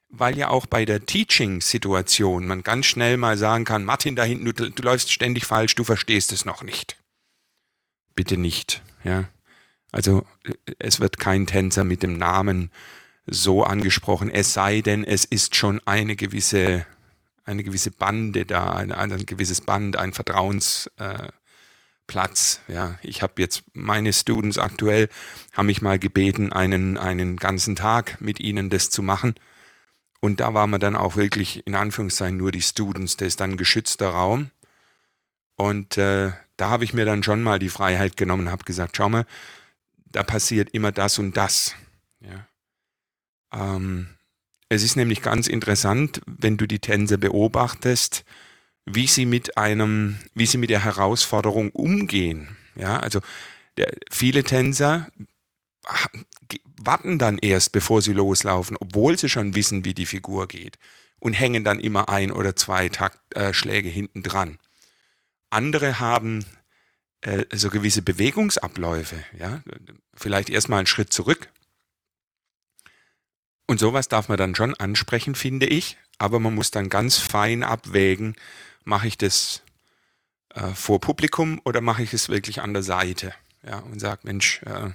Weil 0.09 0.37
ja 0.37 0.49
auch 0.49 0.65
bei 0.65 0.83
der 0.83 1.05
Teaching-Situation 1.05 2.45
man 2.45 2.63
ganz 2.63 2.85
schnell 2.85 3.17
mal 3.17 3.37
sagen 3.37 3.63
kann, 3.63 3.85
Martin, 3.85 4.15
da 4.15 4.23
hinten, 4.23 4.45
du, 4.45 4.69
du 4.69 4.83
läufst 4.83 5.11
ständig 5.11 5.45
falsch, 5.45 5.75
du 5.75 5.83
verstehst 5.83 6.31
es 6.31 6.43
noch 6.43 6.63
nicht. 6.63 6.97
Bitte 8.15 8.37
nicht, 8.37 8.81
ja. 9.03 9.29
Also 9.91 10.25
es 10.79 10.99
wird 10.99 11.19
kein 11.19 11.47
Tänzer 11.47 11.83
mit 11.83 12.03
dem 12.03 12.17
Namen 12.17 12.71
so 13.25 13.63
angesprochen, 13.63 14.29
es 14.29 14.53
sei 14.53 14.81
denn, 14.81 15.03
es 15.03 15.25
ist 15.25 15.55
schon 15.55 15.79
eine 15.85 16.15
gewisse, 16.15 16.85
eine 17.43 17.63
gewisse 17.63 17.91
Bande 17.91 18.45
da, 18.45 18.71
ein, 18.71 18.91
ein 18.91 19.25
gewisses 19.25 19.61
Band, 19.61 19.97
ein 19.97 20.13
Vertrauens, 20.13 20.89
äh, 20.97 21.27
Platz. 22.11 22.59
Ja, 22.67 22.99
ich 23.03 23.21
habe 23.21 23.41
jetzt 23.41 23.63
meine 23.71 24.11
Students 24.11 24.57
aktuell 24.57 25.07
haben 25.53 25.67
mich 25.67 25.81
mal 25.81 25.97
gebeten, 25.97 26.51
einen 26.51 26.97
einen 26.97 27.37
ganzen 27.37 27.77
Tag 27.77 28.19
mit 28.19 28.41
ihnen 28.41 28.69
das 28.69 28.89
zu 28.89 29.01
machen. 29.01 29.33
Und 30.19 30.41
da 30.41 30.53
waren 30.53 30.71
wir 30.71 30.77
dann 30.77 30.97
auch 30.97 31.15
wirklich 31.15 31.65
in 31.65 31.73
Anführungszeichen 31.73 32.35
nur 32.35 32.51
die 32.51 32.61
Students. 32.61 33.15
Das 33.15 33.29
ist 33.29 33.39
dann 33.39 33.51
ein 33.51 33.57
geschützter 33.57 34.09
Raum. 34.09 34.51
Und 35.55 35.97
äh, 35.97 36.33
da 36.57 36.69
habe 36.69 36.83
ich 36.83 36.93
mir 36.93 37.05
dann 37.05 37.23
schon 37.23 37.43
mal 37.43 37.59
die 37.59 37.69
Freiheit 37.69 38.17
genommen 38.17 38.51
habe 38.51 38.65
gesagt, 38.65 38.97
schau 38.97 39.07
mal, 39.07 39.25
da 39.95 40.23
passiert 40.23 40.71
immer 40.71 40.91
das 40.91 41.17
und 41.17 41.37
das. 41.37 41.75
Ja. 42.19 42.45
Ähm, 43.53 44.09
es 44.67 44.83
ist 44.83 44.97
nämlich 44.97 45.21
ganz 45.21 45.47
interessant, 45.47 46.19
wenn 46.25 46.57
du 46.57 46.67
die 46.67 46.79
Tänze 46.79 47.17
beobachtest, 47.17 48.25
wie 48.85 49.07
sie 49.07 49.25
mit 49.25 49.57
einem, 49.57 50.17
wie 50.33 50.45
sie 50.45 50.57
mit 50.57 50.69
der 50.69 50.83
Herausforderung 50.83 51.71
umgehen. 51.71 52.57
Ja, 52.75 52.99
also 52.99 53.21
der, 53.77 53.91
viele 54.09 54.43
Tänzer 54.43 55.07
warten 56.77 57.19
dann 57.19 57.37
erst, 57.37 57.71
bevor 57.71 58.01
sie 58.01 58.13
loslaufen, 58.13 58.77
obwohl 58.79 59.17
sie 59.17 59.29
schon 59.29 59.55
wissen, 59.55 59.85
wie 59.85 59.93
die 59.93 60.05
Figur 60.05 60.47
geht 60.47 60.77
und 61.19 61.33
hängen 61.33 61.63
dann 61.63 61.79
immer 61.79 62.09
ein 62.09 62.31
oder 62.31 62.55
zwei 62.55 62.89
Taktschläge 62.89 63.89
äh, 63.89 63.91
hinten 63.91 64.23
dran. 64.23 64.57
Andere 65.49 65.99
haben 65.99 66.45
äh, 67.21 67.45
so 67.53 67.69
gewisse 67.69 68.01
Bewegungsabläufe, 68.01 69.23
ja, 69.37 69.61
vielleicht 70.13 70.49
erstmal 70.49 70.79
einen 70.79 70.87
Schritt 70.87 71.13
zurück. 71.13 71.49
Und 73.67 73.79
sowas 73.79 74.07
darf 74.07 74.27
man 74.27 74.37
dann 74.37 74.55
schon 74.55 74.73
ansprechen, 74.75 75.35
finde 75.35 75.67
ich, 75.67 75.97
aber 76.17 76.39
man 76.39 76.55
muss 76.55 76.71
dann 76.71 76.89
ganz 76.89 77.17
fein 77.17 77.63
abwägen, 77.63 78.35
mache 78.83 79.07
ich 79.07 79.17
das 79.17 79.63
äh, 80.53 80.69
vor 80.69 80.99
Publikum 80.99 81.61
oder 81.65 81.81
mache 81.81 82.03
ich 82.03 82.13
es 82.13 82.29
wirklich 82.29 82.61
an 82.61 82.73
der 82.73 82.83
Seite? 82.83 83.33
Ja, 83.63 83.79
und 83.79 83.99
sage, 83.99 84.21
Mensch, 84.23 84.61
äh, 84.63 84.89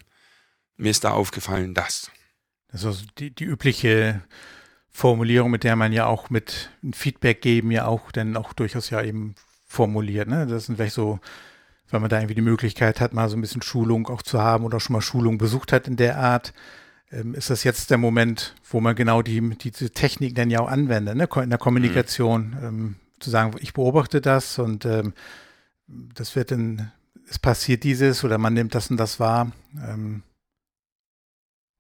mir 0.77 0.91
ist 0.91 1.05
da 1.05 1.13
aufgefallen, 1.13 1.75
das. 1.75 2.11
Das 2.69 2.81
ist 2.83 2.87
also 2.87 3.05
die, 3.19 3.35
die 3.35 3.45
übliche 3.45 4.23
Formulierung, 4.91 5.51
mit 5.51 5.65
der 5.65 5.77
man 5.77 5.93
ja 5.93 6.07
auch 6.07 6.31
mit 6.31 6.71
Feedback 6.93 7.43
geben 7.43 7.71
ja 7.71 7.87
auch 7.87 8.11
dann 8.11 8.37
auch 8.37 8.53
durchaus 8.53 8.91
ja 8.91 9.03
eben 9.03 9.35
formuliert. 9.67 10.29
Ne? 10.29 10.47
Das 10.47 10.67
sind 10.67 10.77
vielleicht 10.77 10.95
so, 10.95 11.21
wenn 11.91 12.01
man 12.01 12.11
da 12.11 12.19
irgendwie 12.19 12.35
die 12.35 12.41
Möglichkeit 12.41 13.01
hat, 13.01 13.13
mal 13.13 13.29
so 13.29 13.37
ein 13.37 13.41
bisschen 13.41 13.63
Schulung 13.63 14.09
auch 14.09 14.23
zu 14.23 14.41
haben 14.41 14.65
oder 14.65 14.81
schon 14.81 14.95
mal 14.95 15.03
Schulung 15.03 15.39
besucht 15.39 15.73
hat 15.73 15.87
in 15.87 15.97
der 15.97 16.19
Art, 16.19 16.53
ähm, 17.11 17.35
ist 17.35 17.51
das 17.51 17.63
jetzt 17.63 17.91
der 17.91 17.99
Moment, 17.99 18.55
wo 18.69 18.81
man 18.81 18.97
genau 18.97 19.23
die, 19.23 19.41
diese 19.59 19.91
Technik 19.91 20.35
dann 20.35 20.51
ja 20.51 20.61
auch 20.61 20.69
anwendet, 20.69 21.17
ne? 21.17 21.29
in 21.43 21.51
der 21.51 21.59
Kommunikation. 21.59 22.51
Mhm. 22.51 22.65
Ähm, 22.65 22.97
zu 23.21 23.31
sagen, 23.31 23.57
ich 23.61 23.73
beobachte 23.73 24.21
das 24.21 24.59
und 24.59 24.85
ähm, 24.85 25.15
das 25.87 26.37
wird 26.37 26.51
dann, 26.51 26.93
es 27.29 27.39
passiert 27.39 27.85
dieses 27.85 28.25
oder 28.25 28.39
man 28.39 28.55
nimmt 28.55 28.75
das 28.75 28.91
und 28.91 28.97
das 28.97 29.21
wahr. 29.21 29.53
Ähm, 29.77 30.23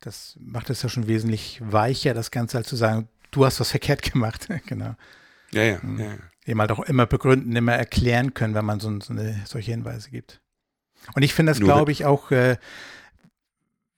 das 0.00 0.36
macht 0.40 0.70
es 0.70 0.82
ja 0.82 0.88
schon 0.88 1.08
wesentlich 1.08 1.60
weicher, 1.64 2.14
das 2.14 2.30
Ganze 2.30 2.58
halt 2.58 2.66
zu 2.66 2.76
sagen, 2.76 3.08
du 3.30 3.44
hast 3.44 3.60
was 3.60 3.70
verkehrt 3.70 4.02
gemacht. 4.02 4.48
genau. 4.66 4.94
Ja, 5.52 5.62
ja, 5.62 5.78
mhm. 5.82 5.98
ja, 5.98 6.06
ja. 6.06 6.18
Eben 6.44 6.60
halt 6.60 6.70
auch 6.70 6.80
immer 6.80 7.06
begründen, 7.06 7.56
immer 7.56 7.74
erklären 7.74 8.34
können, 8.34 8.54
wenn 8.54 8.64
man 8.64 8.78
so, 8.78 9.00
so 9.00 9.12
eine, 9.12 9.42
solche 9.46 9.72
Hinweise 9.72 10.10
gibt. 10.10 10.40
Und 11.14 11.22
ich 11.22 11.34
finde 11.34 11.50
das, 11.50 11.60
glaube 11.60 11.92
ich, 11.92 12.04
auch 12.04 12.30
äh, 12.30 12.56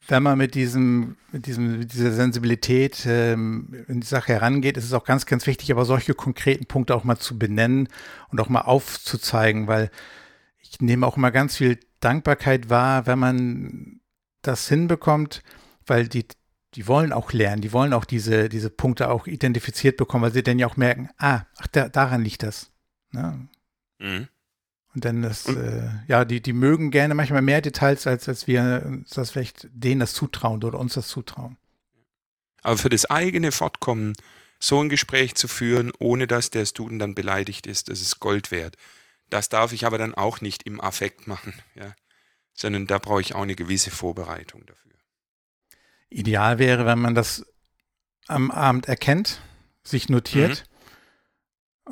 wenn 0.09 0.23
man 0.23 0.38
mit 0.38 0.55
diesem, 0.55 1.16
mit 1.33 1.47
diesem, 1.47 1.81
mit 1.81 1.92
dieser 1.92 2.12
Sensibilität 2.12 3.05
ähm, 3.07 3.85
in 3.88 4.01
die 4.01 4.07
Sache 4.07 4.33
herangeht, 4.33 4.79
ist 4.79 4.85
es 4.85 4.94
auch 4.94 5.05
ganz, 5.05 5.27
ganz 5.27 5.47
wichtig, 5.47 5.71
aber 5.71 5.85
solche 5.85 6.14
konkreten 6.14 6.64
Punkte 6.64 6.94
auch 6.94 7.05
mal 7.05 7.18
zu 7.18 7.38
benennen 7.38 7.88
und 8.31 8.40
auch 8.40 8.49
mal 8.49 8.62
aufzuzeigen, 8.62 9.66
weil 9.66 9.90
ich 10.61 10.81
nehme 10.81 11.07
auch 11.07 11.18
immer 11.18 11.31
ganz 11.31 11.57
viel 11.59 11.79
Dankbarkeit 12.01 12.71
wahr, 12.71 13.07
wenn 13.07 13.18
man 13.18 14.01
das 14.40 14.66
hinbekommt, 14.68 15.42
weil 15.87 16.09
die, 16.09 16.25
die 16.75 16.87
wollen 16.87 17.12
auch 17.12 17.33
lernen, 17.33 17.61
die 17.61 17.73
wollen 17.73 17.92
auch 17.92 18.07
diese, 18.07 18.49
diese 18.49 18.71
Punkte 18.71 19.11
auch 19.11 19.27
identifiziert 19.27 19.99
bekommen, 19.99 20.25
weil 20.25 20.33
sie 20.33 20.42
dann 20.42 20.59
ja 20.59 20.66
auch 20.66 20.77
merken, 20.77 21.11
ah, 21.18 21.42
ach, 21.59 21.66
da, 21.66 21.88
daran 21.90 22.23
liegt 22.23 22.42
das. 22.42 22.73
Ne? 23.12 23.49
Mhm. 23.99 24.29
Dann 25.00 25.22
das, 25.22 25.46
äh, 25.46 25.88
ja, 26.06 26.24
die, 26.24 26.40
die 26.40 26.52
mögen 26.52 26.90
gerne 26.90 27.14
manchmal 27.14 27.42
mehr 27.42 27.61
Details, 27.61 28.06
als, 28.06 28.28
als 28.28 28.46
wir 28.46 28.82
uns 28.87 29.11
das 29.11 29.30
vielleicht 29.30 29.68
denen 29.72 30.00
das 30.00 30.12
zutrauen 30.12 30.62
oder 30.64 30.78
uns 30.78 30.94
das 30.94 31.08
zutrauen. 31.08 31.56
Aber 32.62 32.76
für 32.76 32.88
das 32.88 33.06
eigene 33.06 33.52
Fortkommen 33.52 34.14
so 34.58 34.80
ein 34.80 34.88
Gespräch 34.88 35.34
zu 35.34 35.48
führen, 35.48 35.92
ohne 35.98 36.26
dass 36.26 36.50
der 36.50 36.66
Student 36.66 37.00
dann 37.00 37.14
beleidigt 37.14 37.66
ist, 37.66 37.88
das 37.88 38.00
ist 38.00 38.18
Gold 38.18 38.50
wert. 38.50 38.76
Das 39.30 39.48
darf 39.48 39.72
ich 39.72 39.87
aber 39.87 39.98
dann 39.98 40.14
auch 40.14 40.40
nicht 40.40 40.64
im 40.64 40.80
Affekt 40.80 41.26
machen, 41.26 41.54
ja. 41.74 41.94
Sondern 42.54 42.87
da 42.87 42.98
brauche 42.98 43.20
ich 43.20 43.34
auch 43.34 43.42
eine 43.42 43.54
gewisse 43.54 43.90
Vorbereitung 43.90 44.66
dafür. 44.66 44.92
Ideal 46.11 46.58
wäre, 46.58 46.87
wenn 46.87 46.98
man 46.98 47.14
das 47.14 47.46
am 48.26 48.50
Abend 48.50 48.87
erkennt, 48.87 49.40
sich 49.84 50.08
notiert 50.08 50.64
mhm 50.66 50.67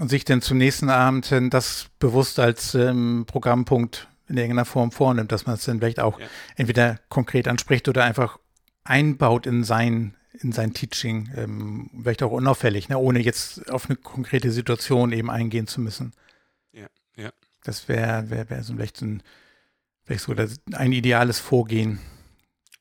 sich 0.06 0.24
dann 0.24 0.42
zum 0.42 0.58
nächsten 0.58 0.90
Abend 0.90 1.32
das 1.50 1.86
bewusst 1.98 2.38
als 2.38 2.74
ähm, 2.74 3.24
Programmpunkt 3.26 4.08
in 4.28 4.36
irgendeiner 4.36 4.64
Form 4.64 4.90
vornimmt, 4.90 5.32
dass 5.32 5.46
man 5.46 5.54
es 5.54 5.64
dann 5.64 5.78
vielleicht 5.78 6.00
auch 6.00 6.18
ja. 6.18 6.26
entweder 6.56 6.98
konkret 7.08 7.48
anspricht 7.48 7.88
oder 7.88 8.04
einfach 8.04 8.38
einbaut 8.84 9.46
in 9.46 9.64
sein, 9.64 10.14
in 10.40 10.52
sein 10.52 10.74
Teaching, 10.74 11.30
ähm, 11.36 11.90
vielleicht 12.00 12.22
auch 12.22 12.32
unauffällig, 12.32 12.88
ne, 12.88 12.98
ohne 12.98 13.20
jetzt 13.20 13.70
auf 13.70 13.86
eine 13.86 13.96
konkrete 13.96 14.50
Situation 14.50 15.12
eben 15.12 15.30
eingehen 15.30 15.66
zu 15.66 15.80
müssen. 15.80 16.12
Ja, 16.72 16.86
ja. 17.16 17.30
Das 17.64 17.88
wäre 17.88 18.30
wär, 18.30 18.50
wär 18.50 18.62
so 18.62 18.74
vielleicht, 18.74 19.00
ein, 19.02 19.22
vielleicht 20.04 20.24
so 20.24 20.34
ein 20.72 20.92
ideales 20.92 21.38
Vorgehen. 21.38 22.00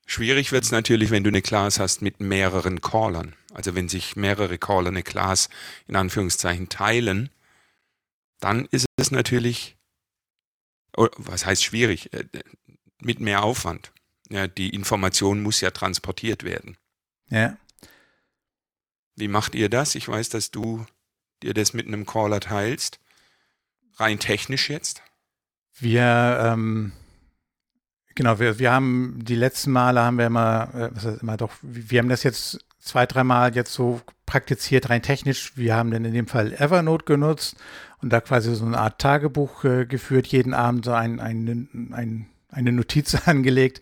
Schwierig 0.05 0.51
wird 0.51 0.63
es 0.63 0.71
natürlich, 0.71 1.09
wenn 1.09 1.23
du 1.23 1.29
eine 1.29 1.41
Class 1.41 1.79
hast 1.79 2.01
mit 2.01 2.19
mehreren 2.19 2.81
Callern. 2.81 3.35
Also 3.53 3.73
wenn 3.73 3.89
sich 3.89 4.15
mehrere 4.15 4.57
Caller 4.57 4.89
eine 4.89 5.03
Class 5.03 5.49
in 5.87 5.95
Anführungszeichen 5.95 6.69
teilen, 6.69 7.29
dann 8.39 8.65
ist 8.65 8.85
es 8.97 9.11
natürlich, 9.11 9.77
was 10.93 11.45
heißt 11.45 11.63
schwierig, 11.63 12.13
äh, 12.13 12.25
mit 12.99 13.19
mehr 13.19 13.43
Aufwand. 13.43 13.91
Ja, 14.29 14.47
die 14.47 14.69
Information 14.69 15.41
muss 15.41 15.61
ja 15.61 15.71
transportiert 15.71 16.43
werden. 16.43 16.77
Ja. 17.29 17.57
Wie 19.15 19.27
macht 19.27 19.55
ihr 19.55 19.69
das? 19.69 19.95
Ich 19.95 20.07
weiß, 20.07 20.29
dass 20.29 20.51
du 20.51 20.85
dir 21.41 21.53
das 21.53 21.73
mit 21.73 21.87
einem 21.87 22.05
Caller 22.05 22.39
teilst. 22.39 22.99
Rein 23.95 24.19
technisch 24.19 24.69
jetzt? 24.69 25.01
Wir 25.79 26.39
ähm, 26.41 26.91
Genau, 28.15 28.39
wir, 28.39 28.59
wir 28.59 28.71
haben 28.71 29.19
die 29.21 29.35
letzten 29.35 29.71
Male 29.71 30.01
haben 30.01 30.17
wir 30.17 30.27
immer, 30.27 30.69
äh, 30.73 30.89
was 30.93 31.05
heißt 31.05 31.21
immer 31.21 31.37
doch, 31.37 31.51
wir 31.61 31.99
haben 31.99 32.09
das 32.09 32.23
jetzt 32.23 32.59
zwei, 32.79 33.05
dreimal 33.05 33.53
jetzt 33.55 33.73
so 33.73 33.99
praktiziert, 34.25 34.89
rein 34.89 35.01
technisch. 35.01 35.53
Wir 35.57 35.75
haben 35.75 35.91
dann 35.91 36.05
in 36.05 36.13
dem 36.13 36.27
Fall 36.27 36.53
Evernote 36.53 37.05
genutzt 37.05 37.57
und 38.01 38.11
da 38.13 38.21
quasi 38.21 38.55
so 38.55 38.65
eine 38.65 38.77
Art 38.77 38.99
Tagebuch 38.99 39.65
äh, 39.65 39.85
geführt, 39.85 40.27
jeden 40.27 40.53
Abend 40.53 40.85
so 40.85 40.93
ein, 40.93 41.19
ein, 41.19 41.91
ein, 41.91 42.27
eine 42.49 42.71
Notiz 42.71 43.15
angelegt 43.25 43.81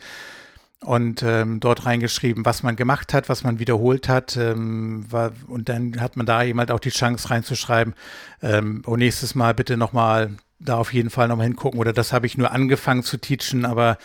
und 0.84 1.24
ähm, 1.24 1.60
dort 1.60 1.86
reingeschrieben, 1.86 2.46
was 2.46 2.64
man 2.64 2.76
gemacht 2.76 3.14
hat, 3.14 3.30
was 3.30 3.44
man 3.44 3.60
wiederholt 3.60 4.10
hat. 4.10 4.38
Ähm, 4.38 5.06
war, 5.10 5.32
und 5.48 5.70
dann 5.70 6.00
hat 6.00 6.18
man 6.18 6.26
da 6.26 6.40
halt 6.40 6.72
auch 6.72 6.80
die 6.80 6.90
Chance 6.90 7.30
reinzuschreiben, 7.30 7.94
ähm, 8.42 8.82
oh, 8.86 8.96
nächstes 8.96 9.36
Mal 9.36 9.54
bitte 9.54 9.78
nochmal 9.78 10.32
da 10.60 10.78
auf 10.78 10.94
jeden 10.94 11.10
Fall 11.10 11.28
nochmal 11.28 11.48
hingucken. 11.48 11.80
Oder 11.80 11.94
das 11.94 12.14
habe 12.14 12.26
ich 12.26 12.38
nur 12.38 12.52
angefangen 12.52 13.04
zu 13.04 13.18
teachen, 13.18 13.66
aber 13.66 13.98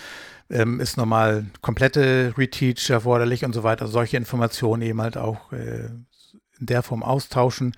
ähm, 0.50 0.80
ist 0.80 0.96
nochmal 0.96 1.46
komplette 1.60 2.34
Reteach 2.36 2.90
erforderlich 2.90 3.44
und 3.44 3.52
so 3.52 3.62
weiter. 3.62 3.86
Solche 3.86 4.16
Informationen 4.16 4.82
eben 4.82 5.00
halt 5.00 5.16
auch 5.16 5.52
äh, 5.52 5.90
in 6.58 6.66
der 6.66 6.82
Form 6.82 7.02
austauschen, 7.02 7.74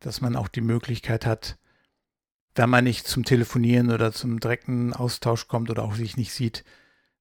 dass 0.00 0.20
man 0.20 0.36
auch 0.36 0.48
die 0.48 0.60
Möglichkeit 0.60 1.26
hat, 1.26 1.56
wenn 2.54 2.70
man 2.70 2.84
nicht 2.84 3.06
zum 3.06 3.24
Telefonieren 3.24 3.90
oder 3.90 4.12
zum 4.12 4.40
direkten 4.40 4.92
Austausch 4.94 5.48
kommt 5.48 5.70
oder 5.70 5.82
auch 5.82 5.94
sich 5.94 6.16
nicht 6.16 6.32
sieht, 6.32 6.64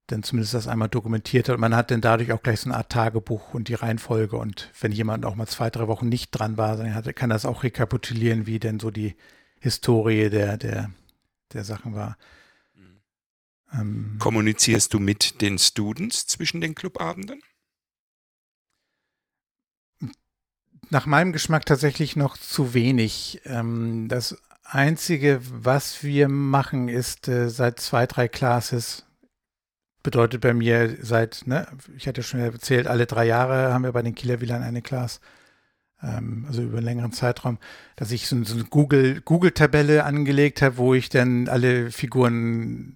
dann 0.08 0.24
zumindest 0.24 0.54
das 0.54 0.68
einmal 0.68 0.90
dokumentiert 0.90 1.50
hat. 1.50 1.58
Man 1.58 1.76
hat 1.76 1.90
dann 1.90 2.02
dadurch 2.02 2.32
auch 2.32 2.44
gleich 2.44 2.60
so 2.60 2.70
eine 2.70 2.78
Art 2.78 2.92
Tagebuch 2.92 3.54
und 3.54 3.70
die 3.70 3.74
Reihenfolge. 3.74 4.38
Und 4.38 4.72
wenn 4.80 4.92
jemand 4.92 5.26
auch 5.26 5.36
mal 5.36 5.48
zwei, 5.48 5.70
drei 5.70 5.88
Wochen 5.88 6.10
nicht 6.10 6.32
dran 6.32 6.58
war, 6.58 6.78
dann 6.78 6.94
hat, 6.94 7.14
kann 7.16 7.30
das 7.30 7.46
auch 7.46 7.64
rekapitulieren, 7.64 8.46
wie 8.46 8.60
denn 8.60 8.80
so 8.80 8.92
die 8.92 9.16
Historie 9.60 10.30
der, 10.30 10.58
der, 10.58 10.92
der 11.54 11.64
Sachen 11.64 11.96
war. 11.96 12.18
Mhm. 12.76 13.02
Ähm, 13.74 14.16
Kommunizierst 14.20 14.94
du 14.94 15.00
mit 15.00 15.42
den 15.42 15.58
Students 15.58 16.28
zwischen 16.28 16.62
den 16.62 16.76
Clubabenden? 16.76 17.42
Nach 20.92 21.08
meinem 21.08 21.34
Geschmack 21.34 21.66
tatsächlich 21.66 22.16
noch 22.16 22.38
zu 22.38 22.76
wenig. 22.76 23.42
Ähm, 23.46 24.08
das 24.08 24.38
Einzige, 24.64 25.42
was 25.44 26.04
wir 26.04 26.30
machen, 26.30 26.90
ist 26.90 27.28
äh, 27.28 27.50
seit 27.50 27.80
zwei, 27.80 28.06
drei 28.06 28.28
Classes 28.28 29.06
bedeutet 30.06 30.42
bei 30.42 30.54
mir 30.54 30.98
seit, 31.02 31.48
ne, 31.48 31.68
ich 31.98 32.08
hatte 32.08 32.22
schon 32.24 32.40
erzählt, 32.40 32.86
alle 32.86 33.08
drei 33.08 33.26
Jahre 33.26 33.74
haben 33.74 33.84
wir 33.84 33.92
bei 33.92 34.04
den 34.04 34.14
Kieler 34.14 34.40
WLAN 34.40 34.62
eine 34.62 34.84
Class, 34.84 35.20
ähm, 36.02 36.46
also 36.48 36.62
über 36.62 36.78
einen 36.78 36.86
längeren 36.86 37.12
Zeitraum, 37.12 37.58
dass 37.96 38.12
ich 38.12 38.28
so, 38.28 38.42
so 38.44 38.54
eine 38.54 38.66
Google, 38.66 39.22
Google-Tabelle 39.22 40.04
angelegt 40.04 40.62
habe, 40.62 40.78
wo 40.78 40.94
ich 40.94 41.10
dann 41.10 41.50
alle 41.50 41.90
Figuren 41.90 42.96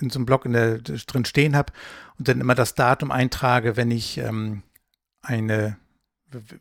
in 0.00 0.08
so 0.08 0.18
einem 0.18 0.26
Block 0.26 0.46
in 0.46 0.54
der, 0.54 0.78
drin 0.78 1.26
stehen 1.26 1.54
habe 1.54 1.74
und 2.18 2.26
dann 2.26 2.40
immer 2.40 2.54
das 2.54 2.74
Datum 2.74 3.10
eintrage, 3.10 3.76
wenn 3.76 3.90
ich 3.90 4.16
ähm, 4.16 4.62
eine, 5.20 5.76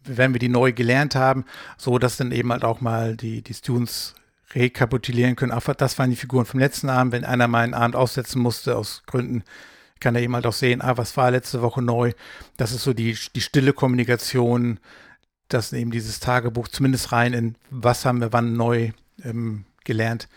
wenn 0.03 0.34
wir 0.34 0.39
die 0.39 0.49
neu 0.49 0.73
gelernt 0.73 1.15
haben, 1.15 1.45
so 1.77 1.97
dass 1.99 2.17
dann 2.17 2.34
eben 2.34 2.51
halt 2.51 2.65
auch 2.65 2.82
mal 2.82 3.15
die, 3.15 3.41
die 3.41 3.53
Students 3.53 4.13
rekapitulieren 4.54 5.36
können. 5.36 5.52
Ach, 5.52 5.62
das 5.76 5.97
waren 6.00 6.10
die 6.10 6.16
Figuren 6.16 6.45
vom 6.45 6.60
letzten 6.60 6.89
Abend. 6.89 7.14
Wenn 7.14 7.26
einer 7.26 7.47
mal 7.47 7.64
einen 7.64 7.74
Abend 7.74 7.95
aussetzen 7.95 8.41
musste 8.41 8.76
aus 8.76 9.04
Gründen, 9.06 9.43
kann 10.00 10.16
er 10.16 10.22
eben 10.22 10.36
halt 10.36 10.47
auch 10.47 10.54
sehen, 10.54 10.82
ah, 10.82 10.97
was 10.97 11.18
war 11.18 11.32
letzte 11.32 11.62
Woche 11.62 11.82
neu. 11.82 12.14
Das 12.58 12.72
ist 12.72 12.84
so 12.84 12.93
die, 12.93 13.18
die 13.36 13.41
stille 13.41 13.74
Kommunikation, 13.74 14.80
dass 15.50 15.74
eben 15.74 15.91
dieses 15.91 16.20
Tagebuch 16.20 16.68
zumindest 16.68 17.12
rein 17.12 17.34
in, 17.34 17.56
was 17.70 18.06
haben 18.06 18.22
wir 18.22 18.34
wann 18.34 18.54
neu 18.54 18.91
ähm, 19.24 19.66
gelernt, 19.84 20.30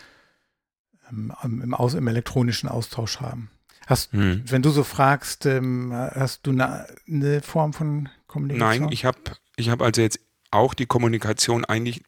ähm, 1.10 1.32
im, 1.42 1.74
Aus, 1.74 1.94
im 1.94 2.08
elektronischen 2.08 2.68
Austausch 2.68 3.20
haben. 3.20 3.50
Hast, 3.86 4.12
hm. 4.12 4.42
wenn 4.46 4.62
du 4.62 4.70
so 4.70 4.84
fragst, 4.84 5.46
ähm, 5.46 5.92
hast 5.92 6.46
du 6.46 6.50
eine, 6.50 6.86
eine 7.08 7.40
Form 7.42 7.72
von 7.72 8.08
Kommunikation? 8.26 8.82
Nein, 8.84 8.92
ich 8.92 9.04
habe 9.04 9.18
ich 9.56 9.70
hab 9.70 9.82
also 9.82 10.00
jetzt 10.00 10.20
auch 10.50 10.74
die 10.74 10.86
Kommunikation 10.86 11.64
eigentlich 11.64 12.02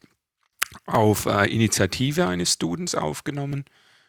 auf 0.87 1.27
äh, 1.27 1.47
Initiative 1.47 2.27
eines 2.27 2.53
Students 2.53 2.95
aufgenommen. 2.95 3.65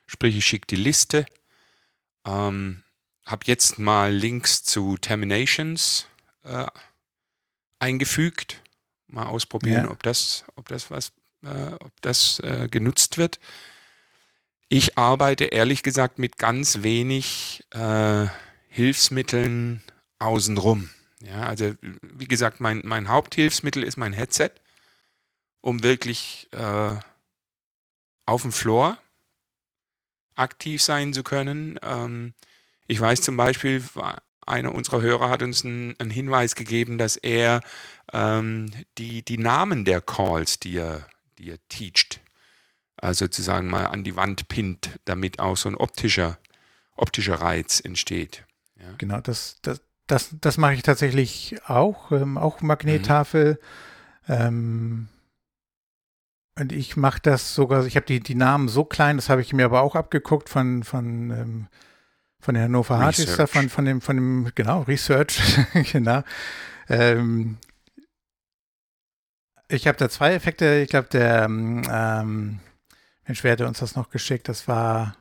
Sprich, 0.08 0.38
ich 0.38 0.46
schicke 0.46 0.68
die 0.68 0.76
Liste, 0.76 1.26
ähm, 2.26 2.84
habe 3.26 3.44
jetzt 3.46 3.80
mal 3.80 4.14
Links 4.14 4.64
zu 4.64 4.98
Terminations 4.98 6.08
äh, 6.44 6.66
eingefügt. 7.80 8.62
Mal 9.08 9.26
ausprobieren, 9.26 9.86
ja. 9.86 9.92
ob 9.92 10.04
das, 10.04 10.46
ob 10.56 10.68
das 10.68 10.92
was, 10.92 11.12
äh, 11.44 11.74
ob 11.80 11.92
das 12.02 12.40
äh, 12.40 12.68
genutzt 12.70 13.18
wird. 13.18 13.40
Ich 14.68 14.98
arbeite 14.98 15.46
ehrlich 15.46 15.84
gesagt 15.84 16.20
mit 16.20 16.38
ganz 16.38 16.82
wenig 16.82 17.64
äh, 17.72 18.26
Hilfsmitteln 18.68 19.84
außenrum. 20.20 20.90
Ja, 21.22 21.44
also 21.44 21.74
wie 22.02 22.28
gesagt, 22.28 22.60
mein, 22.60 22.82
mein 22.84 23.08
Haupthilfsmittel 23.08 23.84
ist 23.84 23.98
mein 23.98 24.14
Headset 24.14 24.52
um 25.66 25.82
wirklich 25.82 26.48
äh, 26.52 26.96
auf 28.28 28.44
dem 28.44 28.52
Floor 28.52 29.00
aktiv 30.36 30.84
sein 30.84 31.12
zu 31.12 31.24
können. 31.24 31.80
Ähm, 31.82 32.36
ich 32.86 33.02
weiß 33.02 33.22
zum 33.22 33.36
Beispiel, 33.36 33.84
einer 34.46 34.76
unserer 34.76 35.02
Hörer 35.02 35.32
hat 35.32 35.42
uns 35.42 35.66
einen, 35.66 35.96
einen 36.00 36.12
Hinweis 36.12 36.54
gegeben, 36.54 37.00
dass 37.00 37.18
er 37.18 37.62
ähm, 38.14 38.70
die, 39.00 39.26
die 39.26 39.40
Namen 39.40 39.86
der 39.86 40.02
Calls, 40.02 40.60
die 40.60 40.78
er, 40.78 41.08
die 41.40 41.50
er 41.50 41.58
teacht, 41.68 42.22
also 42.98 43.26
sozusagen 43.26 43.68
mal 43.68 43.88
an 43.88 44.04
die 44.04 44.16
Wand 44.16 44.48
pinnt, 44.48 45.00
damit 45.06 45.40
auch 45.40 45.58
so 45.58 45.68
ein 45.68 45.76
optischer, 45.76 46.38
optischer 46.96 47.42
Reiz 47.42 47.80
entsteht. 47.80 48.46
Ja. 48.80 48.94
Genau, 49.00 49.20
das, 49.20 49.58
das, 49.64 49.82
das, 50.06 50.30
das 50.40 50.58
mache 50.58 50.76
ich 50.76 50.84
tatsächlich 50.84 51.56
auch, 51.66 52.12
ähm, 52.12 52.38
auch 52.38 52.62
Magnettafel. 52.62 53.60
Mhm. 54.28 54.34
Ähm, 54.34 55.08
und 56.58 56.72
ich 56.72 56.96
mache 56.96 57.20
das 57.22 57.54
sogar, 57.54 57.86
ich 57.86 57.96
habe 57.96 58.06
die, 58.06 58.20
die 58.20 58.36
Namen 58.36 58.68
so 58.68 58.86
klein, 58.86 59.18
das 59.18 59.30
habe 59.30 59.42
ich 59.42 59.54
mir 59.54 59.66
aber 59.66 59.82
auch 59.82 59.96
abgeguckt 59.96 60.50
von, 60.50 60.84
von, 60.84 61.32
ähm, 61.32 61.68
von 62.40 62.56
der 62.56 62.64
Hannover 62.64 63.00
Hardware, 63.00 63.48
von, 63.48 63.70
von 63.70 63.86
dem, 63.86 64.02
von 64.02 64.16
dem, 64.16 64.52
genau, 64.56 64.82
Research, 64.84 65.42
genau. 65.92 66.24
Ähm, 66.88 67.58
ich 69.68 69.88
habe 69.88 69.98
da 69.98 70.10
zwei 70.10 70.34
Effekte. 70.34 70.82
Ich 70.84 70.90
glaube, 70.90 71.08
der 71.12 71.46
ähm, 71.46 72.60
Mensch, 73.26 73.44
wer 73.44 73.54
hatte 73.54 73.68
uns 73.68 73.80
das 73.80 73.96
noch 73.96 74.10
geschickt? 74.10 74.48
Das 74.48 74.68
war 74.68 75.16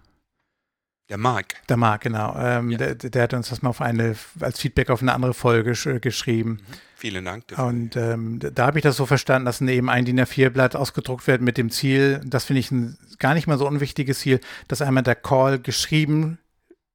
der 1.09 1.19
Marc. 1.19 1.55
Der 1.69 1.77
Marc, 1.77 2.03
genau. 2.03 2.35
Ähm, 2.39 2.71
ja. 2.71 2.79
der, 2.79 2.95
der, 2.95 3.23
hat 3.23 3.35
uns 3.35 3.51
das 3.51 3.61
mal 3.61 3.71
auf 3.71 3.81
eine, 3.81 4.17
als 4.41 4.61
Feedback 4.61 4.89
auf 4.91 5.03
eine 5.03 5.13
andere 5.13 5.35
Folge 5.35 5.73
geschrieben. 6.01 6.51
Mhm. 6.51 6.75
Vielen 6.97 7.25
Dank. 7.27 7.49
Dafür. 7.49 7.65
Und 7.67 7.97
ähm, 7.97 8.39
da 8.41 8.67
habe 8.67 8.79
ich 8.79 8.83
das 8.83 8.97
so 8.97 9.05
verstanden, 9.05 9.45
dass 9.45 9.61
eben 9.61 9.91
ein 9.91 10.07
DIN 10.07 10.21
A4-Blatt 10.21 10.75
ausgedruckt 10.75 11.27
wird 11.27 11.43
mit 11.43 11.59
dem 11.59 11.71
Ziel, 11.71 12.23
das 12.25 12.45
finde 12.47 12.61
ich 12.61 12.71
ein 12.71 12.97
gar 13.19 13.35
nicht 13.35 13.47
mal 13.47 13.59
so 13.59 13.67
unwichtiges 13.67 14.21
Ziel, 14.21 14.41
dass 14.69 14.81
einmal 14.81 15.03
der 15.03 15.15
Call 15.15 15.59
geschrieben 15.59 16.39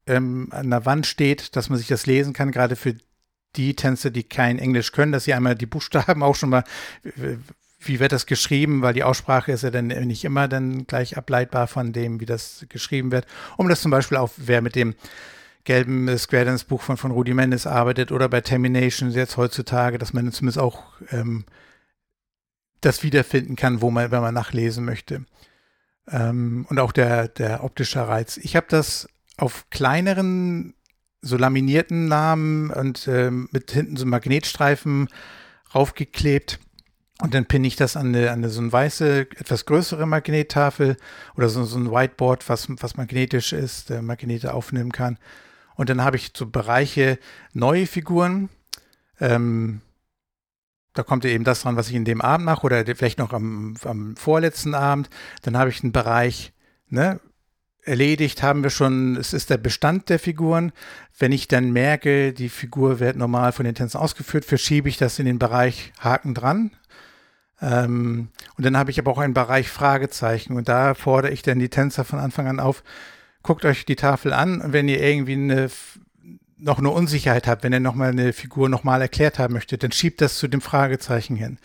ähm, 0.07 0.47
an 0.51 0.71
der 0.71 0.85
Wand 0.85 1.05
steht, 1.05 1.55
dass 1.55 1.69
man 1.69 1.77
sich 1.77 1.87
das 1.87 2.07
lesen 2.07 2.33
kann, 2.33 2.51
gerade 2.51 2.75
für 2.75 2.95
die 3.55 3.75
Tänze, 3.75 4.11
die 4.11 4.23
kein 4.23 4.59
Englisch 4.59 4.91
können, 4.91 5.11
dass 5.11 5.25
sie 5.25 5.33
einmal 5.33 5.55
die 5.55 5.65
Buchstaben 5.65 6.23
auch 6.23 6.35
schon 6.35 6.49
mal 6.49 6.63
wie 7.79 7.99
wird 7.99 8.11
das 8.11 8.25
geschrieben, 8.25 8.81
weil 8.81 8.93
die 8.93 9.03
Aussprache 9.03 9.51
ist 9.51 9.63
ja 9.63 9.71
dann 9.71 9.87
nicht 9.87 10.25
immer 10.25 10.47
dann 10.47 10.85
gleich 10.85 11.17
ableitbar 11.17 11.67
von 11.67 11.93
dem, 11.93 12.19
wie 12.19 12.25
das 12.25 12.65
geschrieben 12.69 13.11
wird. 13.11 13.25
Um 13.57 13.69
das 13.69 13.81
zum 13.81 13.91
Beispiel 13.91 14.17
auch, 14.17 14.31
wer 14.35 14.61
mit 14.61 14.75
dem 14.75 14.95
gelben 15.63 16.17
Square 16.17 16.45
Dance 16.45 16.65
Buch 16.65 16.81
von, 16.81 16.97
von 16.97 17.11
Rudi 17.11 17.33
Mendes 17.33 17.67
arbeitet 17.67 18.11
oder 18.11 18.27
bei 18.27 18.41
Termination 18.41 19.11
jetzt 19.11 19.37
heutzutage, 19.37 19.97
dass 19.97 20.13
man 20.13 20.31
zumindest 20.31 20.59
auch 20.59 20.83
ähm, 21.11 21.45
das 22.81 23.03
wiederfinden 23.03 23.55
kann, 23.55 23.81
wo 23.81 23.91
man, 23.91 24.11
wenn 24.11 24.21
man 24.21 24.33
nachlesen 24.33 24.83
möchte. 24.83 25.25
Ähm, 26.09 26.65
und 26.69 26.79
auch 26.79 26.91
der, 26.91 27.27
der 27.27 27.63
optische 27.63 28.05
Reiz. 28.07 28.37
Ich 28.37 28.55
habe 28.55 28.67
das 28.69 29.07
auf 29.37 29.69
kleineren, 29.69 30.73
so 31.21 31.37
laminierten 31.37 32.07
Namen 32.07 32.71
und 32.71 33.07
ähm, 33.07 33.47
mit 33.51 33.71
hinten 33.71 33.95
so 33.95 34.05
Magnetstreifen 34.05 35.07
raufgeklebt 35.73 36.59
und 37.21 37.33
dann 37.33 37.45
pinne 37.45 37.67
ich 37.67 37.75
das 37.75 37.97
an 37.97 38.07
eine, 38.07 38.31
an 38.31 38.39
eine 38.39 38.49
so 38.49 38.61
eine 38.61 38.71
weiße, 38.71 39.27
etwas 39.37 39.65
größere 39.65 40.05
Magnettafel 40.05 40.95
oder 41.35 41.49
so, 41.49 41.65
so 41.65 41.77
ein 41.77 41.91
Whiteboard, 41.91 42.47
was, 42.47 42.67
was 42.69 42.95
magnetisch 42.95 43.51
ist, 43.51 43.89
der 43.89 44.01
Magnete 44.01 44.53
aufnehmen 44.53 44.91
kann. 44.91 45.17
Und 45.75 45.89
dann 45.89 46.01
habe 46.01 46.15
ich 46.15 46.31
so 46.35 46.45
Bereiche 46.45 47.19
neue 47.53 47.87
Figuren. 47.87 48.49
Ähm, 49.19 49.81
da 50.93 51.03
kommt 51.03 51.25
eben 51.25 51.43
das 51.43 51.61
dran, 51.61 51.75
was 51.75 51.89
ich 51.89 51.95
in 51.95 52.05
dem 52.05 52.21
Abend 52.21 52.45
mache 52.45 52.65
oder 52.65 52.85
vielleicht 52.85 53.19
noch 53.19 53.33
am, 53.33 53.75
am 53.83 54.15
vorletzten 54.15 54.73
Abend. 54.73 55.09
Dann 55.41 55.57
habe 55.57 55.69
ich 55.69 55.83
einen 55.83 55.91
Bereich, 55.91 56.53
ne, 56.87 57.19
erledigt 57.83 58.43
haben 58.43 58.63
wir 58.63 58.69
schon, 58.69 59.17
es 59.17 59.33
ist 59.33 59.49
der 59.49 59.57
Bestand 59.57 60.07
der 60.09 60.19
Figuren. 60.19 60.71
Wenn 61.17 61.33
ich 61.33 61.49
dann 61.49 61.71
merke, 61.71 62.31
die 62.31 62.49
Figur 62.49 62.99
wird 63.01 63.17
normal 63.17 63.51
von 63.51 63.65
den 63.65 63.75
Tänzern 63.75 64.01
ausgeführt, 64.01 64.45
verschiebe 64.45 64.87
ich 64.87 64.97
das 64.97 65.19
in 65.19 65.25
den 65.25 65.39
Bereich 65.39 65.91
Haken 65.99 66.33
dran. 66.33 66.71
Ähm, 67.61 68.29
und 68.57 68.65
dann 68.65 68.77
habe 68.77 68.91
ich 68.91 68.99
aber 68.99 69.11
auch 69.11 69.17
einen 69.17 69.33
Bereich 69.33 69.69
Fragezeichen 69.69 70.53
und 70.53 70.69
da 70.69 70.93
fordere 70.93 71.31
ich 71.31 71.41
dann 71.41 71.59
die 71.59 71.69
Tänzer 71.69 72.05
von 72.05 72.19
Anfang 72.19 72.47
an 72.47 72.59
auf, 72.59 72.83
guckt 73.43 73.65
euch 73.65 73.85
die 73.85 73.95
Tafel 73.95 74.33
an 74.33 74.61
und 74.61 74.73
wenn 74.73 74.87
ihr 74.87 75.01
irgendwie 75.01 75.33
eine, 75.33 75.69
noch 76.57 76.79
eine 76.79 76.89
Unsicherheit 76.89 77.47
habt, 77.47 77.63
wenn 77.63 77.73
ihr 77.73 77.79
nochmal 77.79 78.09
eine 78.09 78.33
Figur 78.33 78.69
nochmal 78.69 79.01
erklärt 79.01 79.39
haben 79.39 79.53
möchtet, 79.53 79.83
dann 79.83 79.91
schiebt 79.91 80.21
das 80.21 80.37
zu 80.37 80.47
dem 80.47 80.61
Fragezeichen 80.61 81.35
hin. 81.35 81.57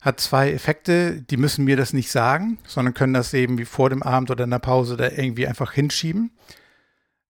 Hat 0.00 0.20
zwei 0.20 0.52
Effekte, 0.52 1.22
die 1.22 1.36
müssen 1.36 1.64
mir 1.64 1.76
das 1.76 1.92
nicht 1.92 2.10
sagen, 2.10 2.58
sondern 2.66 2.94
können 2.94 3.14
das 3.14 3.34
eben 3.34 3.58
wie 3.58 3.64
vor 3.64 3.90
dem 3.90 4.02
Abend 4.02 4.30
oder 4.30 4.44
in 4.44 4.50
der 4.50 4.58
Pause 4.58 4.96
da 4.96 5.08
irgendwie 5.08 5.46
einfach 5.46 5.72
hinschieben. 5.72 6.30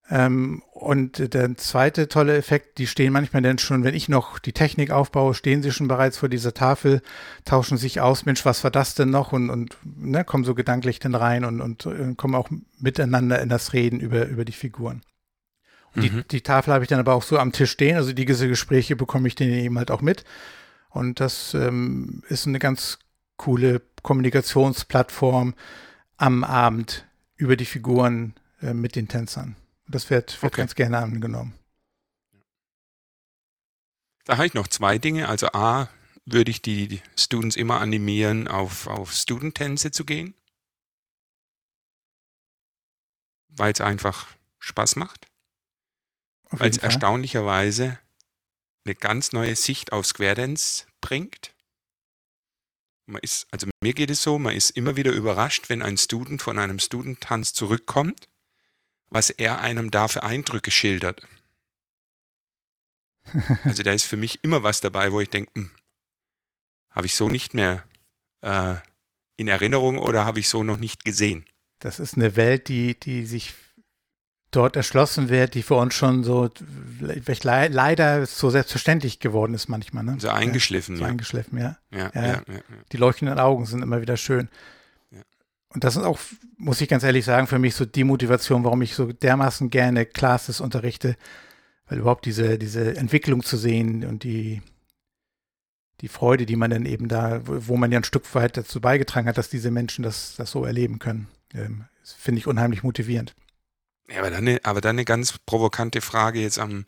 Ähm, 0.09 0.63
und 0.71 1.33
der 1.33 1.57
zweite 1.57 2.07
tolle 2.07 2.37
Effekt, 2.37 2.77
die 2.77 2.87
stehen 2.87 3.11
manchmal 3.11 3.41
dann 3.41 3.57
schon, 3.57 3.83
wenn 3.83 3.93
ich 3.93 4.07
noch 4.07 4.39
die 4.39 4.53
Technik 4.53 4.91
aufbaue, 4.91 5.33
stehen 5.33 5.61
sie 5.61 5.71
schon 5.71 5.87
bereits 5.87 6.17
vor 6.17 6.29
dieser 6.29 6.53
Tafel, 6.53 7.01
tauschen 7.43 7.77
sich 7.77 7.99
aus, 7.99 8.25
Mensch, 8.25 8.45
was 8.45 8.63
war 8.63 8.71
das 8.71 8.95
denn 8.95 9.09
noch? 9.09 9.33
Und, 9.33 9.49
und 9.49 9.77
ne, 9.83 10.23
kommen 10.23 10.45
so 10.45 10.55
gedanklich 10.55 10.99
dann 10.99 11.15
rein 11.15 11.43
und, 11.43 11.59
und, 11.59 11.85
und 11.85 12.15
kommen 12.15 12.35
auch 12.35 12.49
miteinander 12.79 13.41
in 13.41 13.49
das 13.49 13.73
Reden 13.73 13.99
über, 13.99 14.27
über 14.27 14.45
die 14.45 14.53
Figuren. 14.53 15.01
Und 15.93 16.03
mhm. 16.03 16.17
die, 16.21 16.27
die 16.27 16.41
Tafel 16.41 16.73
habe 16.73 16.85
ich 16.85 16.89
dann 16.89 16.99
aber 16.99 17.13
auch 17.13 17.23
so 17.23 17.37
am 17.37 17.51
Tisch 17.51 17.71
stehen, 17.71 17.97
also 17.97 18.13
diese 18.13 18.47
Gespräche 18.47 18.95
bekomme 18.95 19.27
ich 19.27 19.35
dann 19.35 19.49
eben 19.49 19.77
halt 19.77 19.91
auch 19.91 20.01
mit. 20.01 20.23
Und 20.89 21.19
das 21.19 21.53
ähm, 21.53 22.23
ist 22.29 22.47
eine 22.47 22.59
ganz 22.59 22.99
coole 23.35 23.81
Kommunikationsplattform 24.03 25.53
am 26.15 26.43
Abend 26.43 27.05
über 27.35 27.57
die 27.57 27.65
Figuren 27.65 28.33
äh, 28.61 28.73
mit 28.73 28.95
den 28.95 29.07
Tänzern. 29.07 29.55
Das 29.87 30.09
wird, 30.09 30.41
wird 30.41 30.53
okay. 30.53 30.61
ganz 30.61 30.75
gerne 30.75 30.97
angenommen. 30.97 31.57
Da 34.25 34.35
habe 34.35 34.47
ich 34.47 34.53
noch 34.53 34.67
zwei 34.67 34.97
Dinge. 34.97 35.29
Also 35.29 35.47
A, 35.53 35.89
würde 36.25 36.51
ich 36.51 36.61
die 36.61 37.01
Students 37.17 37.55
immer 37.55 37.79
animieren, 37.79 38.49
auf, 38.49 38.87
auf 38.87 39.13
Student-Tänze 39.13 39.91
zu 39.91 40.03
gehen. 40.03 40.33
Weil 43.47 43.71
es 43.71 43.79
einfach 43.79 44.27
Spaß 44.59 44.97
macht. 44.97 45.27
Weil 46.49 46.69
es 46.69 46.77
erstaunlicherweise 46.77 47.99
eine 48.85 48.95
ganz 48.95 49.31
neue 49.31 49.55
Sicht 49.55 49.93
auf 49.93 50.05
Square 50.05 50.35
Dance 50.35 50.85
bringt. 50.99 51.53
Man 53.05 53.21
ist, 53.21 53.47
also 53.51 53.67
mir 53.81 53.93
geht 53.93 54.09
es 54.09 54.21
so, 54.21 54.37
man 54.37 54.55
ist 54.55 54.71
immer 54.71 54.97
wieder 54.97 55.13
überrascht, 55.13 55.69
wenn 55.69 55.81
ein 55.81 55.97
Student 55.97 56.41
von 56.41 56.59
einem 56.59 56.79
Student-Tanz 56.79 57.53
zurückkommt 57.53 58.27
was 59.09 59.29
er 59.29 59.61
einem 59.61 59.91
da 59.91 60.07
für 60.07 60.23
Eindrücke 60.23 60.71
schildert. 60.71 61.21
Also 63.65 63.83
da 63.83 63.91
ist 63.91 64.05
für 64.05 64.15
mich 64.15 64.39
immer 64.43 64.63
was 64.63 64.79
dabei, 64.79 65.11
wo 65.11 65.19
ich 65.19 65.29
denke, 65.29 65.51
hm, 65.53 65.69
habe 66.91 67.07
ich 67.07 67.15
so 67.15 67.27
nicht 67.27 67.53
mehr 67.53 67.83
äh, 68.41 68.75
in 69.35 69.49
Erinnerung 69.49 69.97
oder 69.97 70.23
habe 70.25 70.39
ich 70.39 70.47
so 70.47 70.63
noch 70.63 70.77
nicht 70.77 71.03
gesehen. 71.03 71.45
Das 71.79 71.99
ist 71.99 72.15
eine 72.15 72.37
Welt, 72.37 72.69
die, 72.69 72.97
die 72.97 73.25
sich 73.25 73.53
dort 74.51 74.75
erschlossen 74.75 75.29
wird, 75.29 75.53
die 75.53 75.61
für 75.61 75.75
uns 75.75 75.93
schon 75.93 76.23
so 76.23 76.49
le 76.99 77.21
leider 77.67 78.25
so 78.25 78.49
selbstverständlich 78.49 79.19
geworden 79.19 79.53
ist 79.53 79.67
manchmal. 79.67 80.03
Ne? 80.03 80.15
So 80.19 80.29
eingeschliffen, 80.29 80.95
ja. 80.95 80.99
So 80.99 81.05
eingeschliffen, 81.05 81.59
ja. 81.59 81.77
Ja, 81.91 82.11
ja. 82.13 82.21
ja, 82.21 82.31
ja. 82.47 82.61
Die 82.91 82.97
leuchtenden 82.97 83.39
Augen 83.39 83.65
sind 83.65 83.83
immer 83.83 84.01
wieder 84.01 84.17
schön. 84.17 84.49
Und 85.69 85.83
das 85.83 85.95
ist 85.95 86.03
auch, 86.03 86.19
muss 86.57 86.81
ich 86.81 86.89
ganz 86.89 87.03
ehrlich 87.03 87.25
sagen, 87.25 87.47
für 87.47 87.59
mich 87.59 87.75
so 87.75 87.85
die 87.85 88.03
Motivation, 88.03 88.63
warum 88.63 88.81
ich 88.81 88.95
so 88.95 89.11
dermaßen 89.11 89.69
gerne 89.69 90.05
Classes 90.05 90.61
unterrichte, 90.61 91.17
weil 91.87 91.99
überhaupt 91.99 92.25
diese, 92.25 92.57
diese 92.57 92.95
Entwicklung 92.95 93.43
zu 93.43 93.57
sehen 93.57 94.05
und 94.05 94.23
die, 94.23 94.61
die 96.01 96.07
Freude, 96.07 96.45
die 96.45 96.55
man 96.55 96.71
dann 96.71 96.85
eben 96.85 97.07
da, 97.07 97.41
wo 97.43 97.75
man 97.75 97.91
ja 97.91 97.99
ein 97.99 98.03
Stück 98.03 98.33
weit 98.35 98.57
dazu 98.57 98.79
beigetragen 98.79 99.27
hat, 99.27 99.37
dass 99.37 99.49
diese 99.49 99.71
Menschen 99.71 100.03
das, 100.03 100.35
das 100.35 100.51
so 100.51 100.63
erleben 100.63 100.99
können, 100.99 101.27
ähm, 101.53 101.85
finde 102.03 102.39
ich 102.39 102.47
unheimlich 102.47 102.83
motivierend. 102.83 103.35
Ja, 104.09 104.19
aber 104.19 104.29
dann, 104.29 104.47
eine, 104.47 104.59
aber 104.63 104.79
dann 104.79 104.95
eine 104.95 105.05
ganz 105.05 105.37
provokante 105.39 106.01
Frage 106.01 106.39
jetzt 106.39 106.59
am, 106.59 106.85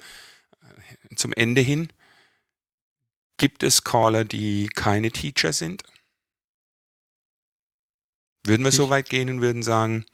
äh, 0.62 1.16
zum 1.16 1.34
Ende 1.34 1.62
hin. 1.62 1.90
Gibt 3.38 3.64
es 3.64 3.84
Caller, 3.84 4.26
die 4.26 4.68
keine 4.68 5.12
Teacher 5.12 5.54
sind? 5.54 5.84
Würden 8.50 8.64
wir 8.64 8.72
so 8.72 8.90
weit 8.90 9.10
gehen 9.10 9.30
und 9.30 9.42
würden 9.42 9.62
sagen, 9.62 10.06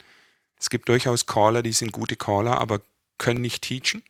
es 0.59 0.69
gibt 0.69 0.89
durchaus 0.89 1.25
Caller, 1.25 1.63
die 1.63 1.71
sind 1.71 1.93
gute 1.93 2.17
Caller, 2.17 2.59
aber 2.59 2.81
können 3.17 3.39
nicht 3.39 3.63
teachen? 3.63 4.03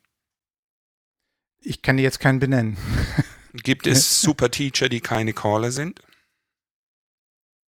Ich 1.62 1.84
kann 1.84 2.00
jetzt 2.00 2.20
keinen 2.20 2.40
benennen. 2.40 2.76
Gibt 3.54 3.86
es 3.86 4.22
super 4.24 4.50
Teacher, 4.50 4.90
die 4.90 5.00
keine 5.00 5.34
Caller 5.34 5.72
sind? 5.72 6.02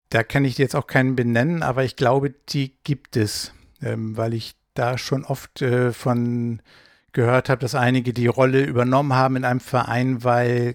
Da 0.08 0.22
kann 0.22 0.46
ich 0.46 0.56
jetzt 0.56 0.74
auch 0.74 0.86
keinen 0.86 1.14
benennen, 1.14 1.62
aber 1.62 1.84
ich 1.84 1.94
glaube, 1.94 2.30
die 2.30 2.74
gibt 2.84 3.18
es, 3.18 3.52
ähm, 3.82 4.16
weil 4.16 4.32
ich 4.32 4.54
da 4.72 4.96
schon 4.96 5.26
oft 5.26 5.60
äh, 5.60 5.92
von 5.92 6.62
gehört 7.12 7.50
habe, 7.50 7.60
dass 7.60 7.74
einige 7.74 8.14
die 8.14 8.28
Rolle 8.28 8.64
übernommen 8.64 9.12
haben 9.12 9.36
in 9.36 9.44
einem 9.44 9.60
Verein, 9.60 10.24
weil 10.24 10.74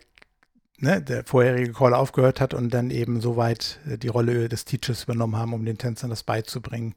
ne, 0.81 1.01
der 1.01 1.23
vorherige 1.25 1.73
Caller 1.73 1.97
aufgehört 1.97 2.41
hat 2.41 2.53
und 2.53 2.73
dann 2.73 2.91
eben 2.91 3.21
soweit 3.21 3.79
äh, 3.87 3.97
die 3.97 4.07
Rolle 4.07 4.49
des 4.49 4.65
Teachers 4.65 5.03
übernommen 5.03 5.35
haben, 5.35 5.53
um 5.53 5.65
den 5.65 5.77
Tänzern 5.77 6.09
das 6.09 6.23
beizubringen 6.23 6.95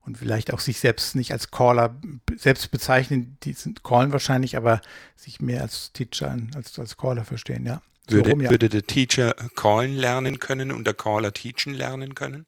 und 0.00 0.18
vielleicht 0.18 0.52
auch 0.52 0.60
sich 0.60 0.78
selbst 0.78 1.16
nicht 1.16 1.32
als 1.32 1.50
Caller 1.50 1.96
selbst 2.36 2.70
bezeichnen, 2.70 3.38
die 3.42 3.52
sind 3.52 3.82
callen 3.82 4.12
wahrscheinlich, 4.12 4.56
aber 4.56 4.80
sich 5.16 5.40
mehr 5.40 5.62
als 5.62 5.92
Teacher 5.92 6.36
als, 6.54 6.78
als 6.78 6.96
Caller 6.96 7.24
verstehen, 7.24 7.66
ja. 7.66 7.82
So 8.08 8.16
würde, 8.16 8.30
rum, 8.30 8.40
ja. 8.40 8.50
würde 8.50 8.68
der 8.68 8.86
Teacher 8.86 9.34
callen 9.56 9.96
lernen 9.96 10.38
können 10.38 10.70
und 10.70 10.86
der 10.86 10.94
Caller 10.94 11.32
teachen 11.32 11.74
lernen 11.74 12.14
können? 12.14 12.46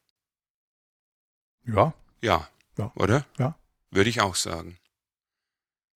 Ja. 1.64 1.94
Ja. 2.22 2.48
ja. 2.76 2.92
Oder? 2.94 3.26
Ja. 3.38 3.56
Würde 3.90 4.08
ich 4.08 4.20
auch 4.20 4.36
sagen. 4.36 4.78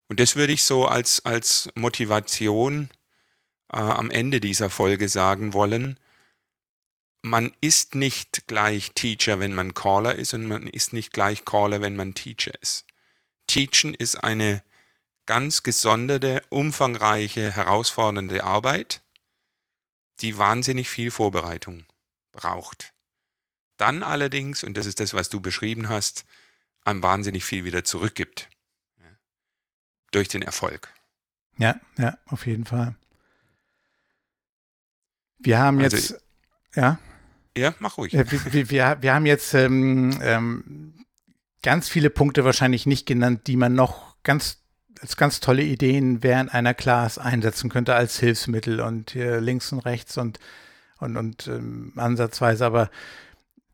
Und 0.09 0.21
das 0.21 0.37
würde 0.37 0.53
ich 0.53 0.63
so 0.63 0.87
als, 0.87 1.25
als 1.25 1.69
Motivation 1.75 2.89
äh, 3.73 3.77
am 3.77 4.11
Ende 4.11 4.41
dieser 4.41 4.71
Folge 4.71 5.09
sagen 5.09 5.53
wollen. 5.53 5.99
Man 7.23 7.53
ist 7.61 7.95
nicht 7.95 8.47
gleich 8.47 8.93
Teacher, 8.93 9.41
wenn 9.41 9.55
man 9.55 9.75
Caller 9.75 10.15
ist 10.15 10.35
und 10.35 10.47
man 10.47 10.67
ist 10.67 10.93
nicht 10.93 11.13
gleich 11.13 11.45
Caller, 11.45 11.81
wenn 11.81 11.97
man 11.97 12.15
Teacher 12.15 12.53
ist. 12.63 12.87
Teachen 13.47 13.95
ist 13.95 14.17
eine 14.17 14.63
ganz 15.27 15.63
gesonderte, 15.63 16.43
umfangreiche, 16.49 17.53
herausfordernde 17.53 18.45
Arbeit, 18.45 19.03
die 20.21 20.39
wahnsinnig 20.39 20.89
viel 20.89 21.11
Vorbereitung 21.11 21.85
braucht. 22.33 22.95
Dann 23.77 24.03
allerdings, 24.03 24.65
und 24.65 24.77
das 24.77 24.87
ist 24.87 25.01
das, 25.01 25.15
was 25.15 25.29
du 25.29 25.41
beschrieben 25.41 25.89
hast, 25.89 26.25
einem 26.85 27.03
wahnsinnig 27.03 27.45
viel 27.45 27.65
wieder 27.65 27.85
zurückgibt. 27.85 28.49
Durch 30.11 30.29
den 30.29 30.41
Erfolg. 30.41 30.89
Ja, 31.59 31.79
ja, 31.99 32.17
auf 32.27 32.47
jeden 32.47 32.65
Fall. 32.65 32.97
Wir 35.39 35.59
haben 35.59 35.81
also 35.81 35.97
jetzt, 35.97 36.21
ja. 36.75 36.99
Ja, 37.57 37.75
mach 37.79 37.99
ruhig. 37.99 38.13
Wir, 38.13 38.71
wir, 38.71 38.99
wir 39.01 39.15
haben 39.15 39.27
jetzt 39.27 39.55
ähm, 39.55 40.19
ähm, 40.23 40.95
ganz 41.63 41.89
viele 41.89 42.11
Punkte 42.11 42.45
wahrscheinlich 42.45 42.87
nicht 42.87 43.07
genannt, 43.07 43.47
die 43.47 43.57
man 43.57 43.75
noch 43.75 44.17
ganz 44.23 44.59
als 45.01 45.17
ganz 45.17 45.39
tolle 45.39 45.63
Ideen 45.63 46.25
während 46.25 46.53
einer 46.53 46.75
Class 46.75 47.19
einsetzen 47.19 47.71
könnte 47.71 47.95
als 47.95 48.19
Hilfsmittel 48.19 48.81
und 48.81 49.13
hier 49.13 49.41
links 49.41 49.73
und 49.73 49.81
rechts 49.81 50.19
und 50.19 50.41
und, 51.01 51.17
und 51.17 51.47
ähm, 51.47 51.93
ansatzweise. 51.97 52.67
Aber 52.67 52.91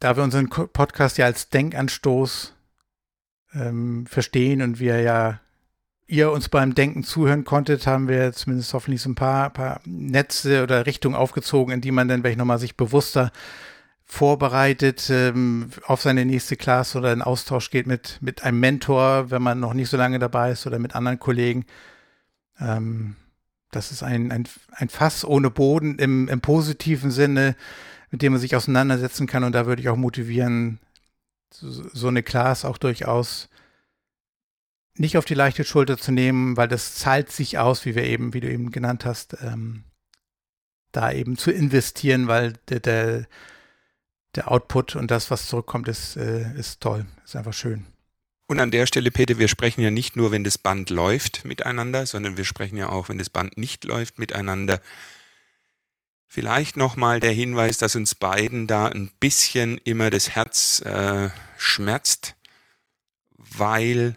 da 0.00 0.16
wir 0.16 0.22
unseren 0.22 0.48
Podcast 0.48 1.18
ja 1.18 1.26
als 1.26 1.48
Denkanstoß 1.48 2.54
ähm, 3.54 4.06
verstehen 4.06 4.62
und 4.62 4.78
wir 4.78 5.00
ja 5.00 5.40
ihr 6.06 6.30
uns 6.30 6.48
beim 6.48 6.74
Denken 6.74 7.02
zuhören 7.02 7.44
konntet, 7.44 7.86
haben 7.86 8.08
wir 8.08 8.32
zumindest 8.32 8.74
hoffentlich 8.74 9.02
so 9.02 9.10
ein 9.10 9.14
paar, 9.14 9.50
paar 9.50 9.80
Netze 9.84 10.62
oder 10.62 10.86
Richtungen 10.86 11.14
aufgezogen, 11.14 11.72
in 11.72 11.80
die 11.80 11.92
man 11.92 12.08
dann 12.08 12.20
vielleicht 12.20 12.38
nochmal 12.38 12.58
sich 12.58 12.76
bewusster 12.76 13.32
vorbereitet 14.04 15.08
ähm, 15.10 15.70
auf 15.86 16.02
seine 16.02 16.24
nächste 16.24 16.56
Klasse 16.56 16.98
oder 16.98 17.12
in 17.12 17.22
Austausch 17.22 17.70
geht 17.70 17.86
mit, 17.86 18.18
mit 18.20 18.44
einem 18.44 18.60
Mentor, 18.60 19.30
wenn 19.30 19.42
man 19.42 19.60
noch 19.60 19.72
nicht 19.72 19.88
so 19.88 19.96
lange 19.96 20.18
dabei 20.18 20.50
ist 20.50 20.66
oder 20.66 20.78
mit 20.78 20.94
anderen 20.94 21.18
Kollegen. 21.18 21.64
Ähm, 22.60 23.16
das 23.70 23.90
ist 23.90 24.02
ein, 24.02 24.30
ein, 24.30 24.46
ein 24.72 24.88
Fass 24.88 25.24
ohne 25.24 25.50
Boden 25.50 25.98
im, 25.98 26.28
im 26.28 26.40
positiven 26.40 27.10
Sinne, 27.10 27.56
mit 28.10 28.22
dem 28.22 28.32
man 28.32 28.40
sich 28.40 28.54
auseinandersetzen 28.54 29.26
kann. 29.26 29.42
Und 29.42 29.52
da 29.52 29.66
würde 29.66 29.82
ich 29.82 29.88
auch 29.88 29.96
motivieren, 29.96 30.78
so, 31.50 31.70
so 31.70 32.08
eine 32.08 32.22
Class 32.22 32.64
auch 32.64 32.78
durchaus 32.78 33.48
nicht 34.96 35.16
auf 35.16 35.24
die 35.24 35.34
leichte 35.34 35.64
Schulter 35.64 35.98
zu 35.98 36.12
nehmen, 36.12 36.56
weil 36.56 36.68
das 36.68 36.94
zahlt 36.94 37.30
sich 37.30 37.58
aus, 37.58 37.84
wie 37.84 37.94
wir 37.94 38.04
eben, 38.04 38.32
wie 38.34 38.40
du 38.40 38.50
eben 38.50 38.70
genannt 38.70 39.04
hast, 39.04 39.36
ähm, 39.42 39.84
da 40.92 41.12
eben 41.12 41.36
zu 41.36 41.50
investieren, 41.50 42.28
weil 42.28 42.54
der, 42.68 42.80
der, 42.80 43.26
der 44.36 44.50
Output 44.50 44.96
und 44.96 45.10
das, 45.10 45.30
was 45.30 45.48
zurückkommt, 45.48 45.88
ist, 45.88 46.16
äh, 46.16 46.52
ist 46.56 46.80
toll, 46.80 47.06
ist 47.24 47.36
einfach 47.36 47.52
schön. 47.52 47.86
Und 48.46 48.60
an 48.60 48.70
der 48.70 48.86
Stelle, 48.86 49.10
Peter, 49.10 49.38
wir 49.38 49.48
sprechen 49.48 49.80
ja 49.80 49.90
nicht 49.90 50.16
nur, 50.16 50.30
wenn 50.30 50.44
das 50.44 50.58
Band 50.58 50.90
läuft 50.90 51.44
miteinander, 51.44 52.06
sondern 52.06 52.36
wir 52.36 52.44
sprechen 52.44 52.76
ja 52.76 52.90
auch, 52.90 53.08
wenn 53.08 53.18
das 53.18 53.30
Band 53.30 53.56
nicht 53.56 53.84
läuft 53.84 54.18
miteinander. 54.18 54.80
Vielleicht 56.26 56.76
nochmal 56.76 57.20
der 57.20 57.32
Hinweis, 57.32 57.78
dass 57.78 57.96
uns 57.96 58.14
beiden 58.14 58.66
da 58.66 58.86
ein 58.86 59.10
bisschen 59.18 59.78
immer 59.78 60.10
das 60.10 60.30
Herz 60.30 60.80
äh, 60.80 61.30
schmerzt, 61.56 62.34
weil 63.36 64.16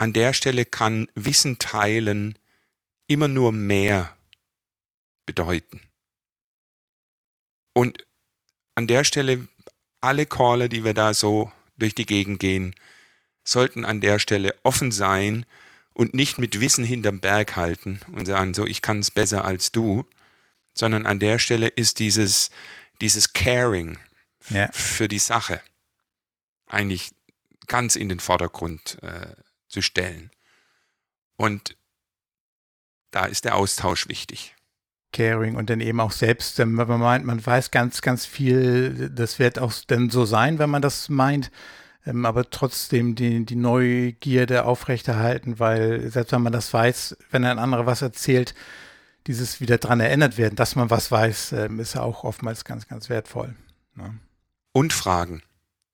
an 0.00 0.14
der 0.14 0.32
Stelle 0.32 0.64
kann 0.64 1.08
Wissen 1.14 1.58
teilen 1.58 2.38
immer 3.06 3.28
nur 3.28 3.52
mehr 3.52 4.16
bedeuten. 5.26 5.82
Und 7.74 8.06
an 8.74 8.86
der 8.86 9.04
Stelle, 9.04 9.46
alle 10.00 10.24
Caller, 10.24 10.70
die 10.70 10.84
wir 10.84 10.94
da 10.94 11.12
so 11.12 11.52
durch 11.76 11.94
die 11.94 12.06
Gegend 12.06 12.40
gehen, 12.40 12.74
sollten 13.44 13.84
an 13.84 14.00
der 14.00 14.18
Stelle 14.18 14.54
offen 14.62 14.90
sein 14.90 15.44
und 15.92 16.14
nicht 16.14 16.38
mit 16.38 16.62
Wissen 16.62 16.84
hinterm 16.84 17.20
Berg 17.20 17.56
halten 17.56 18.00
und 18.12 18.24
sagen, 18.24 18.54
so, 18.54 18.66
ich 18.66 18.80
kann 18.80 19.00
es 19.00 19.10
besser 19.10 19.44
als 19.44 19.70
du, 19.70 20.06
sondern 20.72 21.04
an 21.04 21.18
der 21.18 21.38
Stelle 21.38 21.68
ist 21.68 21.98
dieses, 21.98 22.50
dieses 23.02 23.34
Caring 23.34 23.98
Ja. 24.48 24.70
für 24.72 25.08
die 25.08 25.18
Sache 25.18 25.60
eigentlich 26.64 27.10
ganz 27.66 27.96
in 27.96 28.08
den 28.08 28.20
Vordergrund 28.20 28.96
äh, 29.02 29.34
zu 29.70 29.82
stellen. 29.82 30.30
Und 31.36 31.76
da 33.10 33.24
ist 33.24 33.44
der 33.44 33.56
Austausch 33.56 34.08
wichtig. 34.08 34.54
Caring 35.12 35.56
und 35.56 35.70
dann 35.70 35.80
eben 35.80 36.00
auch 36.00 36.12
selbst, 36.12 36.60
ähm, 36.60 36.78
wenn 36.78 36.86
man 36.86 37.00
meint, 37.00 37.24
man 37.24 37.44
weiß 37.44 37.70
ganz, 37.70 38.00
ganz 38.00 38.26
viel, 38.26 39.10
das 39.10 39.38
wird 39.38 39.58
auch 39.58 39.72
dann 39.86 40.10
so 40.10 40.24
sein, 40.24 40.58
wenn 40.58 40.70
man 40.70 40.82
das 40.82 41.08
meint, 41.08 41.50
ähm, 42.06 42.24
aber 42.24 42.48
trotzdem 42.50 43.14
die, 43.16 43.44
die 43.44 43.56
Neugierde 43.56 44.64
aufrechterhalten, 44.64 45.58
weil 45.58 46.10
selbst 46.10 46.32
wenn 46.32 46.42
man 46.42 46.52
das 46.52 46.72
weiß, 46.72 47.16
wenn 47.30 47.44
ein 47.44 47.58
anderer 47.58 47.86
was 47.86 48.02
erzählt, 48.02 48.54
dieses 49.26 49.60
wieder 49.60 49.78
dran 49.78 50.00
erinnert 50.00 50.38
werden, 50.38 50.56
dass 50.56 50.76
man 50.76 50.90
was 50.90 51.10
weiß, 51.10 51.52
ähm, 51.52 51.80
ist 51.80 51.96
auch 51.96 52.24
oftmals 52.24 52.64
ganz, 52.64 52.86
ganz 52.86 53.08
wertvoll. 53.08 53.54
ne? 53.96 54.18
Und 54.72 54.92
Fragen. 54.92 55.42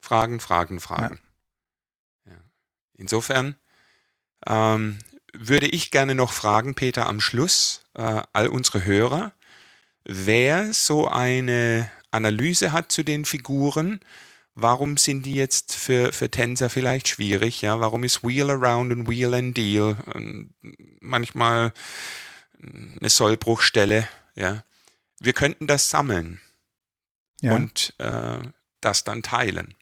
Fragen, 0.01 0.41
Fragen, 0.41 0.79
Fragen. 0.79 1.19
Ja. 2.27 2.37
Insofern 2.95 3.57
ähm, 4.47 4.99
würde 5.33 5.67
ich 5.67 5.91
gerne 5.91 6.15
noch 6.15 6.33
fragen, 6.33 6.75
Peter, 6.75 7.07
am 7.07 7.21
Schluss, 7.21 7.83
äh, 7.95 8.23
all 8.33 8.49
unsere 8.49 8.85
Hörer, 8.85 9.33
wer 10.05 10.73
so 10.73 11.09
eine 11.09 11.91
Analyse 12.11 12.73
hat 12.73 12.91
zu 12.91 13.03
den 13.03 13.25
Figuren, 13.25 14.01
warum 14.55 14.97
sind 14.97 15.25
die 15.25 15.35
jetzt 15.35 15.75
für, 15.75 16.13
für 16.13 16.31
Tänzer 16.31 16.71
vielleicht 16.71 17.09
schwierig? 17.09 17.63
Ja, 17.63 17.81
warum 17.81 18.05
ist 18.05 18.25
Wheel 18.25 18.51
Around 18.51 18.93
und 18.93 19.09
Wheel 19.09 19.35
and 19.35 19.57
Deal 19.57 19.97
ähm, 20.15 20.55
manchmal 21.01 21.73
eine 22.61 23.11
Sollbruchstelle? 23.11 24.09
Ja, 24.35 24.65
wir 25.21 25.33
könnten 25.33 25.67
das 25.67 25.91
sammeln 25.91 26.41
Ja, 27.41 27.55
und 27.55 27.95
äh, 27.99 28.39
das 28.81 29.05
dann 29.05 29.23
teilen. 29.23 29.75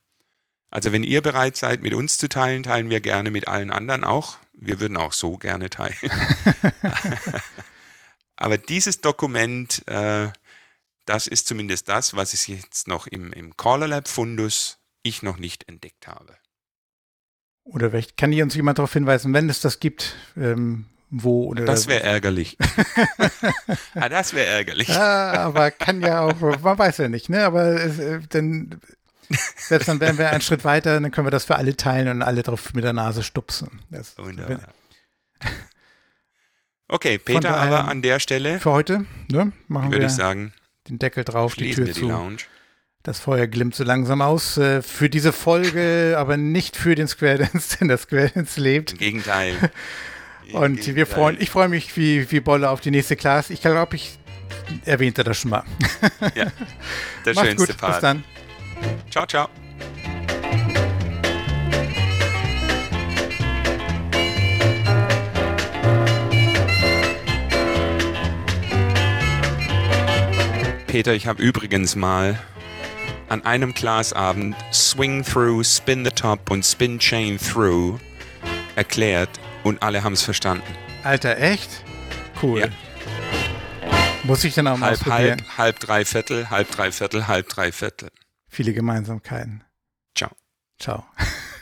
Also 0.75 0.91
wenn 0.91 1.05
ihr 1.05 1.22
bereit 1.22 1.57
seid, 1.57 1.83
mit 1.83 1.95
uns 1.95 2.18
zu 2.18 2.29
teilen, 2.29 2.64
teilen 2.64 2.91
wir 2.91 3.01
gerne 3.01 3.31
mit 3.31 3.47
allen 3.47 3.70
anderen 3.70 4.03
auch. 4.03 4.39
Wir 4.55 4.81
würden 4.81 4.97
auch 4.97 5.12
so 5.12 5.39
gerne 5.39 5.70
teilen. 5.70 5.95
Aber 8.37 8.59
dieses 8.59 9.01
Dokument, 9.01 9.87
äh, 9.87 10.31
das 11.05 11.29
ist 11.29 11.47
zumindest 11.47 11.89
das, 11.89 12.16
was 12.16 12.35
ich 12.35 12.49
jetzt 12.49 12.89
noch 12.89 13.07
im, 13.07 13.33
im 13.33 13.57
Caller 13.57 13.87
Lab 13.87 14.09
Fundus 14.09 14.79
ich 15.05 15.22
noch 15.22 15.37
nicht 15.37 15.68
entdeckt 15.68 16.09
habe. 16.09 16.35
oder 17.62 17.91
vielleicht 17.91 18.16
kann 18.16 18.33
hier 18.33 18.43
uns 18.43 18.57
jemand 18.57 18.79
darauf 18.79 18.93
hinweisen, 18.93 19.33
wenn 19.33 19.49
es 19.49 19.61
das 19.61 19.79
gibt, 19.79 20.16
ähm, 20.37 20.87
wo 21.09 21.47
oder 21.47 21.66
Das 21.66 21.87
wäre 21.87 22.03
ärgerlich. 22.14 22.59
ah, 23.95 24.09
das 24.09 24.35
wäre 24.35 24.49
ärgerlich. 24.49 24.89
Ja, 24.89 25.35
aber 25.35 25.70
kann 25.70 26.01
ja 26.01 26.22
auch, 26.22 26.41
man 26.41 26.79
weiß 26.79 26.99
ja 26.99 27.09
nicht, 27.09 27.29
ne? 27.29 27.45
Aber 27.45 27.81
es, 27.81 28.01
äh, 28.01 28.18
dann, 28.29 28.81
selbst 29.57 29.89
dann 29.89 30.01
wären 30.01 30.18
wir 30.18 30.31
einen 30.31 30.41
Schritt 30.41 30.64
weiter, 30.64 31.01
dann 31.01 31.11
können 31.11 31.27
wir 31.27 31.31
das 31.31 31.45
für 31.45 31.57
alle 31.57 31.77
teilen 31.77 32.09
und 32.09 32.22
alle 32.22 32.43
drauf 32.43 32.75
mit 32.75 32.85
der 32.85 32.93
Nase 32.93 33.22
stupsen. 33.22 33.81
Das, 33.91 34.16
Wunderbar. 34.18 34.61
Okay, 36.89 37.18
Peter, 37.18 37.57
aber 37.57 37.87
an 37.89 38.03
der 38.03 38.20
Stelle 38.20 38.61
Für 38.61 38.72
heute, 38.72 39.07
ne? 39.31 39.53
Machen 39.68 39.91
würde 39.91 40.01
wir 40.03 40.07
ich 40.07 40.12
sagen, 40.12 40.53
den 40.89 40.99
Deckel 40.99 41.25
drauf, 41.25 41.55
die 41.55 41.70
Tür 41.70 41.87
wir 41.87 41.95
die 41.95 42.01
zu. 42.01 42.09
Lounge. 42.09 42.37
Das 43.03 43.20
Feuer 43.20 43.47
glimmt 43.47 43.75
so 43.75 43.85
langsam 43.85 44.22
aus. 44.22 44.57
Äh, 44.59 44.81
für 44.83 45.09
diese 45.11 45.33
Folge, 45.33 46.14
aber 46.18 46.37
nicht 46.37 46.77
für 46.77 46.95
den 46.95 47.09
Square 47.09 47.39
Dance, 47.39 47.79
denn 47.79 47.89
das 47.89 48.03
Square 48.03 48.31
Dance 48.35 48.61
lebt. 48.61 48.93
Im 48.93 48.99
Gegenteil. 48.99 49.55
Im 50.49 50.55
Und 50.57 50.77
wir 50.87 50.95
Gegenteil. 50.95 51.07
freuen, 51.07 51.37
ich 51.41 51.51
freue 51.51 51.68
mich 51.68 51.97
wie, 51.97 52.31
wie 52.31 52.41
Bolle 52.41 52.68
auf 52.68 52.81
die 52.81 52.91
nächste 52.91 53.16
Class. 53.16 53.49
Ich 53.51 53.62
glaube, 53.62 53.97
ich 53.97 54.18
erwähnte 54.85 55.25
das 55.25 55.39
schon 55.39 55.51
mal. 55.51 55.64
Ja, 56.35 56.53
der 57.25 57.35
Macht's 57.35 57.49
schönste 57.49 57.66
gut, 57.72 57.77
Part. 57.79 57.93
bis 57.95 58.01
dann. 58.03 58.25
Ciao, 59.11 59.26
ciao. 59.26 59.49
Peter, 70.95 71.12
ich 71.12 71.26
habe 71.26 71.43
übrigens 71.43 71.97
mal 71.97 72.39
an 73.28 73.45
einem 73.45 73.74
Glasabend 73.74 74.55
Swing 74.72 75.24
Through, 75.24 75.64
Spin 75.64 76.05
the 76.05 76.11
Top 76.12 76.53
und 76.53 76.64
Spin 76.64 77.01
Chain 77.01 77.37
Through 77.37 77.99
erklärt 78.76 79.30
und 79.64 79.82
alle 79.82 80.05
haben 80.05 80.12
es 80.12 80.22
verstanden. 80.22 80.62
Alter, 81.03 81.39
echt? 81.39 81.82
Cool. 82.41 82.61
Ja. 82.61 82.68
Muss 84.22 84.45
ich 84.45 84.55
dann 84.55 84.68
auch 84.68 84.76
mal 84.76 84.91
Halb, 84.91 85.07
halb, 85.07 85.59
halb, 85.59 85.80
drei 85.80 86.05
Viertel, 86.05 86.49
halb, 86.51 86.70
drei 86.70 86.93
Viertel, 86.93 87.26
halb, 87.26 87.49
drei 87.49 87.72
Viertel. 87.72 88.11
Viele 88.55 88.72
Gemeinsamkeiten. 88.72 89.64
Ciao. 90.14 90.30
Ciao. 90.78 91.05